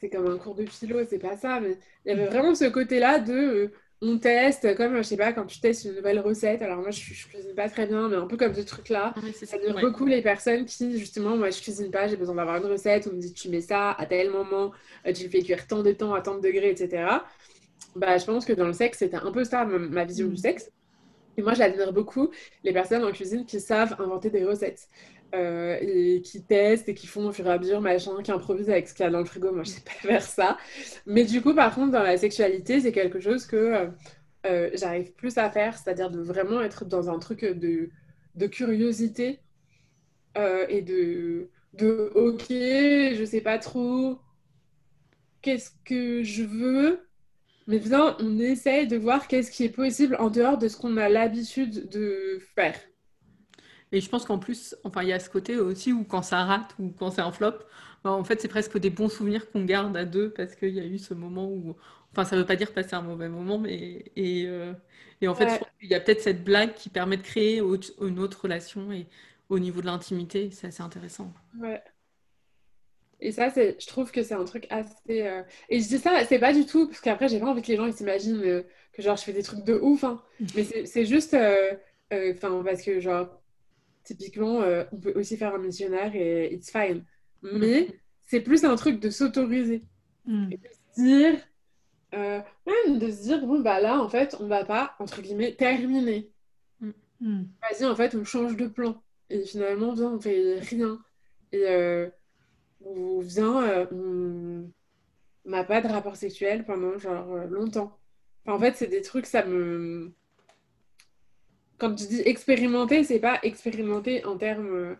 c'est 0.00 0.10
comme 0.10 0.26
un 0.26 0.38
cours 0.38 0.54
de 0.54 0.66
philo, 0.66 0.98
c'est 1.08 1.18
pas 1.18 1.36
ça, 1.36 1.60
mais 1.60 1.78
il 2.04 2.10
y 2.10 2.12
avait 2.12 2.26
vraiment 2.26 2.54
ce 2.54 2.64
côté-là 2.64 3.18
de 3.18 3.32
euh, 3.32 3.72
on 4.02 4.18
teste, 4.18 4.74
comme 4.76 4.96
je 4.96 5.02
sais 5.02 5.16
pas, 5.16 5.32
quand 5.32 5.44
tu 5.44 5.60
testes 5.60 5.84
une 5.84 5.94
nouvelle 5.94 6.20
recette. 6.20 6.62
Alors 6.62 6.78
moi, 6.78 6.90
je, 6.90 7.00
je 7.00 7.28
cuisine 7.28 7.54
pas 7.54 7.68
très 7.68 7.86
bien, 7.86 8.08
mais 8.08 8.16
un 8.16 8.26
peu 8.26 8.38
comme 8.38 8.54
ce 8.54 8.62
truc-là. 8.62 9.12
Ah 9.14 9.20
ça 9.32 9.58
dire 9.58 9.78
beaucoup 9.78 10.06
les 10.06 10.22
personnes 10.22 10.64
qui, 10.64 10.98
justement, 10.98 11.36
moi, 11.36 11.50
je 11.50 11.60
cuisine 11.60 11.90
pas, 11.90 12.08
j'ai 12.08 12.16
besoin 12.16 12.34
d'avoir 12.34 12.56
une 12.56 12.70
recette. 12.70 13.08
On 13.10 13.14
me 13.14 13.20
dit, 13.20 13.34
tu 13.34 13.50
mets 13.50 13.60
ça 13.60 13.92
à 13.92 14.06
tel 14.06 14.30
moment, 14.30 14.72
euh, 15.06 15.12
tu 15.12 15.24
le 15.24 15.28
fais 15.28 15.42
cuire 15.42 15.66
tant 15.66 15.82
de 15.82 15.92
temps 15.92 16.14
à 16.14 16.22
tant 16.22 16.36
de 16.36 16.40
degrés, 16.40 16.70
etc. 16.70 17.08
Bah, 17.94 18.16
je 18.16 18.24
pense 18.24 18.46
que 18.46 18.54
dans 18.54 18.66
le 18.66 18.72
sexe, 18.72 18.98
c'était 18.98 19.16
un 19.16 19.32
peu 19.32 19.44
ça, 19.44 19.66
ma, 19.66 20.04
vision 20.04 20.28
du 20.28 20.34
mm. 20.34 20.38
sexe. 20.38 20.70
Et 21.36 21.42
moi, 21.42 21.52
j'admire 21.52 21.92
beaucoup 21.92 22.30
les 22.64 22.72
personnes 22.72 23.04
en 23.04 23.12
cuisine 23.12 23.44
qui 23.44 23.60
savent 23.60 23.96
inventer 23.98 24.30
des 24.30 24.44
recettes. 24.44 24.88
Euh, 25.32 25.78
et 25.80 26.22
qui 26.22 26.44
testent 26.44 26.88
et 26.88 26.94
qui 26.94 27.06
font 27.06 27.28
au 27.28 27.32
fur 27.32 27.46
et 27.46 27.50
à 27.50 27.58
mesure, 27.58 27.80
machin, 27.80 28.20
qui 28.22 28.32
improvisent 28.32 28.68
avec 28.68 28.88
ce 28.88 28.94
qu'il 28.94 29.04
y 29.04 29.06
a 29.08 29.10
dans 29.10 29.20
le 29.20 29.24
frigo. 29.24 29.52
Moi, 29.52 29.62
je 29.64 29.70
sais 29.70 29.80
pas 29.80 29.90
faire 30.08 30.22
ça. 30.22 30.58
Mais 31.06 31.24
du 31.24 31.40
coup, 31.40 31.54
par 31.54 31.74
contre, 31.74 31.92
dans 31.92 32.02
la 32.02 32.16
sexualité, 32.16 32.80
c'est 32.80 32.92
quelque 32.92 33.20
chose 33.20 33.46
que 33.46 33.56
euh, 33.56 33.86
euh, 34.46 34.70
j'arrive 34.74 35.12
plus 35.14 35.38
à 35.38 35.50
faire, 35.50 35.78
c'est-à-dire 35.78 36.10
de 36.10 36.20
vraiment 36.20 36.60
être 36.62 36.84
dans 36.84 37.10
un 37.10 37.18
truc 37.20 37.44
de, 37.44 37.90
de 38.34 38.46
curiosité 38.46 39.40
et 40.68 40.82
de, 40.82 41.50
de 41.74 42.10
OK, 42.14 42.46
je 42.48 43.24
sais 43.24 43.40
pas 43.40 43.58
trop 43.58 44.18
qu'est-ce 45.42 45.70
que 45.84 46.22
je 46.22 46.42
veux. 46.44 47.06
Mais 47.66 47.78
bien, 47.78 48.16
on 48.20 48.38
essaye 48.40 48.86
de 48.88 48.96
voir 48.96 49.28
qu'est-ce 49.28 49.50
qui 49.50 49.64
est 49.64 49.70
possible 49.70 50.16
en 50.18 50.30
dehors 50.30 50.58
de 50.58 50.68
ce 50.68 50.76
qu'on 50.76 50.96
a 50.96 51.08
l'habitude 51.08 51.88
de 51.88 52.40
faire. 52.54 52.76
Et 53.92 54.00
je 54.00 54.08
pense 54.08 54.24
qu'en 54.24 54.38
plus, 54.38 54.76
enfin, 54.84 55.02
il 55.02 55.08
y 55.08 55.12
a 55.12 55.18
ce 55.18 55.28
côté 55.30 55.56
aussi 55.58 55.92
où 55.92 56.04
quand 56.04 56.22
ça 56.22 56.44
rate 56.44 56.74
ou 56.78 56.90
quand 56.90 57.10
c'est 57.10 57.22
un 57.22 57.32
flop, 57.32 57.54
bah, 58.04 58.10
en 58.12 58.24
fait, 58.24 58.40
c'est 58.40 58.48
presque 58.48 58.78
des 58.78 58.90
bons 58.90 59.08
souvenirs 59.08 59.50
qu'on 59.50 59.64
garde 59.64 59.96
à 59.96 60.04
deux 60.04 60.30
parce 60.30 60.54
qu'il 60.54 60.70
y 60.70 60.80
a 60.80 60.84
eu 60.84 60.98
ce 60.98 61.12
moment 61.14 61.46
où, 61.46 61.76
enfin, 62.12 62.24
ça 62.24 62.36
veut 62.36 62.46
pas 62.46 62.56
dire 62.56 62.72
passer 62.72 62.94
un 62.94 63.02
mauvais 63.02 63.28
moment, 63.28 63.58
mais 63.58 64.04
et, 64.16 64.46
euh, 64.46 64.72
et 65.20 65.28
en 65.28 65.34
fait, 65.34 65.60
il 65.82 65.88
y 65.88 65.94
a 65.94 66.00
peut-être 66.00 66.20
cette 66.20 66.44
blague 66.44 66.74
qui 66.74 66.88
permet 66.88 67.16
de 67.16 67.22
créer 67.22 67.58
une 67.58 68.18
autre 68.20 68.42
relation 68.42 68.92
et 68.92 69.06
au 69.48 69.58
niveau 69.58 69.80
de 69.80 69.86
l'intimité, 69.86 70.50
c'est 70.52 70.68
assez 70.68 70.82
intéressant. 70.82 71.32
Ouais. 71.60 71.82
Et 73.22 73.32
ça, 73.32 73.50
je 73.50 73.86
trouve 73.86 74.10
que 74.12 74.22
c'est 74.22 74.34
un 74.34 74.44
truc 74.44 74.66
assez. 74.70 75.26
Euh, 75.26 75.42
et 75.68 75.80
je 75.80 75.88
dis 75.88 75.98
ça, 75.98 76.24
c'est 76.26 76.38
pas 76.38 76.54
du 76.54 76.64
tout, 76.64 76.86
parce 76.86 77.00
qu'après, 77.00 77.28
j'ai 77.28 77.38
pas 77.38 77.48
envie 77.48 77.60
que 77.60 77.68
les 77.68 77.76
gens 77.76 77.90
s'imaginent 77.92 78.42
euh, 78.42 78.62
que 78.92 79.02
genre 79.02 79.16
je 79.16 79.24
fais 79.24 79.34
des 79.34 79.42
trucs 79.42 79.64
de 79.64 79.74
ouf, 79.74 80.04
hein. 80.04 80.22
mais 80.54 80.64
c'est 80.86 81.04
juste. 81.04 81.36
Enfin, 82.12 82.62
parce 82.64 82.82
que 82.82 82.98
genre, 82.98 83.39
Typiquement, 84.04 84.62
euh, 84.62 84.84
on 84.92 84.96
peut 84.96 85.12
aussi 85.16 85.36
faire 85.36 85.54
un 85.54 85.58
missionnaire 85.58 86.14
et 86.14 86.52
it's 86.52 86.70
fine. 86.70 87.04
Mais 87.42 88.00
c'est 88.22 88.40
plus 88.40 88.64
un 88.64 88.76
truc 88.76 89.00
de 89.00 89.10
s'autoriser. 89.10 89.84
Mm. 90.24 90.52
Et 90.52 90.56
de 90.56 90.68
se 90.68 91.02
dire, 91.02 91.38
euh, 92.14 92.40
même 92.66 92.98
de 92.98 93.10
se 93.10 93.22
dire, 93.22 93.46
bon, 93.46 93.60
bah 93.60 93.80
là, 93.80 94.00
en 94.00 94.08
fait, 94.08 94.36
on 94.40 94.46
va 94.46 94.64
pas, 94.64 94.94
entre 94.98 95.22
guillemets, 95.22 95.54
terminer. 95.54 96.30
Mm. 97.20 97.42
Vas-y, 97.60 97.84
en 97.84 97.94
fait, 97.94 98.14
on 98.14 98.24
change 98.24 98.56
de 98.56 98.66
plan. 98.66 99.02
Et 99.28 99.44
finalement, 99.44 99.92
viens, 99.92 100.12
on 100.12 100.20
fait 100.20 100.58
rien. 100.60 100.98
Et 101.52 101.64
euh, 101.66 102.08
ou 102.80 103.20
viens, 103.20 103.62
euh, 103.62 103.86
on 105.44 105.50
n'a 105.50 105.64
pas 105.64 105.80
de 105.80 105.88
rapport 105.88 106.16
sexuel 106.16 106.64
pendant 106.64 106.98
genre 106.98 107.32
euh, 107.32 107.46
longtemps. 107.46 107.98
Enfin, 108.44 108.56
en 108.56 108.60
fait, 108.60 108.76
c'est 108.76 108.86
des 108.86 109.02
trucs, 109.02 109.26
ça 109.26 109.44
me. 109.44 110.12
Quand 111.80 111.94
tu 111.94 112.06
dis 112.06 112.20
expérimenter, 112.24 113.02
c'est 113.04 113.18
pas 113.20 113.38
expérimenter 113.42 114.24
en 114.24 114.36
termes. 114.36 114.72
euh, 114.74 114.94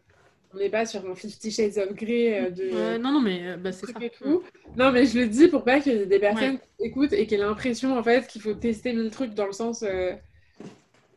on 0.53 0.59
n'est 0.59 0.69
pas 0.71 0.85
sur 0.85 1.09
un 1.09 1.15
Fifty 1.15 1.53
Shades 1.53 1.79
of 1.79 1.95
Grey 1.95 2.41
euh, 2.47 2.51
de. 2.51 2.99
Non, 2.99 3.13
non, 3.13 3.21
mais 3.21 3.41
euh, 3.51 3.57
bah, 3.57 3.71
c'est 3.71 3.87
ça. 3.87 3.93
trucs 3.93 4.03
et 4.05 4.11
tout. 4.11 4.43
Non, 4.77 4.91
mais 4.91 5.07
je 5.07 5.21
le 5.21 5.29
dis 5.29 5.47
pour 5.47 5.63
pas 5.63 5.79
qu'il 5.81 5.93
y 5.93 5.97
ait 5.97 6.07
des 6.07 6.19
personnes 6.19 6.59
qui 6.59 6.87
écoutent 6.87 7.13
et 7.13 7.27
qui 7.27 7.35
aient 7.37 7.39
l'impression 7.39 7.97
en 7.97 8.03
fait 8.03 8.27
qu'il 8.27 8.43
faut 8.43 8.55
tester 8.55 8.93
mille 8.93 9.11
trucs 9.11 9.35
dans 9.35 9.47
le 9.47 9.53
sens 9.53 9.85
euh, 9.87 10.13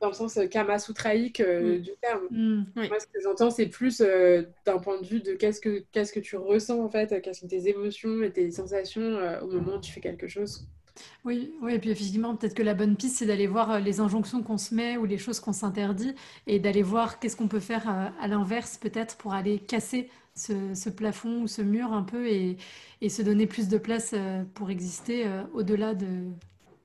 dans 0.02 0.10
le 0.10 0.14
sens 0.14 0.38
Kama 0.52 0.78
Sutraïque 0.78 1.40
euh, 1.40 1.78
Mm. 1.78 1.82
du 1.82 1.92
terme. 2.02 2.66
Oui. 2.76 2.88
Moi, 2.90 3.00
ce 3.00 3.08
que 3.08 3.22
j'entends, 3.24 3.50
c'est 3.50 3.68
plus 3.68 4.02
d'un 4.66 4.78
point 4.78 5.00
de 5.02 5.06
vue 5.08 5.22
de 5.22 5.34
qu'est-ce 5.34 5.62
que 5.62 5.84
qu'est-ce 5.94 6.12
que 6.14 6.20
tu 6.20 6.36
ressens 6.36 6.80
en 6.84 6.90
fait, 6.90 7.20
quelles 7.24 7.34
sont 7.36 7.48
tes 7.48 7.70
émotions 7.70 8.22
et 8.22 8.30
tes 8.32 8.52
sensations 8.52 9.18
au 9.42 9.48
moment 9.48 9.78
où 9.78 9.82
tu 9.82 9.92
fais 9.92 10.02
quelque 10.02 10.28
chose. 10.28 10.68
Oui, 11.26 11.54
oui, 11.62 11.74
et 11.74 11.80
puis 11.80 11.90
effectivement, 11.90 12.36
peut-être 12.36 12.54
que 12.54 12.64
la 12.64 12.74
bonne 12.74 12.96
piste, 12.96 13.18
c'est 13.18 13.26
d'aller 13.26 13.48
voir 13.48 13.72
euh, 13.72 13.80
les 13.80 14.00
injonctions 14.00 14.44
qu'on 14.44 14.58
se 14.58 14.76
met 14.76 14.98
ou 14.98 15.06
les 15.06 15.18
choses 15.18 15.40
qu'on 15.40 15.54
s'interdit 15.54 16.14
et 16.48 16.60
d'aller 16.60 16.84
voir 16.84 17.20
qu'est-ce 17.20 17.36
qu'on 17.36 17.48
peut 17.48 17.60
faire 17.60 17.90
euh, 17.90 18.10
à 18.22 18.28
l'inverse, 18.28 18.78
peut-être, 18.78 19.18
pour 19.18 19.34
aller 19.34 19.60
casser 19.60 20.10
ce, 20.36 20.74
ce 20.76 20.90
plafond 20.90 21.44
ou 21.44 21.48
ce 21.48 21.62
mur 21.62 21.94
un 21.94 22.04
peu 22.04 22.28
et, 22.28 22.58
et 23.02 23.10
se 23.10 23.22
donner 23.22 23.48
plus 23.48 23.68
de 23.70 23.78
place 23.78 24.12
euh, 24.14 24.44
pour 24.54 24.70
exister 24.70 25.26
au-delà 25.54 25.94
de, 25.96 26.26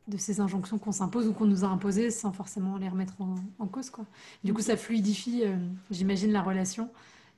de 0.08 0.16
ces 0.16 0.40
injonctions 0.40 0.78
qu'on 0.78 0.92
s'impose 0.92 1.26
ou 1.28 1.32
qu'on 1.34 1.46
nous 1.46 1.64
a 1.64 1.68
imposées 1.68 2.10
sans 2.10 2.32
forcément 2.32 2.78
les 2.78 2.88
remettre 2.88 3.20
en, 3.20 3.34
en 3.58 3.66
cause, 3.68 3.90
quoi. 3.90 4.06
Du 4.44 4.54
coup, 4.54 4.62
ça 4.62 4.76
fluidifie, 4.76 5.42
j'imagine, 5.90 6.32
la 6.32 6.42
relation 6.42 6.90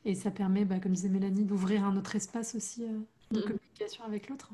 et 0.05 0.15
ça 0.15 0.31
permet, 0.31 0.65
bah, 0.65 0.79
comme 0.81 0.93
disait 0.93 1.09
Mélanie, 1.09 1.45
d'ouvrir 1.45 1.85
un 1.85 1.97
autre 1.97 2.17
espace 2.17 2.55
aussi 2.55 2.83
de 3.33 3.41
Mhm. 3.41 3.43
communication 3.43 4.05
avec 4.05 4.29
l'autre. 4.29 4.53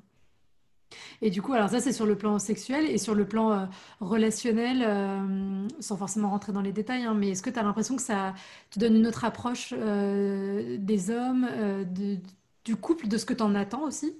Et 1.22 1.30
du 1.30 1.42
coup, 1.42 1.52
alors 1.52 1.70
ça, 1.70 1.80
c'est 1.80 1.92
sur 1.92 2.06
le 2.06 2.16
plan 2.16 2.38
sexuel 2.38 2.86
et 2.90 2.98
sur 2.98 3.14
le 3.14 3.26
plan 3.26 3.52
euh, 3.52 3.66
relationnel, 4.00 4.82
euh, 4.86 5.66
sans 5.80 5.96
forcément 5.96 6.30
rentrer 6.30 6.52
dans 6.52 6.60
les 6.62 6.72
détails, 6.72 7.04
hein, 7.04 7.14
mais 7.14 7.30
est-ce 7.30 7.42
que 7.42 7.50
tu 7.50 7.58
as 7.58 7.62
l'impression 7.62 7.96
que 7.96 8.02
ça 8.02 8.34
te 8.70 8.78
donne 8.78 8.96
une 8.96 9.06
autre 9.06 9.24
approche 9.24 9.74
euh, 9.76 10.76
des 10.78 11.10
hommes, 11.10 11.48
de- 11.92 12.18
du 12.64 12.76
couple, 12.76 13.08
de 13.08 13.18
ce 13.18 13.24
que 13.26 13.34
tu 13.34 13.42
en 13.42 13.54
attends 13.54 13.84
aussi? 13.84 14.16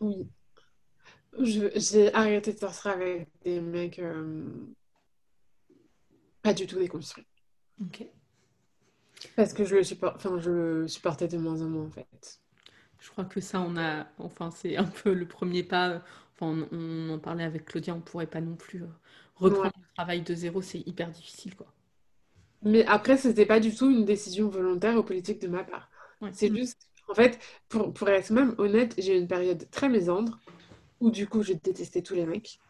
Oui. 0.00 0.28
J'ai 1.40 2.14
arrêté 2.14 2.52
de 2.52 2.58
sortir 2.58 2.92
avec 2.92 3.28
des 3.44 3.60
mecs 3.60 4.00
pas 6.42 6.54
du 6.54 6.66
tout 6.66 6.78
déconstruits. 6.78 7.26
Ok. 7.80 8.06
Parce 9.36 9.52
que 9.52 9.64
je 9.64 9.76
le 9.76 9.82
support... 9.84 10.18
je 10.20 10.50
le 10.50 10.88
supportais 10.88 11.28
de 11.28 11.38
moins 11.38 11.60
en 11.62 11.68
moins 11.68 11.86
en 11.86 11.90
fait. 11.90 12.40
Je 13.04 13.10
crois 13.10 13.24
que 13.24 13.40
ça, 13.40 13.60
on 13.60 13.76
a, 13.76 14.06
enfin, 14.18 14.50
c'est 14.50 14.76
un 14.76 14.84
peu 14.84 15.14
le 15.14 15.28
premier 15.28 15.62
pas. 15.62 16.02
Enfin, 16.34 16.66
on, 16.72 16.76
on 16.76 17.10
en 17.10 17.18
parlait 17.20 17.44
avec 17.44 17.66
Claudia, 17.66 17.94
on 17.94 18.00
pourrait 18.00 18.26
pas 18.26 18.40
non 18.40 18.56
plus 18.56 18.82
euh, 18.82 18.88
reprendre 19.36 19.64
Ouais. 19.64 19.70
le 19.76 19.94
travail 19.94 20.22
de 20.22 20.34
zéro, 20.34 20.62
c'est 20.62 20.80
hyper 20.86 21.10
difficile, 21.10 21.54
quoi. 21.56 21.72
Mais 22.62 22.84
après, 22.86 23.16
c'était 23.16 23.46
pas 23.46 23.60
du 23.60 23.74
tout 23.74 23.90
une 23.90 24.04
décision 24.04 24.48
volontaire 24.48 24.96
ou 24.98 25.02
politique 25.04 25.40
de 25.40 25.48
ma 25.48 25.62
part. 25.64 25.90
Ouais. 26.20 26.32
C'est 26.32 26.50
juste, 26.54 26.88
en 27.08 27.14
fait, 27.14 27.38
pour, 27.68 27.92
pour 27.92 28.08
être 28.08 28.30
même 28.32 28.54
honnête, 28.58 28.94
j'ai 28.98 29.16
eu 29.16 29.20
une 29.20 29.28
période 29.28 29.68
très 29.70 29.88
mésandre 29.88 30.40
où 31.00 31.10
du 31.10 31.28
coup, 31.28 31.42
je 31.44 31.54
détestais 31.54 32.02
tous 32.02 32.14
les 32.14 32.26
mecs. 32.26 32.60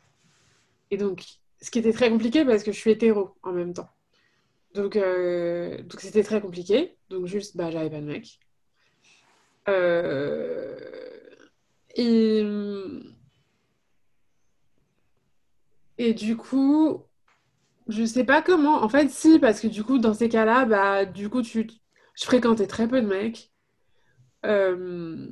Et 0.90 0.96
donc, 0.96 1.24
ce 1.62 1.70
qui 1.70 1.78
était 1.78 1.92
très 1.92 2.10
compliqué 2.10 2.44
parce 2.44 2.62
que 2.62 2.72
je 2.72 2.78
suis 2.78 2.90
hétéro 2.90 3.36
en 3.42 3.52
même 3.52 3.72
temps. 3.74 3.88
Donc, 4.74 4.96
euh, 4.96 5.82
donc 5.84 6.00
c'était 6.00 6.24
très 6.24 6.40
compliqué. 6.42 6.98
Donc, 7.10 7.26
juste, 7.26 7.56
bah, 7.56 7.70
j'avais 7.72 7.90
pas 7.90 8.00
de 8.02 8.06
mec. 8.06 8.40
Euh, 9.68 10.76
et, 11.96 12.44
et 15.98 16.14
du 16.14 16.36
coup, 16.36 17.04
je 17.88 18.04
sais 18.04 18.24
pas 18.24 18.42
comment. 18.42 18.82
En 18.84 18.90
fait, 18.90 19.10
si, 19.10 19.40
parce 19.40 19.60
que 19.60 19.68
du 19.68 19.84
coup, 19.84 19.98
dans 19.98 20.14
ces 20.14 20.30
cas-là, 20.30 20.66
bah, 20.66 21.06
du 21.06 21.30
coup, 21.30 21.42
tu, 21.42 21.68
je 22.16 22.24
fréquentais 22.24 22.66
très 22.66 22.88
peu 22.88 23.02
de 23.02 23.06
mecs. 23.08 23.52
Euh, 24.46 25.28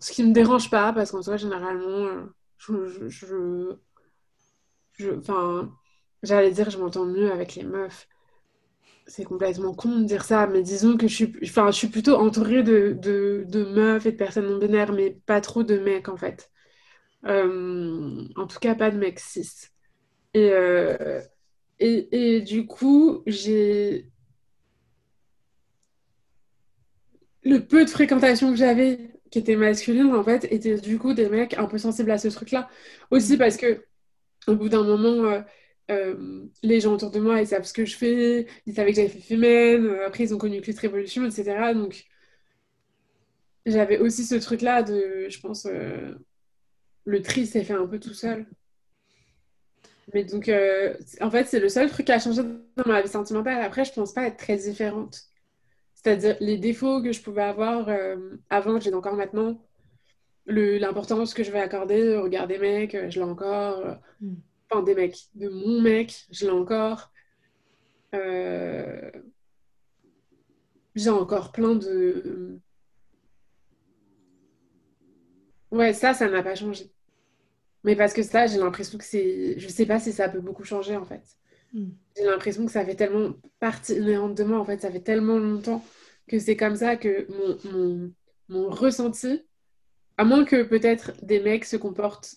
ce 0.00 0.12
qui 0.12 0.22
me 0.24 0.32
dérange 0.32 0.70
pas, 0.70 0.92
parce 0.92 1.10
qu'en 1.10 1.22
soi, 1.22 1.36
généralement, 1.36 2.08
je, 2.58 3.08
je, 3.08 3.08
je- 4.92 5.68
j'allais 6.22 6.50
dire, 6.50 6.70
je 6.70 6.78
m'entends 6.78 7.04
mieux 7.06 7.30
avec 7.32 7.54
les 7.54 7.62
meufs. 7.64 8.08
C'est 9.08 9.24
complètement 9.24 9.72
con 9.74 10.00
de 10.00 10.04
dire 10.04 10.24
ça, 10.24 10.48
mais 10.48 10.62
disons 10.62 10.96
que 10.96 11.06
je 11.06 11.14
suis, 11.14 11.32
enfin, 11.44 11.70
je 11.70 11.76
suis 11.76 11.86
plutôt 11.88 12.16
entourée 12.16 12.64
de, 12.64 12.92
de, 13.00 13.44
de 13.46 13.64
meufs 13.64 14.04
et 14.06 14.10
de 14.12 14.16
personnes 14.16 14.46
non 14.50 14.58
binaires, 14.58 14.92
mais 14.92 15.12
pas 15.26 15.40
trop 15.40 15.62
de 15.62 15.78
mecs, 15.78 16.08
en 16.08 16.16
fait. 16.16 16.50
Euh, 17.26 18.24
en 18.36 18.46
tout 18.46 18.58
cas, 18.60 18.74
pas 18.76 18.90
de 18.90 18.98
mecs 18.98 19.20
cis. 19.20 19.48
Et, 20.34 20.50
euh, 20.52 21.22
et, 21.80 22.36
et 22.38 22.42
du 22.42 22.66
coup, 22.66 23.22
j'ai 23.26 24.10
le 27.44 27.58
peu 27.66 27.84
de 27.84 27.90
fréquentation 27.90 28.50
que 28.50 28.56
j'avais, 28.56 29.10
qui 29.30 29.38
était 29.38 29.56
masculine, 29.56 30.12
en 30.14 30.22
fait, 30.24 30.46
était 30.52 30.76
du 30.80 30.98
coup 30.98 31.14
des 31.14 31.28
mecs 31.28 31.54
un 31.58 31.66
peu 31.66 31.78
sensibles 31.78 32.10
à 32.10 32.18
ce 32.18 32.28
truc-là. 32.28 32.68
Aussi 33.10 33.36
parce 33.36 33.56
que, 33.56 33.84
au 34.48 34.56
bout 34.56 34.68
d'un 34.70 34.84
moment, 34.84 35.24
euh, 35.30 35.40
euh, 35.90 36.46
les 36.62 36.80
gens 36.80 36.94
autour 36.94 37.10
de 37.10 37.20
moi, 37.20 37.40
ils 37.40 37.46
savent 37.46 37.64
ce 37.64 37.72
que 37.72 37.84
je 37.84 37.96
fais, 37.96 38.46
ils 38.66 38.74
savaient 38.74 38.90
que 38.90 38.96
j'avais 38.96 39.08
fait 39.08 39.20
Femen, 39.20 39.86
euh, 39.86 40.06
après 40.06 40.24
ils 40.24 40.34
ont 40.34 40.38
connu 40.38 40.60
Clit 40.60 40.76
Révolution, 40.76 41.24
etc. 41.24 41.74
Donc, 41.74 42.04
j'avais 43.66 43.98
aussi 43.98 44.24
ce 44.24 44.34
truc-là 44.34 44.82
de, 44.82 45.28
je 45.28 45.40
pense, 45.40 45.66
euh, 45.66 46.14
le 47.04 47.22
tri 47.22 47.46
s'est 47.46 47.64
fait 47.64 47.74
un 47.74 47.86
peu 47.86 48.00
tout 48.00 48.14
seul. 48.14 48.46
Mais 50.14 50.24
donc, 50.24 50.48
en 51.20 51.30
fait, 51.30 51.46
c'est 51.46 51.58
le 51.58 51.68
seul 51.68 51.90
truc 51.90 52.06
qui 52.06 52.12
a 52.12 52.20
changé 52.20 52.42
dans 52.42 52.86
ma 52.86 53.02
vie 53.02 53.08
sentimentale. 53.08 53.60
Après, 53.62 53.84
je 53.84 53.92
pense 53.92 54.12
pas 54.14 54.26
être 54.26 54.36
très 54.36 54.56
différente. 54.56 55.22
C'est-à-dire, 55.94 56.36
les 56.40 56.58
défauts 56.58 57.02
que 57.02 57.12
je 57.12 57.20
pouvais 57.20 57.42
avoir 57.42 57.88
avant, 58.48 58.78
j'ai 58.78 58.94
encore 58.94 59.16
maintenant. 59.16 59.60
L'importance 60.46 61.34
que 61.34 61.42
je 61.42 61.50
vais 61.50 61.58
accorder 61.60 62.14
au 62.16 62.22
regard 62.22 62.46
des 62.46 62.58
mecs, 62.58 62.96
je 63.10 63.18
l'ai 63.18 63.26
encore. 63.26 63.98
Mm. 64.20 64.34
Enfin, 64.70 64.82
des 64.82 64.94
mecs, 64.94 65.18
de 65.34 65.48
mon 65.48 65.80
mec, 65.80 66.26
je 66.30 66.46
l'ai 66.46 66.52
encore. 66.52 67.12
Euh, 68.14 69.10
J'ai 70.94 71.10
encore 71.10 71.52
plein 71.52 71.74
de... 71.74 72.58
Ouais, 75.70 75.92
ça, 75.92 76.14
ça 76.14 76.28
n'a 76.28 76.42
pas 76.42 76.54
changé. 76.54 76.90
Mais 77.84 77.96
parce 77.96 78.12
que 78.12 78.22
ça, 78.22 78.46
j'ai 78.46 78.58
l'impression 78.58 78.98
que 78.98 79.04
c'est... 79.04 79.58
Je 79.58 79.68
sais 79.68 79.86
pas 79.86 80.00
si 80.00 80.12
ça 80.12 80.28
peut 80.28 80.40
beaucoup 80.40 80.64
changer, 80.64 80.96
en 80.96 81.04
fait. 81.04 81.22
Mm. 81.72 81.90
J'ai 82.16 82.24
l'impression 82.24 82.64
que 82.66 82.72
ça 82.72 82.84
fait 82.84 82.96
tellement 82.96 83.34
partie 83.60 83.94
inhérente 83.96 84.34
de 84.36 84.44
moi, 84.44 84.58
en 84.58 84.64
fait. 84.64 84.80
Ça 84.80 84.90
fait 84.90 85.00
tellement 85.00 85.38
longtemps 85.38 85.84
que 86.28 86.38
c'est 86.38 86.56
comme 86.56 86.76
ça 86.76 86.96
que 86.96 87.26
mon, 87.30 87.72
mon, 87.72 88.12
mon 88.48 88.70
ressenti, 88.70 89.44
à 90.16 90.24
moins 90.24 90.44
que 90.44 90.62
peut-être 90.62 91.12
des 91.24 91.40
mecs 91.40 91.64
se 91.64 91.76
comportent 91.76 92.36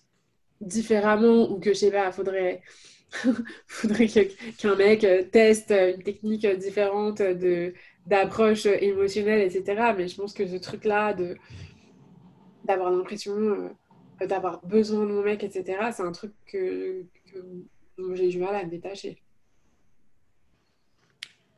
différemment 0.62 1.50
ou 1.52 1.60
que, 1.60 1.74
je 1.74 1.80
sais 1.80 1.92
pas, 1.92 2.12
faudrait, 2.12 2.62
faudrait 3.68 4.08
qu'un 4.08 4.76
mec 4.76 5.04
euh, 5.04 5.24
teste 5.24 5.72
une 5.72 6.04
technique 6.04 6.46
euh, 6.46 6.56
différente 6.56 7.22
de, 7.22 7.74
d'approche 8.06 8.66
émotionnelle, 8.66 9.42
etc. 9.42 9.94
Mais 9.98 10.08
je 10.08 10.16
pense 10.16 10.34
que 10.34 10.48
ce 10.48 10.56
truc-là 10.58 11.14
de, 11.14 11.38
d'avoir 12.66 12.92
l'impression 12.92 13.34
euh, 13.34 13.70
d'avoir 14.26 14.66
besoin 14.66 15.06
de 15.06 15.12
mon 15.12 15.24
mec, 15.24 15.44
etc., 15.44 15.90
c'est 15.94 16.04
un 16.04 16.12
truc 16.12 16.34
que, 16.46 17.06
j'ai 18.14 18.30
du 18.30 18.40
mal 18.40 18.56
à 18.56 18.64
me 18.64 18.70
détacher. 18.70 19.22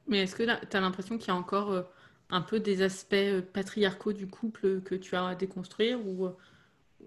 Mais 0.08 0.24
est-ce 0.24 0.36
que 0.36 0.44
tu 0.44 0.78
as 0.78 0.82
l'impression 0.82 1.18
qu'il 1.18 1.28
y 1.30 1.32
a 1.32 1.36
encore 1.36 1.72
euh, 1.72 1.84
un 2.30 2.42
peu 2.42 2.60
des 2.60 2.82
aspects 2.82 3.14
euh, 3.14 3.42
patriarcaux 3.42 4.14
du 4.14 4.28
couple 4.28 4.82
que 4.82 4.96
tu 4.96 5.16
as 5.16 5.26
à 5.28 5.36
déconstruire 5.36 6.06
ou, 6.06 6.26
euh, 6.26 6.36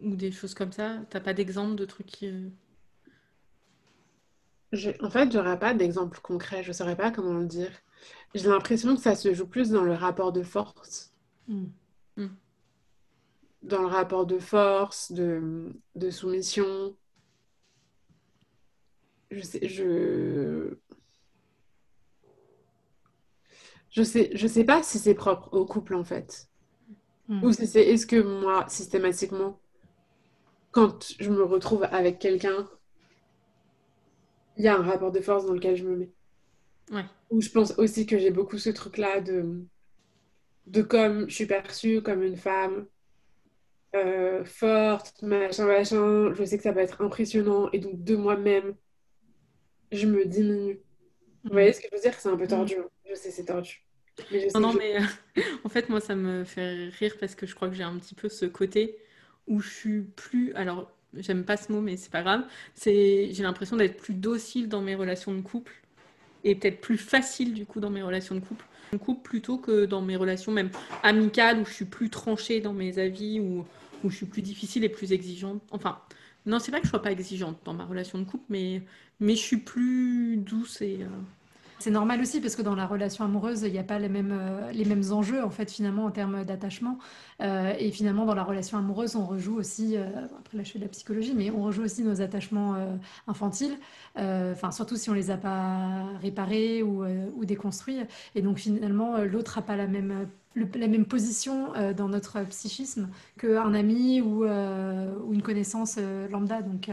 ou 0.03 0.17
des 0.17 0.31
choses 0.33 0.55
comme 0.55 0.73
ça? 0.73 1.01
T'as 1.11 1.21
pas 1.21 1.35
d'exemple 1.35 1.75
de 1.77 1.85
trucs 1.85 2.07
qui... 2.07 2.31
Je- 4.73 4.91
en 5.03 5.09
fait, 5.11 5.33
j'aurais 5.33 5.59
pas 5.59 5.73
d'exemple 5.75 6.21
concret, 6.21 6.63
je 6.63 6.73
saurais 6.73 6.97
pas 6.97 7.11
comment 7.11 7.33
le 7.39 7.47
dire. 7.47 7.71
J'ai 8.35 8.49
l'impression 8.49 8.95
que 8.97 9.01
ça 9.01 9.15
se 9.15 9.33
joue 9.33 9.47
plus 9.47 9.71
dans 9.71 9.85
le 9.85 9.95
rapport 9.95 10.33
de 10.33 10.43
force, 10.43 11.13
Mm. 11.49 12.27
dans 13.63 13.81
le 13.81 13.87
rapport 13.89 14.27
de 14.27 14.39
force, 14.39 15.11
de, 15.13 15.73
de 15.97 16.11
soumission. 16.11 16.97
Je 19.31 19.41
sais, 19.43 19.69
je, 19.69 20.77
je 23.91 24.03
sais, 24.03 24.31
je 24.35 24.47
sais 24.47 24.65
pas 24.65 24.83
si 24.83 24.99
c'est 24.99 25.15
propre 25.15 25.53
au 25.53 25.65
couple 25.67 25.95
en 25.95 26.05
fait. 26.05 26.49
Mm. 27.29 27.45
Ou 27.45 27.53
si 27.53 27.67
c'est, 27.67 27.83
est-ce 27.83 28.07
que 28.07 28.21
moi, 28.41 28.67
systématiquement, 28.69 29.61
quand 30.75 31.15
je 31.19 31.31
me 31.31 31.43
retrouve 31.43 31.85
avec 31.85 32.19
quelqu'un, 32.19 32.69
il 34.57 34.65
y 34.65 34.69
a 34.69 34.77
un 34.77 34.83
rapport 34.83 35.13
de 35.13 35.21
force 35.21 35.47
dans 35.47 35.53
lequel 35.55 35.77
je 35.77 35.85
me 35.85 35.95
mets. 35.97 36.13
Ouais. 36.91 37.05
Où 37.29 37.43
je 37.43 37.51
pense 37.51 37.73
aussi 37.79 38.07
que 38.07 38.19
j'ai 38.19 38.31
beaucoup 38.31 38.57
ce 38.57 38.71
truc-là 38.71 39.21
de, 39.21 39.67
de 40.67 40.83
comme 40.83 41.27
je 41.31 41.35
suis 41.35 41.47
perçue 41.47 42.03
comme 42.03 42.23
une 42.23 42.37
femme 42.37 42.87
euh, 43.95 44.45
forte, 44.45 45.23
machin, 45.23 45.67
machin. 45.67 46.33
Je 46.35 46.45
sais 46.45 46.57
que 46.57 46.63
ça 46.65 46.73
va 46.73 46.83
être 46.83 47.01
impressionnant. 47.03 47.71
Et 47.73 47.79
donc, 47.79 48.03
de 48.03 48.17
moi-même, 48.17 48.75
je 49.93 50.07
me 50.07 50.25
diminue. 50.27 50.81
Vous 51.45 51.53
voyez 51.53 51.73
ce 51.73 51.81
que 51.81 51.89
je 51.91 51.97
veux 51.97 52.03
dire? 52.03 52.15
C'est 52.21 52.29
un 52.29 52.37
peu 52.37 52.47
tordu. 52.47 52.77
hein. 52.79 52.89
Je 53.09 53.15
sais, 53.15 53.31
c'est 53.31 53.47
tordu. 53.47 53.87
Mais 54.31 54.41
je 54.41 54.49
sais 54.49 54.55
Non, 54.55 54.61
non, 54.61 54.73
je... 54.73 54.79
mais 54.79 54.97
euh, 54.99 55.03
en 55.65 55.69
fait, 55.69 55.89
moi, 55.89 56.01
ça 56.01 56.15
me 56.15 56.45
fait 56.45 56.89
rire 56.91 57.17
parce 57.19 57.35
que 57.35 57.47
je 57.47 57.55
crois 57.55 57.69
que 57.69 57.75
j'ai 57.75 57.83
un 57.83 57.99
petit 57.99 58.15
peu 58.15 58.29
ce 58.29 58.47
côté 58.47 58.99
où 59.47 59.61
je 59.61 59.69
suis 59.69 60.01
plus. 60.03 60.53
Alors, 60.55 60.91
j'aime 61.17 61.45
pas 61.45 61.57
ce 61.57 61.73
mot, 61.73 61.81
mais 61.81 61.97
c'est 61.97 62.11
pas 62.11 62.23
grave. 62.23 62.45
J'ai 62.85 63.33
l'impression 63.39 63.77
d'être 63.77 63.97
plus 63.97 64.15
docile 64.15 64.69
dans 64.69 64.83
mes 64.83 64.95
relations 64.95 65.35
de 65.35 65.41
couple 65.41 65.73
et 66.45 66.55
peut-être 66.55 66.81
plus 66.81 66.99
facile 66.99 67.55
du 67.55 67.65
coup 67.67 67.81
dans 67.81 67.91
mes 67.91 68.03
relations 68.03 68.35
de 68.35 68.41
couple. 68.41 68.67
De 68.93 68.99
couple 68.99 69.23
plutôt 69.23 69.59
que 69.59 69.87
dans 69.87 70.03
mes 70.03 70.17
relations 70.17 70.53
même 70.53 70.71
amicales 71.03 71.59
où 71.59 71.65
je 71.65 71.73
suis 71.73 71.85
plus 71.85 72.11
tranchée 72.11 72.61
dans 72.61 72.75
mes 72.75 72.99
avis 72.99 73.41
ou 73.41 73.65
où 74.03 74.11
je 74.11 74.17
suis 74.17 74.27
plus 74.27 74.43
difficile 74.43 74.85
et 74.85 74.91
plus 74.91 75.13
exigeante. 75.13 75.63
Enfin, 75.71 75.99
non, 76.47 76.59
c'est 76.59 76.71
pas 76.71 76.79
que 76.79 76.85
je 76.85 76.91
sois 76.91 77.03
pas 77.03 77.13
exigeante 77.13 77.59
dans 77.65 77.73
ma 77.73 77.87
relation 77.87 78.19
de 78.19 78.25
couple, 78.25 78.45
mais 78.51 78.83
mais 79.21 79.35
je 79.35 79.41
suis 79.41 79.57
plus 79.57 80.37
douce 80.37 80.83
et 80.83 80.99
euh, 81.01 81.09
C'est 81.81 81.91
normal 81.91 82.21
aussi 82.21 82.41
parce 82.41 82.57
que 82.57 82.63
dans 82.63 82.75
la 82.75 82.87
relation 82.87 83.25
amoureuse, 83.25 83.63
il 83.63 83.73
n'y 83.73 83.79
a 83.79 83.85
pas 83.85 83.99
les 83.99 84.09
mêmes, 84.09 84.33
euh, 84.33 84.71
les 84.73 84.85
mêmes 84.85 85.13
enjeux 85.13 85.43
en 85.43 85.51
fait 85.51 85.71
finalement 85.71 86.05
en 86.05 86.11
termes 86.11 86.45
d'attachement. 86.45 86.99
Euh, 87.43 87.75
et 87.79 87.91
finalement 87.91 88.25
dans 88.25 88.35
la 88.35 88.45
relation 88.45 88.79
amoureuse, 88.79 89.17
on 89.17 89.27
rejoue 89.27 89.57
aussi, 89.57 89.97
euh, 89.97 90.05
après 90.39 90.57
là 90.57 90.65
je 90.65 90.73
fais 90.73 90.79
de 90.79 90.85
la 90.85 90.89
psychologie, 90.89 91.35
mais 91.35 91.51
on 91.51 91.63
rejoue 91.63 91.83
aussi 91.83 92.03
nos 92.03 92.21
attachements 92.21 92.77
infantiles, 93.27 93.77
enfin 94.17 94.71
surtout 94.71 94.97
si 94.97 95.11
on 95.11 95.15
les 95.15 95.31
a 95.31 95.37
pas 95.37 96.07
réparés 96.21 96.83
ou, 96.83 97.05
ou 97.05 97.45
déconstruits. 97.45 97.99
Et 98.35 98.43
donc 98.43 98.59
finalement 98.59 99.19
l'autre 99.19 99.59
n'a 99.59 99.63
pas 99.63 99.77
la 99.77 99.87
même, 99.87 100.29
la 100.55 100.89
même 100.89 101.05
position 101.05 101.73
dans 101.97 102.09
notre 102.09 102.43
psychisme 102.45 103.09
qu'un 103.39 103.75
ami 103.75 104.21
ou, 104.21 104.45
ou 104.45 105.35
une 105.35 105.43
connaissance 105.43 105.99
lambda. 106.31 106.63
Donc 106.63 106.91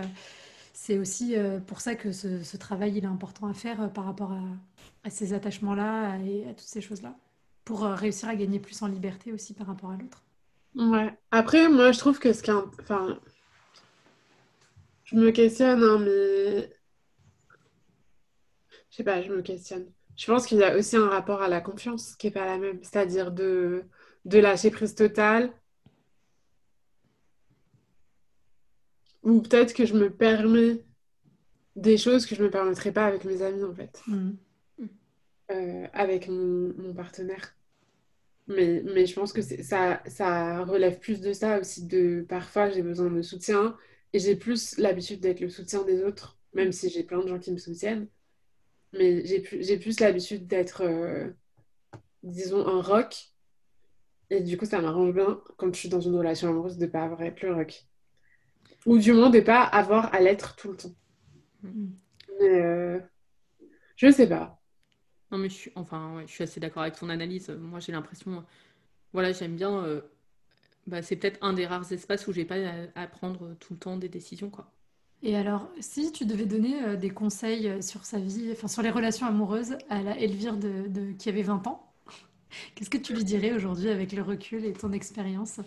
c'est 0.74 0.98
aussi 0.98 1.36
pour 1.68 1.82
ça 1.82 1.96
que 1.96 2.12
ce, 2.12 2.44
ce 2.44 2.58
travail 2.58 2.94
il 2.98 3.04
est 3.04 3.08
important 3.08 3.48
à 3.48 3.54
faire 3.54 3.92
par 3.92 4.06
rapport 4.06 4.32
à, 4.32 4.42
à 5.04 5.10
ces 5.10 5.34
attachements-là 5.34 6.18
et 6.20 6.48
à 6.48 6.54
toutes 6.54 6.68
ces 6.68 6.82
choses-là, 6.82 7.16
pour 7.66 7.86
euh, 7.86 7.96
réussir 7.96 8.30
à 8.30 8.36
gagner 8.36 8.60
plus 8.60 8.82
en 8.82 8.88
liberté 8.88 9.32
aussi 9.32 9.54
par 9.54 9.68
rapport 9.68 9.92
à 9.92 9.98
l'autre. 9.98 10.24
Ouais. 10.76 11.14
Après, 11.32 11.70
moi, 11.70 11.92
je 11.92 12.00
trouve 12.00 12.20
que 12.20 12.34
ce 12.34 12.44
qui 12.44 12.52
est... 12.52 12.54
Enfin, 12.54 13.20
je 15.04 15.16
me 15.16 15.32
questionne, 15.32 15.84
hein, 15.84 16.00
mais... 16.00 16.72
Je 18.90 18.98
sais 18.98 19.04
pas, 19.04 19.22
je 19.22 19.32
me 19.32 19.42
questionne. 19.42 19.86
Je 20.18 20.26
pense 20.26 20.46
qu'il 20.46 20.60
y 20.60 20.64
a 20.64 20.78
aussi 20.78 20.98
un 20.98 21.08
rapport 21.08 21.42
à 21.42 21.48
la 21.48 21.62
confiance 21.62 22.16
qui 22.16 22.28
est 22.28 22.32
pas 22.32 22.46
la 22.46 22.58
même. 22.58 22.84
C'est-à-dire 22.84 23.32
de, 23.32 23.86
de 24.26 24.40
lâcher 24.40 24.70
prise 24.70 24.96
totale. 24.96 25.52
Ou 29.24 29.42
peut-être 29.42 29.74
que 29.74 29.86
je 29.86 29.94
me 29.94 30.10
permets 30.10 30.84
des 31.76 31.98
choses 31.98 32.26
que 32.26 32.36
je 32.36 32.44
me 32.44 32.50
permettrais 32.50 32.92
pas 32.92 33.06
avec 33.06 33.24
mes 33.24 33.42
amis, 33.42 33.64
en 33.64 33.74
fait. 33.74 34.02
Mm. 34.08 34.32
Euh, 35.52 35.88
avec 35.94 36.30
mon, 36.30 36.74
mon 36.78 36.94
partenaire. 36.94 37.56
Mais, 38.48 38.84
mais 38.94 39.06
je 39.06 39.14
pense 39.16 39.34
que 39.34 39.42
ça, 39.42 40.02
ça 40.06 40.64
relève 40.64 41.00
plus 41.00 41.20
de 41.20 41.34
ça 41.34 41.60
aussi, 41.60 41.86
de 41.88 42.26
parfois 42.28 42.70
j'ai 42.70 42.82
besoin 42.82 43.10
de 43.10 43.22
soutien 43.22 43.78
et 44.14 44.20
j'ai 44.20 44.36
plus 44.36 44.78
l'habitude 44.78 45.20
d'être 45.20 45.42
le 45.42 45.50
soutien 45.50 45.84
des 45.84 46.04
autres, 46.04 46.38
même 46.54 46.72
si 46.72 46.90
j'ai 46.90 47.04
plein 47.04 47.22
de 47.22 47.28
gens 47.28 47.40
qui 47.40 47.52
me 47.52 47.58
soutiennent. 47.58 48.08
Mais 48.94 49.26
j'ai 49.26 49.78
plus, 49.78 50.00
l'habitude 50.00 50.48
d'être, 50.48 50.82
euh, 50.84 51.30
disons, 52.24 52.68
un 52.68 52.82
rock. 52.82 53.16
Et 54.30 54.42
du 54.42 54.58
coup, 54.58 54.66
ça 54.66 54.82
m'arrange 54.82 55.14
bien 55.14 55.42
quand 55.58 55.74
je 55.74 55.80
suis 55.80 55.90
dans 55.90 56.02
une 56.02 56.16
relation 56.16 56.50
amoureuse 56.50 56.78
de 56.78 56.88
pas 56.88 57.04
avoir 57.04 57.22
à 57.22 57.26
être 57.26 57.42
le 57.42 57.54
rock. 57.54 57.86
Ou 58.86 58.98
du 58.98 59.14
moins 59.14 59.30
de 59.30 59.40
pas 59.40 59.64
avoir 59.64 60.14
à 60.14 60.20
l'être 60.20 60.56
tout 60.56 60.72
le 60.72 60.78
temps. 60.78 60.96
Mm. 61.64 61.90
Mais 62.40 62.62
euh, 62.62 63.00
je 63.96 64.12
sais 64.12 64.28
pas. 64.28 64.61
Non, 65.32 65.38
mais 65.38 65.50
je 65.50 65.54
suis, 65.56 65.72
enfin, 65.76 66.16
ouais, 66.16 66.28
je 66.28 66.32
suis 66.32 66.44
assez 66.44 66.60
d'accord 66.60 66.84
avec 66.84 66.96
ton 66.98 67.10
analyse. 67.10 67.50
Moi, 67.50 67.80
j'ai 67.80 67.92
l'impression, 67.92 68.46
voilà, 69.14 69.32
j'aime 69.34 69.56
bien. 69.58 69.84
euh, 69.86 70.02
bah, 70.88 71.02
c'est 71.04 71.16
peut-être 71.18 71.40
un 71.44 71.54
des 71.54 71.68
rares 71.68 71.92
espaces 71.94 72.28
où 72.28 72.34
j'ai 72.34 72.46
pas 72.46 72.58
à, 72.58 73.02
à 73.04 73.08
prendre 73.08 73.56
tout 73.56 73.74
le 73.74 73.80
temps 73.80 73.98
des 73.98 74.10
décisions, 74.10 74.50
quoi. 74.52 74.72
Et 75.24 75.36
alors, 75.36 75.70
si 75.80 76.12
tu 76.12 76.26
devais 76.26 76.46
donner 76.46 76.84
euh, 76.84 76.96
des 76.96 77.10
conseils 77.12 77.68
euh, 77.68 77.82
sur 77.82 78.06
sa 78.06 78.20
vie, 78.20 78.50
enfin 78.52 78.68
sur 78.68 78.82
les 78.82 78.90
relations 78.90 79.28
amoureuses 79.28 79.78
à 79.90 80.02
la 80.02 80.18
Elvire 80.20 80.58
de, 80.58 80.88
de- 80.88 81.12
qui 81.14 81.30
avait 81.30 81.44
20 81.44 81.66
ans, 81.68 81.94
qu'est-ce 82.76 82.90
que 82.90 82.98
tu 82.98 83.14
lui 83.14 83.24
dirais 83.24 83.54
aujourd'hui 83.54 83.90
avec 83.90 84.14
le 84.14 84.22
recul 84.24 84.66
et 84.66 84.74
ton 84.74 84.92
expérience? 84.94 85.60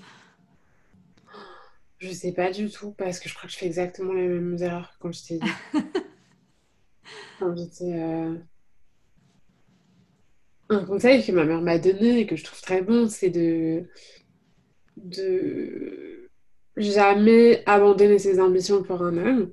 Je 1.99 2.13
sais 2.13 2.33
pas 2.33 2.53
du 2.53 2.71
tout, 2.71 2.93
parce 2.93 3.19
que 3.19 3.29
je 3.29 3.35
crois 3.35 3.49
que 3.49 3.53
je 3.53 3.59
fais 3.59 3.67
exactement 3.67 4.13
les 4.13 4.29
mêmes 4.29 4.57
erreurs 4.63 4.93
que 4.93 4.99
quand 5.01 5.11
j'étais 5.13 5.45
quand 7.39 7.55
j'étais, 7.57 7.93
euh, 8.03 8.37
Un 10.71 10.85
conseil 10.85 11.25
que 11.25 11.33
ma 11.33 11.45
mère 11.45 11.61
m'a 11.61 11.79
donné 11.79 12.21
et 12.21 12.27
que 12.27 12.37
je 12.37 12.45
trouve 12.45 12.61
très 12.61 12.83
bon, 12.83 13.09
c'est 13.09 13.31
de... 13.31 13.89
de 14.97 16.31
jamais 16.77 17.63
abandonner 17.67 18.19
ses 18.19 18.41
ambitions 18.41 18.83
pour 18.83 19.03
un 19.03 19.17
homme. 19.17 19.53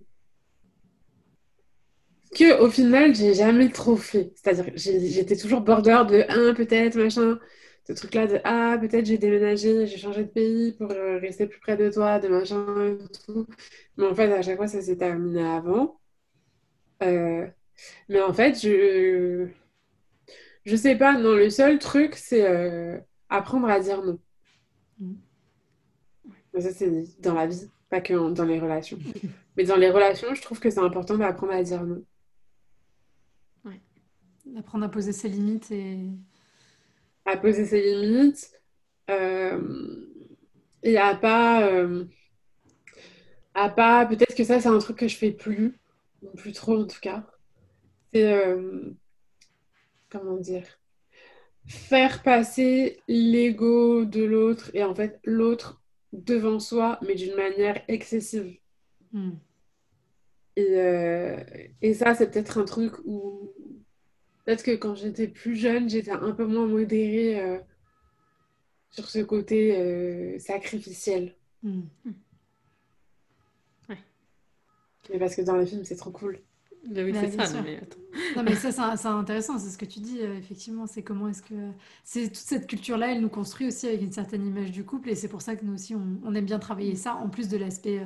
Que 2.36 2.62
au 2.62 2.70
final, 2.70 3.14
j'ai 3.14 3.34
jamais 3.34 3.70
trop 3.70 3.97
fait. 3.97 4.32
C'est-à-dire 4.36 4.66
j'étais 4.76 5.36
toujours 5.36 5.62
border 5.62 6.03
de 6.09 6.24
un 6.30 6.53
peut-être, 6.53 6.95
machin. 6.97 7.39
Ce 7.88 7.93
truc-là 7.93 8.28
de 8.28 8.39
ah, 8.45 8.78
peut-être 8.80 9.05
j'ai 9.05 9.18
déménagé, 9.18 9.86
j'ai 9.88 9.97
changé 9.97 10.24
de 10.24 10.30
pays 10.30 10.72
pour 10.74 10.91
euh, 10.91 11.18
rester 11.20 11.47
plus 11.47 11.59
près 11.59 11.76
de 11.78 11.89
toi, 11.91 12.20
de 12.20 12.28
machin 12.30 12.88
et 12.88 12.97
tout. 13.26 13.47
Mais 13.97 14.05
en 14.05 14.16
fait, 14.16 14.32
à 14.32 14.41
chaque 14.41 14.57
fois, 14.57 14.68
ça 14.68 14.82
s'est 14.82 14.97
terminé 14.97 15.43
avant. 15.43 15.99
Euh, 17.03 17.47
mais 18.09 18.22
en 18.22 18.34
fait, 18.34 18.62
je 18.62 19.49
je 20.66 20.76
sais 20.76 20.95
pas, 20.95 21.18
non, 21.18 21.36
le 21.36 21.49
seul 21.49 21.80
truc, 21.80 22.16
c'est 22.16 22.47
euh, 22.47 22.99
apprendre 23.30 23.68
à 23.68 23.80
dire 23.80 24.03
non. 24.03 24.20
Mm. 24.99 25.14
Ça, 26.59 26.72
c'est 26.72 27.22
dans 27.22 27.34
la 27.34 27.47
vie, 27.47 27.70
pas 27.89 28.01
que 28.01 28.14
dans 28.34 28.45
les 28.45 28.59
relations. 28.59 28.99
Mais 29.57 29.64
dans 29.64 29.78
les 29.78 29.89
relations, 29.89 30.34
je 30.36 30.41
trouve 30.41 30.59
que 30.59 30.70
c'est 30.70 30.80
important 30.80 31.18
d'apprendre 31.18 31.53
à 31.53 31.64
dire 31.64 31.84
non. 31.84 32.03
D'apprendre 34.45 34.86
à 34.86 34.89
poser 34.89 35.14
ses 35.14 35.30
limites 35.30 35.72
et... 35.72 36.09
À 37.26 37.38
poser 37.38 37.66
ses 37.66 37.82
limites 37.82 38.59
euh, 39.09 39.62
et 40.82 40.97
à 40.97 41.16
pas, 41.16 41.68
euh, 41.68 42.05
à 43.53 43.70
pas, 43.70 44.05
peut-être 44.07 44.36
que 44.36 44.43
ça, 44.43 44.59
c'est 44.59 44.68
un 44.68 44.80
truc 44.80 44.97
que 44.97 45.07
je 45.07 45.16
fais 45.16 45.32
plus, 45.32 45.80
ou 46.24 46.36
plus 46.36 46.51
trop 46.53 46.76
en 46.76 46.88
tout 46.88 46.99
cas. 46.99 47.24
C'est, 48.12 48.55
comment 50.12 50.38
dire, 50.38 50.66
faire 51.66 52.22
passer 52.24 53.01
l'ego 53.07 54.05
de 54.05 54.24
l'autre 54.24 54.72
et 54.74 54.84
en 54.84 54.93
fait 54.93 55.20
l'autre 55.24 55.82
devant 56.14 56.59
soi, 56.59 56.99
mais 57.01 57.16
d'une 57.16 57.36
manière 57.36 57.82
excessive. 57.88 58.57
Mm. 59.14 59.32
Et, 60.57 60.80
euh, 60.80 61.41
et 61.82 61.93
ça, 61.93 62.14
c'est 62.14 62.30
peut-être 62.30 62.57
un 62.57 62.66
truc 62.66 62.93
où, 63.05 63.53
peut-être 64.43 64.64
que 64.64 64.76
quand 64.76 64.95
j'étais 64.95 65.28
plus 65.28 65.55
jeune, 65.55 65.89
j'étais 65.89 66.12
un 66.12 66.32
peu 66.32 66.45
moins 66.45 66.68
modérée 66.68 67.39
euh, 67.39 67.59
sur 68.89 69.09
ce 69.09 69.20
côté 69.20 69.78
euh, 69.78 70.38
sacrificiel. 70.39 71.36
Mm. 71.64 71.82
Ouais. 73.88 73.97
Mais 75.09 75.20
parce 75.20 75.36
que 75.36 75.41
dans 75.41 75.55
les 75.55 75.66
films, 75.66 75.86
c'est 75.86 75.95
trop 75.95 76.12
cool. 76.12 76.41
Oui, 76.84 77.13
c'est 77.13 77.45
ça, 77.45 77.61
mais. 77.61 77.82
Non, 78.36 78.43
mais 78.43 78.55
ça, 78.55 78.71
c'est 78.97 79.07
intéressant, 79.07 79.57
c'est 79.59 79.69
ce 79.69 79.77
que 79.77 79.86
tu 79.86 79.99
dis, 79.99 80.19
euh, 80.21 80.38
effectivement, 80.38 80.88
c'est 80.88 81.03
comment 81.03 81.27
est-ce 81.27 81.41
que... 81.41 81.53
C'est 82.03 82.27
toute 82.27 82.36
cette 82.36 82.67
culture-là, 82.67 83.13
elle 83.13 83.21
nous 83.21 83.29
construit 83.29 83.67
aussi 83.67 83.88
avec 83.88 84.01
une 84.01 84.11
certaine 84.11 84.45
image 84.45 84.71
du 84.71 84.84
couple, 84.84 85.09
et 85.09 85.15
c'est 85.15 85.27
pour 85.27 85.41
ça 85.41 85.55
que 85.55 85.63
nous 85.63 85.73
aussi, 85.73 85.95
on, 85.95 86.19
on 86.23 86.34
aime 86.34 86.45
bien 86.45 86.59
travailler 86.59 86.95
ça, 86.95 87.15
en 87.15 87.29
plus 87.29 87.47
de 87.47 87.57
l'aspect 87.57 87.99
euh, 87.99 88.05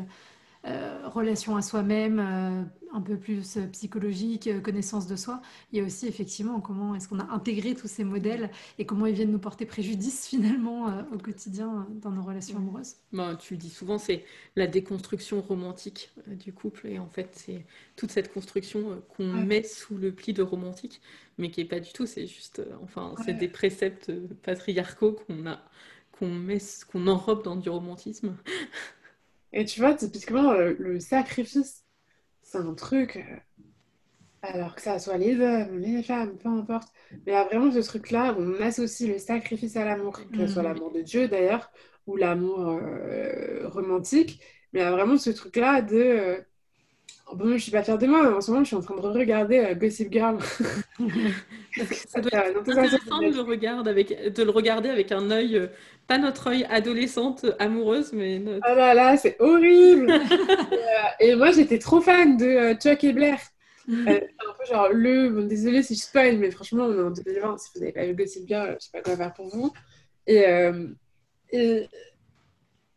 relation 1.10 1.56
à 1.56 1.62
soi-même, 1.62 2.20
euh, 2.20 2.64
un 2.94 3.02
peu 3.02 3.18
plus 3.18 3.58
euh, 3.58 3.68
psychologique, 3.68 4.48
euh, 4.48 4.60
connaissance 4.62 5.08
de 5.08 5.16
soi. 5.16 5.42
Il 5.72 5.80
y 5.80 5.82
a 5.82 5.86
aussi, 5.86 6.08
effectivement, 6.08 6.60
comment 6.62 6.96
est-ce 6.96 7.08
qu'on 7.08 7.20
a 7.20 7.32
intégré 7.32 7.76
tous 7.76 7.88
ces 7.88 8.04
modèles, 8.04 8.50
et 8.80 8.86
comment 8.86 9.06
ils 9.06 9.14
viennent 9.16 9.32
nous 9.32 9.40
porter 9.40 9.66
préjudice, 9.66 10.28
finalement, 10.30 10.90
euh, 10.90 11.04
au 11.14 11.18
quotidien, 11.18 11.88
euh, 11.90 11.94
dans 12.02 12.12
nos 12.12 12.24
relations 12.24 12.58
amoureuses. 12.58 12.96
Bon, 13.12 13.36
tu 13.38 13.54
le 13.54 13.58
dis 13.60 13.70
souvent, 13.70 13.98
c'est 13.98 14.26
la 14.56 14.68
déconstruction 14.68 15.42
romantique 15.42 16.12
euh, 16.28 16.36
du 16.36 16.52
couple. 16.54 16.88
Et 16.88 17.00
en 17.00 17.08
fait, 17.10 17.30
c'est 17.34 17.66
toute 17.96 18.12
cette 18.12 18.34
construction 18.34 18.92
euh, 18.92 18.96
qu'on 19.10 19.34
Ouais. 19.34 19.46
met 19.46 19.64
sous 19.64 19.98
le 19.98 20.14
pli 20.14 20.34
de 20.34 20.42
romantique, 20.44 21.02
mais 21.38 21.50
qui 21.52 21.62
est 21.62 21.66
pas 21.66 21.80
du 21.80 21.94
tout. 21.94 22.06
C'est 22.06 22.28
juste, 22.28 22.60
euh, 22.60 22.76
enfin, 22.84 23.16
c'est 23.24 23.34
des 23.34 23.48
préceptes 23.48 24.10
euh, 24.10 24.28
patriarcaux 24.44 25.14
qu'on 25.14 25.46
a, 25.48 25.62
qu'on 26.12 26.28
met, 26.34 26.58
qu'on 26.92 27.08
enrobe 27.08 27.44
dans 27.44 27.56
du 27.56 27.70
romantisme. 27.70 28.36
Et 29.54 29.66
tu 29.66 29.80
vois, 29.80 29.96
typiquement, 29.96 30.52
euh, 30.52 30.76
le 30.80 31.00
sacrifice, 31.00 31.86
c'est 32.44 32.60
un 32.60 32.74
truc. 32.76 33.18
euh, 33.18 33.38
Alors 34.42 34.76
que 34.76 34.82
ça 34.82 35.00
soit 35.00 35.18
les 35.18 35.40
hommes, 35.40 35.80
les 35.80 36.04
femmes, 36.04 36.38
peu 36.38 36.50
importe. 36.50 36.90
Mais 37.26 37.32
il 37.34 37.36
y 37.36 37.38
a 37.38 37.46
vraiment 37.46 37.72
ce 37.72 37.80
truc-là 37.80 38.34
où 38.34 38.42
on 38.42 38.62
associe 38.62 39.10
le 39.10 39.18
sacrifice 39.18 39.76
à 39.76 39.86
l'amour, 39.86 40.20
que 40.32 40.46
ce 40.46 40.54
soit 40.54 40.64
Mhm. 40.64 40.64
l'amour 40.64 40.92
de 40.92 41.02
Dieu 41.02 41.28
d'ailleurs, 41.28 41.72
ou 42.06 42.16
l'amour 42.16 42.60
euh, 42.60 43.68
romantique. 43.70 44.42
Mais 44.72 44.82
il 44.82 44.84
y 44.84 44.86
a 44.86 44.92
vraiment 44.92 45.18
ce 45.18 45.32
truc-là 45.32 45.82
de... 45.82 46.46
euh, 47.32 47.36
Bon, 47.36 47.52
je 47.58 47.64
suis 47.64 47.72
pas 47.72 47.84
fière 47.84 47.98
de 47.98 48.08
moi, 48.08 48.24
mais 48.24 48.36
en 48.36 48.42
ce 48.42 48.52
moment, 48.52 48.64
je 48.64 48.68
suis 48.68 48.76
en 48.76 48.82
train 48.82 48.96
de 48.96 49.02
regarder 49.02 49.60
euh, 49.60 49.74
Gossip 49.76 50.12
Girl. 50.12 50.38
Ça 52.08 52.22
doit 52.22 52.32
Euh, 52.34 52.50
être 52.52 52.60
intéressant 52.60 53.20
de 53.20 53.36
le 53.36 53.42
regarder 53.42 53.90
avec, 53.90 54.34
de 54.34 54.44
le 54.44 54.52
regarder 54.52 54.90
avec 54.90 55.12
un 55.12 55.30
œil, 55.32 55.58
euh, 55.58 55.68
pas 56.08 56.18
notre 56.18 56.48
œil 56.48 56.66
adolescente 56.70 57.46
amoureuse, 57.60 58.14
mais 58.14 58.40
notre... 58.40 58.66
Oh 58.72 58.76
là 58.76 58.94
là, 58.94 59.18
c'est 59.18 59.36
horrible! 59.40 60.10
et, 60.72 60.76
euh, 60.76 61.32
et 61.32 61.36
moi, 61.36 61.52
j'étais 61.52 61.80
trop 61.80 62.00
fan 62.02 62.38
de 62.38 62.46
euh, 62.46 62.74
Chuck 62.76 63.04
et 63.04 63.14
Blair. 63.14 63.40
Euh, 63.88 64.14
un 64.14 64.54
peu 64.58 64.66
genre 64.68 64.90
le. 64.92 65.30
Bon, 65.30 65.46
désolé 65.46 65.84
si 65.84 65.94
je 65.94 66.02
spoil, 66.02 66.40
mais 66.40 66.50
franchement, 66.50 66.86
on 66.86 66.98
est 66.98 67.04
en 67.04 67.12
2020. 67.12 67.60
Si 67.60 67.70
vous 67.76 67.82
n'avez 67.82 67.92
pas 67.92 68.04
vu 68.08 68.16
Gossip 68.16 68.48
Girl, 68.48 68.76
je 68.80 68.86
sais 68.86 68.92
pas 68.92 69.02
quoi 69.04 69.16
faire 69.16 69.32
pour 69.36 69.48
vous. 69.50 69.72
Et, 70.26 70.48
euh, 70.48 70.88
et, 71.52 71.88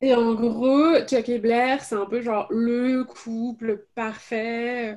et 0.00 0.14
en 0.14 0.34
gros, 0.34 1.00
Chuck 1.06 1.28
et 1.28 1.38
Blair, 1.40 1.82
c'est 1.82 1.96
un 1.96 2.06
peu 2.06 2.20
genre 2.22 2.46
le 2.50 3.02
couple 3.04 3.86
parfait, 3.96 4.96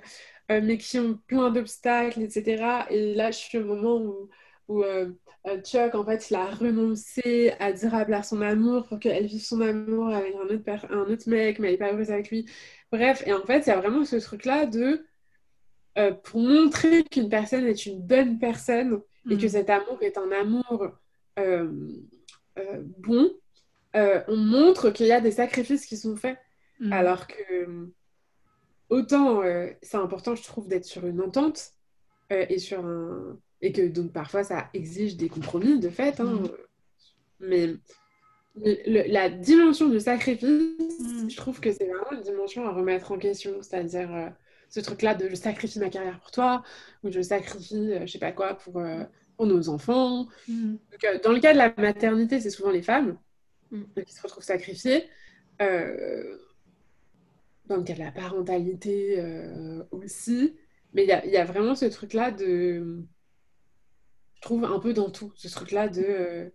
euh, 0.52 0.62
mais 0.64 0.78
qui 0.78 1.00
ont 1.00 1.18
plein 1.28 1.50
d'obstacles, 1.50 2.22
etc. 2.22 2.86
Et 2.92 3.16
là, 3.16 3.32
je 3.32 3.38
suis 3.38 3.58
au 3.58 3.66
moment 3.66 3.98
où, 3.98 4.30
où 4.68 4.84
euh, 4.84 5.12
euh, 5.48 5.60
Chuck, 5.64 5.96
en 5.96 6.06
fait, 6.06 6.30
il 6.30 6.36
a 6.36 6.46
renoncé 6.52 7.54
à 7.60 7.74
dire 7.74 7.96
à 7.96 8.06
Blair 8.06 8.24
son 8.26 8.42
amour 8.42 8.88
pour 8.88 9.00
qu'elle 9.00 9.26
vive 9.26 9.42
son 9.44 9.62
amour 9.62 10.10
avec 10.10 10.36
un 10.36 10.42
autre, 10.54 10.64
per- 10.64 10.88
un 10.92 11.00
autre 11.12 11.28
mec, 11.30 11.58
mais 11.60 11.68
elle 11.70 11.74
n'est 11.74 11.78
pas 11.80 11.94
heureuse 11.94 12.12
avec 12.12 12.30
lui. 12.30 12.46
Bref, 12.92 13.24
et 13.26 13.34
en 13.34 13.44
fait, 13.46 13.62
il 13.66 13.70
y 13.70 13.72
a 13.72 13.80
vraiment 13.80 14.06
ce 14.06 14.18
truc-là 14.18 14.68
de 14.68 15.06
euh, 15.98 16.12
pour 16.14 16.40
montrer 16.42 17.04
qu'une 17.04 17.30
personne 17.30 17.66
est 17.66 17.86
une 17.86 18.02
bonne 18.02 18.40
personne 18.40 19.02
et 19.30 19.38
que 19.38 19.48
Mm. 19.48 19.50
cet 19.50 19.70
amour 19.70 19.98
est 20.02 20.18
un 20.18 20.32
amour 20.32 20.90
euh, 21.40 21.72
euh, 22.60 22.84
bon, 23.00 23.32
euh, 23.96 24.22
on 24.28 24.38
montre 24.38 24.90
qu'il 24.92 25.08
y 25.08 25.12
a 25.12 25.22
des 25.22 25.32
sacrifices 25.32 25.86
qui 25.86 25.98
sont 25.98 26.16
faits. 26.16 26.38
Mm. 26.80 26.94
Alors 26.94 27.28
que 27.28 27.34
euh, 27.54 27.86
autant 28.90 29.42
euh, 29.44 29.70
c'est 29.82 29.98
important, 29.98 30.36
je 30.36 30.44
trouve, 30.44 30.68
d'être 30.68 30.86
sur 30.86 31.06
une 31.06 31.22
entente 31.22 31.72
euh, 32.32 32.46
et 32.50 32.60
sur 32.60 32.86
un 32.86 33.38
et 33.64 33.72
que 33.72 33.88
donc 33.88 34.12
parfois 34.12 34.44
ça 34.44 34.70
exige 34.74 35.18
des 35.18 35.30
compromis 35.30 35.80
de 35.80 35.90
fait, 35.90 36.20
hein, 36.20 36.26
Mm. 36.42 36.50
mais 37.42 37.68
le- 38.56 39.12
la 39.12 39.30
dimension 39.30 39.88
du 39.88 40.00
sacrifice, 40.00 41.00
Mm. 41.00 41.30
je 41.30 41.38
trouve 41.38 41.60
que 41.60 41.72
c'est 41.72 41.86
vraiment 41.88 42.12
une 42.12 42.22
dimension 42.22 42.66
à 42.68 42.72
remettre 42.72 43.12
en 43.12 43.18
question, 43.18 43.62
c'est-à-dire 43.62 44.34
ce 44.70 44.80
truc-là 44.80 45.16
de 45.16 45.30
je 45.30 45.36
sacrifie 45.36 45.80
ma 45.80 45.90
carrière 45.90 46.20
pour 46.20 46.32
toi, 46.32 46.64
ou 47.04 47.12
je 47.12 47.22
sacrifie, 47.22 47.92
je 48.02 48.12
sais 48.12 48.20
pas 48.20 48.32
quoi, 48.32 48.56
pour, 48.56 48.82
pour 49.38 49.46
nos 49.46 49.70
enfants. 49.70 50.28
Donc, 50.48 51.22
dans 51.24 51.32
le 51.34 51.40
cas 51.40 51.54
de 51.54 51.58
la 51.58 51.74
maternité, 51.78 52.40
c'est 52.40 52.50
souvent 52.50 52.72
les 52.72 52.82
femmes 52.82 53.18
Mm. 53.72 54.04
qui 54.06 54.14
se 54.14 54.22
retrouvent 54.22 54.44
sacrifiées. 54.44 55.08
Euh, 55.62 56.38
dans 57.68 57.78
le 57.78 57.84
cas 57.84 57.94
de 57.94 58.00
la 58.00 58.12
parentalité 58.12 59.20
euh, 59.20 59.84
aussi. 59.92 60.56
Mais 60.94 61.04
il 61.04 61.08
y 61.08 61.14
a, 61.14 61.26
il 61.26 61.32
y 61.32 61.38
a 61.38 61.46
vraiment 61.46 61.76
ce 61.76 61.86
truc-là 61.86 62.32
de... 62.32 63.06
Je 64.36 64.42
trouve 64.42 64.66
un 64.66 64.80
peu 64.80 64.94
dans 64.94 65.10
tout, 65.10 65.32
ce 65.36 65.48
truc-là 65.48 65.88
de 65.88 66.04
euh, 66.04 66.50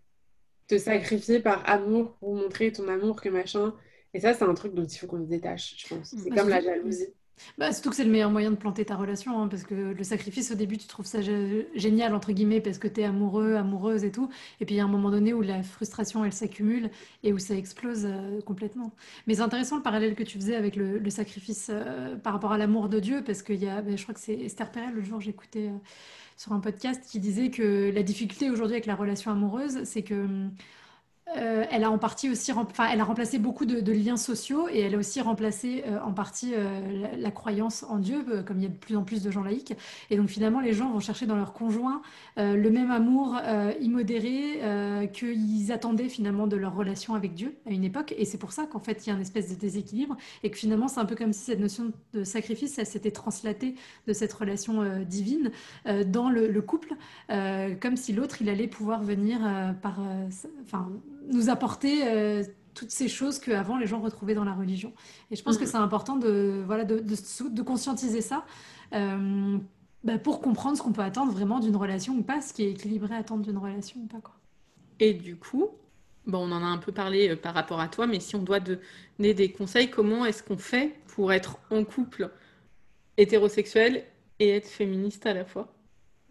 te 0.66 0.76
sacrifier 0.76 1.40
par 1.40 1.68
amour 1.68 2.16
pour 2.18 2.34
montrer 2.34 2.72
ton 2.72 2.88
amour 2.88 3.20
que 3.20 3.28
machin. 3.28 3.74
Et 4.12 4.20
ça, 4.20 4.34
c'est 4.34 4.44
un 4.44 4.54
truc 4.54 4.74
dont 4.74 4.84
il 4.84 4.98
faut 4.98 5.06
qu'on 5.06 5.22
se 5.22 5.28
détache, 5.28 5.76
je 5.78 5.94
pense. 5.94 6.14
C'est 6.22 6.28
Bah, 6.30 6.36
comme 6.36 6.48
la 6.48 6.60
jalousie. 6.60 7.14
Bah, 7.58 7.72
surtout 7.72 7.90
que 7.90 7.96
c'est 7.96 8.04
le 8.04 8.10
meilleur 8.10 8.30
moyen 8.30 8.50
de 8.50 8.56
planter 8.56 8.84
ta 8.84 8.96
relation, 8.96 9.40
hein, 9.40 9.48
parce 9.48 9.62
que 9.64 9.74
le 9.74 10.04
sacrifice, 10.04 10.50
au 10.50 10.54
début, 10.54 10.78
tu 10.78 10.86
trouves 10.86 11.06
ça 11.06 11.20
gé- 11.20 11.66
génial, 11.74 12.14
entre 12.14 12.32
guillemets, 12.32 12.60
parce 12.60 12.78
que 12.78 12.88
tu 12.88 13.00
es 13.00 13.04
amoureux, 13.04 13.54
amoureuse 13.54 14.04
et 14.04 14.10
tout. 14.10 14.28
Et 14.60 14.66
puis, 14.66 14.74
il 14.74 14.78
y 14.78 14.80
a 14.80 14.84
un 14.84 14.88
moment 14.88 15.10
donné 15.10 15.32
où 15.34 15.42
la 15.42 15.62
frustration, 15.62 16.24
elle 16.24 16.32
s'accumule 16.32 16.90
et 17.22 17.32
où 17.32 17.38
ça 17.38 17.54
explose 17.54 18.04
euh, 18.06 18.40
complètement. 18.42 18.92
Mais 19.26 19.34
c'est 19.34 19.42
intéressant 19.42 19.76
le 19.76 19.82
parallèle 19.82 20.14
que 20.14 20.22
tu 20.22 20.38
faisais 20.38 20.56
avec 20.56 20.76
le, 20.76 21.08
sacrifice 21.10 21.70
euh, 21.70 22.16
par 22.16 22.32
rapport 22.32 22.52
à 22.52 22.58
l'amour 22.58 22.88
de 22.88 23.00
Dieu, 23.00 23.22
parce 23.24 23.42
qu'il 23.42 23.62
y 23.62 23.68
a, 23.68 23.82
bah, 23.82 23.96
je 23.96 24.02
crois 24.02 24.14
que 24.14 24.20
c'est 24.20 24.34
Esther 24.34 24.70
Perel, 24.70 24.94
le 24.94 25.02
jour, 25.02 25.20
j'écoutais 25.20 25.68
euh, 25.68 25.78
sur 26.36 26.52
un 26.52 26.60
podcast 26.60 27.02
qui 27.08 27.20
disait 27.20 27.50
que 27.50 27.90
la 27.94 28.02
difficulté 28.02 28.50
aujourd'hui 28.50 28.74
avec 28.76 28.86
la 28.86 28.94
relation 28.96 29.30
amoureuse, 29.30 29.84
c'est 29.84 30.02
que 30.02 30.14
hum, 30.14 30.50
euh, 31.34 31.64
elle 31.70 31.82
a 31.82 31.90
en 31.90 31.98
partie 31.98 32.30
aussi, 32.30 32.52
enfin, 32.52 32.88
elle 32.90 33.00
a 33.00 33.04
remplacé 33.04 33.38
beaucoup 33.38 33.64
de, 33.64 33.92
liens 33.92 34.16
sociaux 34.16 34.68
et 34.70 34.80
elle 34.80 34.94
a 34.94 34.98
aussi 34.98 35.20
remplacé 35.20 35.82
euh, 35.86 35.98
en 36.00 36.12
partie 36.12 36.52
euh, 36.54 36.80
la, 37.16 37.30
croyance 37.32 37.84
en 37.88 37.98
Dieu, 37.98 38.24
comme 38.46 38.58
il 38.58 38.62
y 38.62 38.66
a 38.66 38.68
de 38.68 38.76
plus 38.76 38.96
en 38.96 39.02
plus 39.02 39.22
de 39.22 39.30
gens 39.30 39.42
laïcs. 39.42 39.74
Et 40.10 40.16
donc 40.16 40.28
finalement, 40.28 40.60
les 40.60 40.72
gens 40.72 40.90
vont 40.90 41.00
chercher 41.00 41.26
dans 41.26 41.36
leur 41.36 41.52
conjoint 41.52 42.00
le 42.36 42.68
même 42.70 42.90
amour 42.90 43.36
immodéré 43.80 45.08
qu'ils 45.12 45.72
attendaient 45.72 46.08
finalement 46.08 46.46
de 46.46 46.56
leur 46.56 46.74
relation 46.74 47.14
avec 47.14 47.34
Dieu 47.34 47.56
à 47.66 47.70
une 47.70 47.84
époque. 47.84 48.14
Et 48.16 48.24
c'est 48.24 48.38
pour 48.38 48.52
ça 48.52 48.66
qu'en 48.66 48.78
fait, 48.78 49.06
il 49.06 49.10
y 49.10 49.12
a 49.12 49.16
un 49.16 49.20
espèce 49.20 49.50
de 49.50 49.54
déséquilibre 49.54 50.16
et 50.42 50.50
que 50.50 50.56
finalement, 50.56 50.88
c'est 50.88 51.00
un 51.00 51.04
peu 51.04 51.14
comme 51.14 51.32
si 51.32 51.44
cette 51.44 51.60
notion 51.60 51.92
de 52.14 52.24
sacrifice, 52.24 52.82
s'était 52.84 53.10
translatée 53.10 53.74
de 54.06 54.12
cette 54.12 54.32
relation 54.32 55.02
divine 55.04 55.50
dans 56.06 56.30
le, 56.30 56.48
le 56.48 56.62
couple, 56.62 56.94
comme 57.28 57.96
si 57.96 58.12
l'autre, 58.12 58.40
il 58.40 58.48
allait 58.48 58.68
pouvoir 58.68 59.02
venir 59.02 59.40
par, 59.82 60.00
enfin, 60.64 60.88
nous 61.32 61.48
apporter 61.50 62.06
euh, 62.08 62.42
toutes 62.74 62.90
ces 62.90 63.08
choses 63.08 63.38
qu'avant 63.38 63.78
les 63.78 63.86
gens 63.86 64.00
retrouvaient 64.00 64.34
dans 64.34 64.44
la 64.44 64.54
religion. 64.54 64.92
Et 65.30 65.36
je 65.36 65.42
pense 65.42 65.58
que 65.58 65.64
Mhm. 65.64 65.66
c'est 65.66 65.76
important 65.76 66.16
de, 66.16 66.62
voilà, 66.66 66.84
de, 66.84 67.00
de 67.00 67.62
conscientiser 67.62 68.20
ça 68.20 68.44
euh, 68.94 69.58
bah, 70.04 70.18
pour 70.18 70.40
comprendre 70.40 70.76
ce 70.76 70.82
qu'on 70.82 70.92
peut 70.92 71.02
attendre 71.02 71.32
vraiment 71.32 71.60
d'une 71.60 71.76
relation 71.76 72.14
ou 72.16 72.22
pas, 72.22 72.40
ce 72.42 72.52
qui 72.52 72.64
est 72.64 72.70
équilibré 72.72 73.14
à 73.14 73.18
attendre 73.18 73.42
d'une 73.44 73.58
relation 73.58 74.00
ou 74.00 74.06
pas. 74.06 74.20
Quoi. 74.20 74.34
Et 74.98 75.14
du 75.14 75.36
coup, 75.36 75.70
bon, 76.26 76.38
on 76.48 76.52
en 76.52 76.62
a 76.62 76.66
un 76.66 76.78
peu 76.78 76.92
parlé 76.92 77.30
euh, 77.30 77.36
par 77.36 77.54
rapport 77.54 77.80
à 77.80 77.88
toi, 77.88 78.06
mais 78.06 78.20
si 78.20 78.36
on 78.36 78.42
doit 78.42 78.60
donner 78.60 79.34
des 79.34 79.52
conseils, 79.52 79.90
comment 79.90 80.24
est-ce 80.24 80.42
qu'on 80.42 80.58
fait 80.58 80.94
pour 81.06 81.32
être 81.32 81.58
en 81.70 81.84
couple 81.84 82.30
hétérosexuel 83.18 84.04
et 84.40 84.50
être 84.50 84.68
féministe 84.68 85.26
à 85.26 85.34
la 85.34 85.44
fois? 85.44 85.74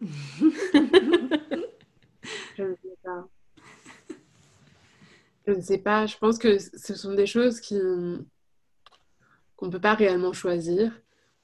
Je 2.58 2.64
ne 2.64 2.76
sais 2.76 2.98
pas. 3.04 3.30
Je 5.48 5.54
ne 5.54 5.62
sais 5.62 5.78
pas. 5.78 6.06
Je 6.06 6.18
pense 6.18 6.38
que 6.38 6.58
ce 6.60 6.96
sont 6.96 7.14
des 7.14 7.28
choses 7.28 7.60
qui 7.60 7.80
qu'on 9.56 9.68
ne 9.68 9.72
peut 9.72 9.80
pas 9.82 9.94
réellement 9.94 10.34
choisir. 10.34 10.92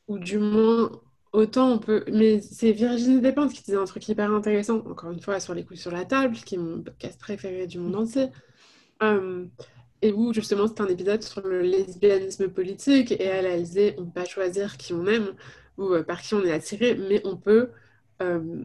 Ou 0.07 0.19
du 0.19 0.37
moins, 0.39 0.91
autant 1.33 1.71
on 1.71 1.79
peut. 1.79 2.03
Mais 2.11 2.41
c'est 2.41 2.71
Virginie 2.71 3.21
Despentes 3.21 3.53
qui 3.53 3.63
disait 3.63 3.77
un 3.77 3.85
truc 3.85 4.07
hyper 4.09 4.31
intéressant, 4.31 4.79
encore 4.79 5.11
une 5.11 5.21
fois, 5.21 5.39
sur 5.39 5.53
les 5.53 5.63
coups 5.63 5.79
sur 5.79 5.91
la 5.91 6.05
table, 6.05 6.35
qui 6.35 6.55
est 6.55 6.57
mon 6.57 6.81
podcast 6.81 7.19
préféré 7.19 7.67
du 7.67 7.79
monde 7.79 7.95
entier. 7.95 8.29
Euh, 9.03 9.45
et 10.01 10.11
où 10.11 10.33
justement 10.33 10.67
c'est 10.67 10.81
un 10.81 10.87
épisode 10.87 11.23
sur 11.23 11.41
le 11.41 11.61
lesbianisme 11.61 12.49
politique 12.49 13.11
et 13.11 13.23
elle, 13.23 13.45
elle 13.45 13.63
disait 13.63 13.95
on 13.97 14.01
ne 14.01 14.05
peut 14.07 14.21
pas 14.21 14.25
choisir 14.25 14.77
qui 14.77 14.93
on 14.93 15.05
aime 15.07 15.35
ou 15.77 15.93
euh, 15.93 16.03
par 16.03 16.21
qui 16.21 16.33
on 16.35 16.43
est 16.43 16.51
attiré, 16.51 16.95
mais 16.95 17.21
on 17.25 17.37
peut 17.37 17.69
euh, 18.21 18.63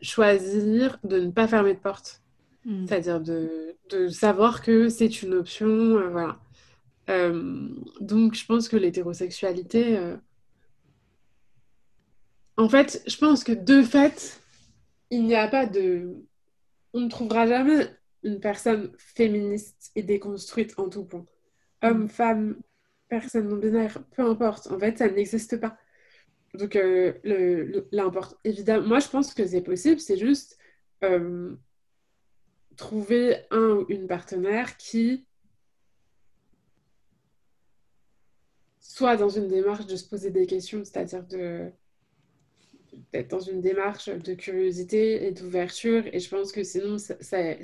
choisir 0.00 0.98
de 1.04 1.20
ne 1.20 1.30
pas 1.30 1.48
fermer 1.48 1.74
de 1.74 1.78
porte. 1.78 2.22
Mm. 2.64 2.86
C'est-à-dire 2.86 3.20
de, 3.20 3.76
de 3.90 4.08
savoir 4.08 4.62
que 4.62 4.88
c'est 4.88 5.22
une 5.22 5.34
option, 5.34 5.66
euh, 5.68 6.08
voilà. 6.10 6.38
Euh, 7.10 7.68
donc 8.00 8.34
je 8.34 8.46
pense 8.46 8.68
que 8.68 8.76
l'hétérosexualité, 8.76 9.98
euh, 9.98 10.16
en 12.56 12.68
fait, 12.68 13.02
je 13.06 13.16
pense 13.16 13.44
que 13.44 13.52
de 13.52 13.82
fait, 13.82 14.40
il 15.10 15.24
n'y 15.26 15.34
a 15.34 15.48
pas 15.48 15.66
de... 15.66 16.14
On 16.92 17.00
ne 17.00 17.08
trouvera 17.08 17.46
jamais 17.46 17.88
une 18.22 18.40
personne 18.40 18.92
féministe 18.96 19.90
et 19.96 20.02
déconstruite 20.02 20.74
en 20.78 20.88
tout 20.88 21.04
point. 21.04 21.26
Homme, 21.82 22.08
femme, 22.08 22.56
personne 23.08 23.48
non 23.48 23.56
binaire, 23.56 24.02
peu 24.16 24.22
importe. 24.22 24.68
En 24.70 24.78
fait, 24.78 24.96
ça 24.98 25.08
n'existe 25.08 25.60
pas. 25.60 25.76
Donc, 26.54 26.76
euh, 26.76 27.14
le, 27.24 27.64
le- 27.64 27.88
l'import- 27.90 28.38
évidemment, 28.44 28.86
moi, 28.86 29.00
je 29.00 29.08
pense 29.08 29.34
que 29.34 29.44
c'est 29.46 29.60
possible. 29.60 29.98
C'est 30.00 30.16
juste 30.16 30.56
trouver 32.76 33.36
un 33.50 33.70
ou 33.70 33.86
une 33.88 34.06
partenaire 34.06 34.76
qui 34.76 35.26
soit 38.80 39.16
dans 39.16 39.28
une 39.28 39.48
démarche 39.48 39.86
de 39.86 39.96
se 39.96 40.08
poser 40.08 40.30
des 40.30 40.46
questions, 40.46 40.84
c'est-à-dire 40.84 41.24
de 41.24 41.70
d'être 43.12 43.30
dans 43.30 43.40
une 43.40 43.60
démarche 43.60 44.08
de 44.08 44.34
curiosité 44.34 45.26
et 45.26 45.32
d'ouverture. 45.32 46.04
Et 46.12 46.20
je 46.20 46.28
pense 46.28 46.52
que 46.52 46.62
sinon, 46.62 46.96
c'est 46.98 47.58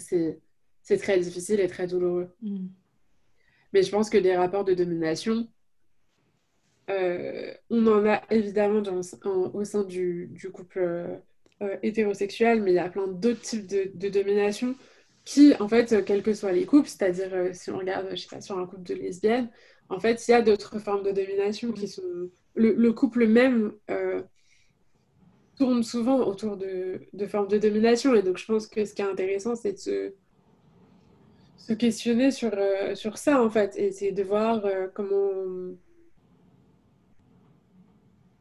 très 0.98 1.20
difficile 1.20 1.60
et 1.60 1.68
très 1.68 1.86
douloureux. 1.86 2.34
Mm. 2.42 2.66
Mais 3.72 3.82
je 3.84 3.90
pense 3.92 4.10
que 4.10 4.18
des 4.18 4.34
rapports 4.34 4.64
de 4.64 4.74
domination, 4.74 5.48
euh, 6.90 7.54
on 7.68 7.86
en 7.86 8.04
a 8.06 8.22
évidemment 8.30 8.80
dans- 8.82 9.00
en- 9.24 9.54
au 9.54 9.64
sein 9.64 9.84
du, 9.84 10.28
du 10.32 10.50
couple 10.50 10.80
euh, 10.80 11.16
euh, 11.62 11.76
hétérosexuel, 11.84 12.62
mais 12.62 12.72
il 12.72 12.76
y 12.76 12.78
a 12.78 12.88
plein 12.88 13.06
d'autres 13.06 13.42
types 13.42 13.66
de, 13.66 13.92
de 13.94 14.08
domination 14.08 14.74
qui, 15.30 15.54
en 15.60 15.68
fait, 15.68 15.92
euh, 15.92 16.02
quels 16.02 16.22
que 16.22 16.34
soient 16.34 16.52
les 16.52 16.66
couples, 16.66 16.88
c'est-à-dire 16.88 17.30
euh, 17.32 17.50
si 17.52 17.70
on 17.70 17.78
regarde, 17.78 18.08
je 18.10 18.16
sais 18.16 18.28
pas, 18.28 18.40
sur 18.40 18.58
un 18.58 18.66
couple 18.66 18.82
de 18.84 18.94
lesbiennes, 18.94 19.50
en 19.88 20.00
fait, 20.00 20.26
il 20.28 20.30
y 20.32 20.34
a 20.34 20.42
d'autres 20.42 20.78
formes 20.78 21.02
de 21.04 21.12
domination 21.12 21.72
qui 21.72 21.88
sont... 21.88 22.02
Le, 22.56 22.74
le 22.74 22.92
couple 22.92 23.26
même, 23.26 23.72
euh, 23.90 24.22
tourne 25.56 25.82
souvent 25.84 26.18
autour 26.26 26.56
de, 26.56 27.06
de 27.12 27.26
formes 27.26 27.46
de 27.48 27.58
domination. 27.58 28.14
Et 28.14 28.22
donc, 28.22 28.38
je 28.38 28.46
pense 28.46 28.66
que 28.66 28.84
ce 28.84 28.94
qui 28.94 29.02
est 29.02 29.04
intéressant, 29.04 29.54
c'est 29.54 29.72
de 29.74 29.78
se, 29.78 30.14
se 31.56 31.72
questionner 31.74 32.30
sur, 32.32 32.50
euh, 32.54 32.94
sur 32.96 33.16
ça, 33.18 33.40
en 33.42 33.50
fait, 33.50 33.76
et 33.76 33.92
c'est 33.92 34.12
de 34.12 34.22
voir 34.22 34.62
comment. 34.94 35.74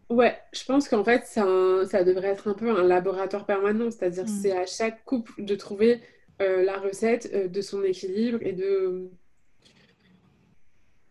Ouais, 0.09 0.35
je 0.53 0.63
pense 0.65 0.89
qu'en 0.89 1.03
fait, 1.03 1.25
ça, 1.25 1.45
ça 1.85 2.03
devrait 2.03 2.29
être 2.29 2.47
un 2.47 2.53
peu 2.55 2.69
un 2.71 2.83
laboratoire 2.83 3.45
permanent, 3.45 3.91
c'est-à-dire 3.91 4.25
Mm. 4.25 4.27
c'est 4.27 4.51
à 4.57 4.65
chaque 4.65 5.05
couple 5.05 5.43
de 5.45 5.55
trouver 5.55 6.01
la 6.39 6.77
recette 6.79 7.29
euh, 7.33 7.47
de 7.47 7.61
son 7.61 7.83
équilibre 7.83 8.39
et 8.41 8.53
de, 8.53 9.09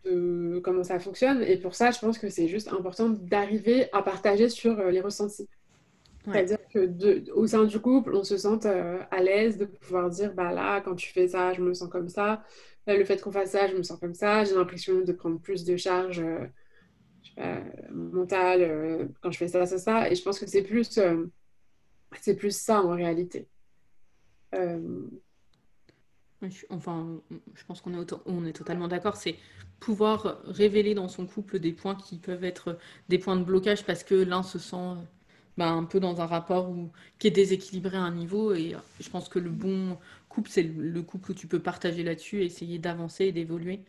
de 0.05 0.61
comment 0.65 0.85
ça 0.85 0.99
fonctionne. 0.99 1.43
Et 1.43 1.57
pour 1.57 1.75
ça, 1.75 1.91
je 1.91 1.99
pense 1.99 2.19
que 2.19 2.29
c'est 2.29 2.49
juste 2.49 2.69
important 2.73 3.09
d'arriver 3.11 3.89
à 3.93 4.03
partager 4.03 4.49
sur 4.49 4.79
euh, 4.79 4.91
les 4.91 5.01
ressentis. 5.01 5.49
Ouais. 6.27 6.33
C'est-à-dire 6.33 6.59
que 6.73 6.87
de- 6.87 7.31
au 7.33 7.47
sein 7.47 7.65
du 7.65 7.79
couple, 7.81 8.15
on 8.15 8.25
se 8.25 8.37
sente 8.37 8.67
euh, 8.67 8.99
à 9.11 9.23
l'aise 9.23 9.57
de 9.57 9.65
pouvoir 9.65 10.11
dire, 10.11 10.35
bah 10.35 10.53
là, 10.53 10.81
quand 10.81 10.95
tu 10.95 11.11
fais 11.13 11.29
ça, 11.29 11.53
je 11.53 11.63
me 11.63 11.73
sens 11.75 11.89
comme 11.89 12.09
ça. 12.09 12.43
Là, 12.87 12.97
le 12.97 13.05
fait 13.05 13.21
qu'on 13.21 13.33
fasse 13.33 13.51
ça, 13.51 13.67
je 13.67 13.77
me 13.77 13.83
sens 13.83 13.99
comme 14.01 14.15
ça. 14.15 14.45
J'ai 14.45 14.55
l'impression 14.55 15.01
de 15.01 15.13
prendre 15.13 15.39
plus 15.41 15.65
de 15.65 15.77
charge 15.77 16.23
euh, 17.39 17.61
mentale 17.93 18.63
euh, 18.63 19.05
quand 19.23 19.31
je 19.31 19.39
fais 19.39 19.49
ça, 19.49 19.65
ça, 19.67 19.79
ça. 19.79 20.11
Et 20.11 20.15
je 20.15 20.23
pense 20.23 20.39
que 20.39 20.47
c'est 20.47 20.63
plus, 20.63 20.99
euh, 20.99 21.27
c'est 22.21 22.35
plus 22.35 22.57
ça 22.57 22.83
en 22.83 22.95
réalité. 22.95 23.47
Euh, 24.55 25.09
Enfin, 26.71 27.21
je 27.55 27.65
pense 27.65 27.81
qu'on 27.81 27.93
est, 27.95 27.99
auto- 27.99 28.23
on 28.27 28.45
est 28.47 28.53
totalement 28.53 28.87
d'accord. 28.89 29.17
C'est 29.17 29.37
pouvoir 29.81 30.41
révéler 30.45 30.95
dans 30.95 31.09
son 31.09 31.27
couple 31.27 31.59
des 31.59 31.73
points 31.73 31.97
qui 31.97 32.17
peuvent 32.19 32.45
être 32.45 32.79
des 33.09 33.19
points 33.19 33.37
de 33.37 33.43
blocage 33.45 33.85
parce 33.85 34.05
que 34.05 34.15
l'un 34.15 34.43
se 34.45 34.59
sent 34.61 34.77
euh, 34.77 34.95
bah, 35.57 35.69
un 35.71 35.85
peu 35.85 35.99
dans 35.99 36.21
un 36.21 36.27
rapport 36.27 36.71
où, 36.71 36.91
qui 37.19 37.27
est 37.27 37.31
déséquilibré 37.33 37.97
à 37.97 38.03
un 38.03 38.13
niveau. 38.13 38.55
Et 38.55 38.75
euh, 38.75 38.79
je 39.01 39.09
pense 39.11 39.29
que 39.29 39.39
le 39.41 39.51
bon 39.51 39.99
couple, 40.29 40.49
c'est 40.51 40.63
le, 40.63 40.89
le 40.91 41.03
couple 41.03 41.33
où 41.33 41.35
tu 41.35 41.49
peux 41.49 41.59
partager 41.61 42.05
là-dessus, 42.05 42.45
essayer 42.45 42.79
d'avancer 42.79 43.25
et 43.27 43.33
d'évoluer 43.33 43.81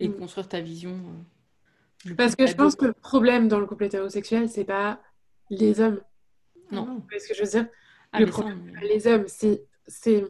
et 0.00 0.08
Mm. 0.08 0.12
construire 0.12 0.48
ta 0.48 0.60
vision. 0.60 0.98
Parce 2.16 2.36
que 2.36 2.46
je 2.46 2.54
pense 2.54 2.74
que 2.76 2.86
le 2.86 2.92
problème 2.94 3.48
dans 3.48 3.60
le 3.60 3.66
couple 3.66 3.84
hétérosexuel, 3.84 4.48
c'est 4.48 4.64
pas 4.64 5.00
les 5.50 5.80
hommes. 5.80 6.00
Non. 6.70 6.86
Vous 6.86 7.08
voyez 7.08 7.20
ce 7.20 7.28
que 7.28 7.34
je 7.34 7.42
veux 7.44 7.50
dire? 7.50 7.68
Ah, 8.12 8.20
Le 8.20 8.26
ça, 8.30 8.44
problème, 8.44 8.62
les 8.82 9.06
hommes, 9.06 9.26
c'est 9.28 9.67
c'est 9.88 10.24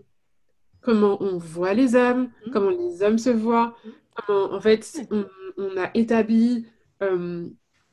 comment 0.81 1.23
on 1.23 1.39
voit 1.39 1.75
les 1.75 1.95
hommes, 1.97 2.31
Mm. 2.47 2.51
comment 2.53 2.71
les 2.71 3.03
hommes 3.03 3.19
se 3.19 3.31
voient, 3.31 3.77
comment 4.27 4.53
en 4.55 4.61
fait 4.61 5.01
on, 5.11 5.27
on 5.59 5.77
a 5.77 5.91
établi 5.95 6.67
euh, 7.03 7.49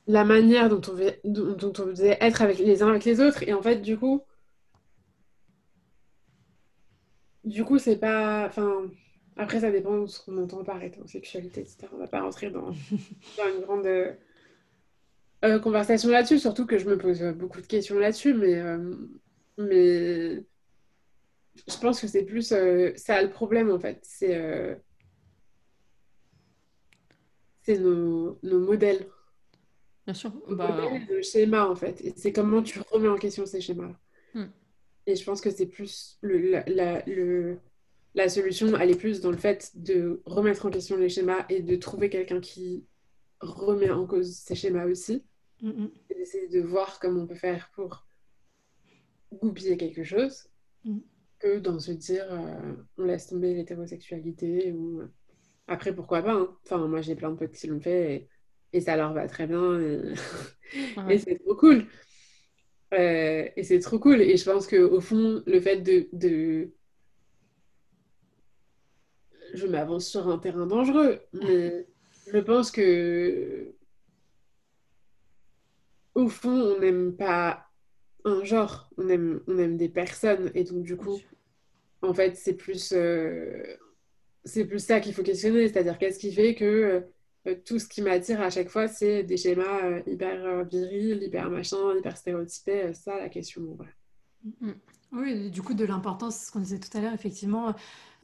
la 0.08 0.24
manière 0.26 0.70
dont 0.70 0.82
on, 0.90 0.94
veut- 0.96 1.20
dont, 1.26 1.74
on 1.80 1.88
devait 1.88 2.18
être 2.22 2.42
avec 2.44 2.60
les 2.60 2.84
uns 2.84 2.90
avec 2.90 3.06
les 3.06 3.22
autres. 3.22 3.44
Et 3.44 3.54
en 3.54 3.62
fait, 3.62 3.78
du 3.82 3.98
coup, 3.98 4.22
du 7.44 7.64
coup, 7.64 7.78
c'est 7.80 7.98
pas. 7.98 8.46
Enfin, 8.48 8.90
après, 9.38 9.60
ça 9.62 9.72
dépend 9.72 10.00
de 10.02 10.08
ce 10.08 10.24
qu'on 10.24 10.38
entend 10.42 10.64
par 10.64 10.82
hétérosexualité, 10.82 11.62
etc. 11.62 11.88
On 11.94 11.98
va 11.98 12.08
pas 12.08 12.22
rentrer 12.22 12.50
dans, 12.50 12.72
dans 13.38 13.48
une 13.56 13.62
grande 13.66 13.86
euh, 13.86 15.60
conversation 15.60 16.10
là-dessus, 16.10 16.40
surtout 16.40 16.66
que 16.66 16.78
je 16.78 16.88
me 16.90 16.98
pose 16.98 17.22
beaucoup 17.38 17.62
de 17.62 17.68
questions 17.68 18.00
là-dessus, 18.00 18.34
mais, 18.34 18.56
euh, 18.56 18.96
mais 19.58 20.44
je 21.68 21.78
pense 21.80 22.02
que 22.02 22.08
c'est 22.08 22.24
plus 22.26 22.52
euh, 22.52 22.92
ça 22.96 23.22
le 23.22 23.30
problème 23.30 23.72
en 23.72 23.80
fait. 23.80 24.00
C'est 24.04 24.36
euh, 24.36 24.76
c'est 27.62 27.80
nos, 27.80 28.38
nos 28.44 28.60
modèles, 28.60 29.08
Bien 30.06 30.14
sûr. 30.14 30.32
nos 30.48 30.56
Bah, 30.56 30.72
modèles 30.72 31.02
et 31.10 31.14
nos 31.16 31.22
schémas 31.24 31.66
en 31.66 31.76
fait. 31.76 32.00
Et 32.02 32.14
c'est 32.16 32.32
comment 32.32 32.62
tu 32.62 32.80
remets 32.92 33.08
en 33.08 33.18
question 33.18 33.46
ces 33.46 33.62
schémas-là. 33.62 34.00
Hmm. 34.34 34.50
Et 35.08 35.16
je 35.16 35.24
pense 35.24 35.42
que 35.42 35.50
c'est 35.50 35.66
plus 35.68 36.18
le, 36.22 36.38
la, 36.52 36.64
la, 36.68 37.04
le- 37.06 37.60
la 38.14 38.30
solution, 38.30 38.76
elle 38.80 38.92
est 38.92 38.98
plus 38.98 39.20
dans 39.20 39.32
le 39.32 39.38
fait 39.38 39.72
de 39.76 40.22
remettre 40.26 40.66
en 40.66 40.70
question 40.70 40.96
les 40.98 41.10
schémas 41.10 41.46
et 41.50 41.62
de 41.62 41.76
trouver 41.76 42.10
quelqu'un 42.10 42.40
qui 42.40 42.86
remet 43.42 43.90
en 43.90 44.06
cause 44.06 44.32
ces 44.36 44.56
schémas 44.56 44.86
aussi. 44.86 45.24
Mm, 45.62 45.70
mm. 45.70 45.92
et 46.10 46.16
d'essayer 46.16 46.48
de 46.50 46.62
voir 46.62 47.00
comment 47.00 47.22
on 47.22 47.28
peut 47.28 47.34
faire 47.36 47.70
pour 47.74 48.06
goupiller 49.32 49.78
quelque 49.78 50.04
chose 50.04 50.48
Mm. 50.84 51.00
Que 51.40 51.60
dans 51.60 51.80
se 51.80 51.92
dire 51.92 52.26
euh, 52.32 52.74
on 52.98 53.06
laisse 53.06 53.28
tomber 53.28 53.54
l'hétérosexualité 53.54 54.72
ou 54.74 55.02
après 55.68 55.94
pourquoi 55.96 56.22
pas 56.24 56.34
hein. 56.34 56.58
enfin 56.64 56.88
moi 56.88 57.02
j'ai 57.02 57.16
plein 57.16 57.32
de 57.32 57.38
potes 57.38 57.54
qui 57.54 57.68
l'ont 57.68 57.82
fait 57.82 58.16
et, 58.74 58.78
et 58.78 58.82
ça 58.82 58.96
leur 58.98 59.14
va 59.14 59.28
très 59.28 59.48
bien 59.48 59.80
et, 59.82 60.14
ouais. 60.98 61.16
et 61.16 61.20
c'est 61.20 61.40
trop 61.40 61.56
cool 61.56 61.88
Euh, 62.94 63.50
et 63.56 63.64
c'est 63.64 63.80
trop 63.80 64.00
cool 64.00 64.22
et 64.22 64.38
je 64.38 64.46
pense 64.46 64.68
que 64.68 64.78
au 64.78 65.02
fond 65.02 65.42
le 65.48 65.60
fait 65.60 65.78
de, 65.82 66.08
de... 66.14 66.72
je 69.54 69.68
m'avance 69.68 70.08
sur 70.08 70.28
un 70.28 70.38
terrain 70.38 70.68
dangereux 70.68 71.20
mais 71.34 71.88
je 72.32 72.38
pense 72.40 72.72
que 72.72 73.74
au 76.16 76.28
fond, 76.30 76.50
on 76.76 76.80
n'aime 76.80 77.16
pas 77.16 77.65
un 78.26 78.44
genre, 78.44 78.90
on 78.98 79.08
aime, 79.08 79.42
on 79.48 79.58
aime 79.58 79.78
des 79.78 79.88
personnes. 79.88 80.52
Et 80.56 80.64
donc, 80.64 80.84
du 80.84 80.98
coup, 80.98 81.20
en 82.02 82.14
fait, 82.14 82.36
c'est 82.36 82.56
plus, 82.56 82.92
euh, 82.94 83.64
c'est 84.44 84.66
plus 84.66 84.80
ça 84.80 85.00
qu'il 85.00 85.14
faut 85.14 85.24
questionner. 85.24 85.68
C'est-à-dire, 85.68 85.98
qu'est-ce 85.98 86.20
qui 86.20 86.34
fait 86.34 86.56
que 86.56 87.06
euh, 87.48 87.56
tout 87.66 87.80
ce 87.80 87.88
qui 87.88 88.02
m'attire 88.02 88.42
à 88.42 88.50
chaque 88.50 88.70
fois, 88.70 88.88
c'est 88.88 89.24
des 89.24 89.38
schémas 89.38 89.86
euh, 89.86 90.02
hyper 90.08 90.66
virils, 90.66 91.24
hyper 91.24 91.50
machin, 91.50 91.96
hyper 91.98 92.18
stéréotypés? 92.18 92.94
Ça, 92.94 93.18
la 93.18 93.30
question, 93.30 93.62
voilà. 93.76 93.92
Mm. 94.60 94.72
Oui, 95.18 95.50
du 95.50 95.62
coup, 95.62 95.74
de 95.74 95.86
l'importance, 95.86 96.48
ce 96.48 96.52
qu'on 96.52 96.60
disait 96.60 96.80
tout 96.80 96.96
à 96.98 97.00
l'heure, 97.00 97.14
effectivement, 97.14 97.74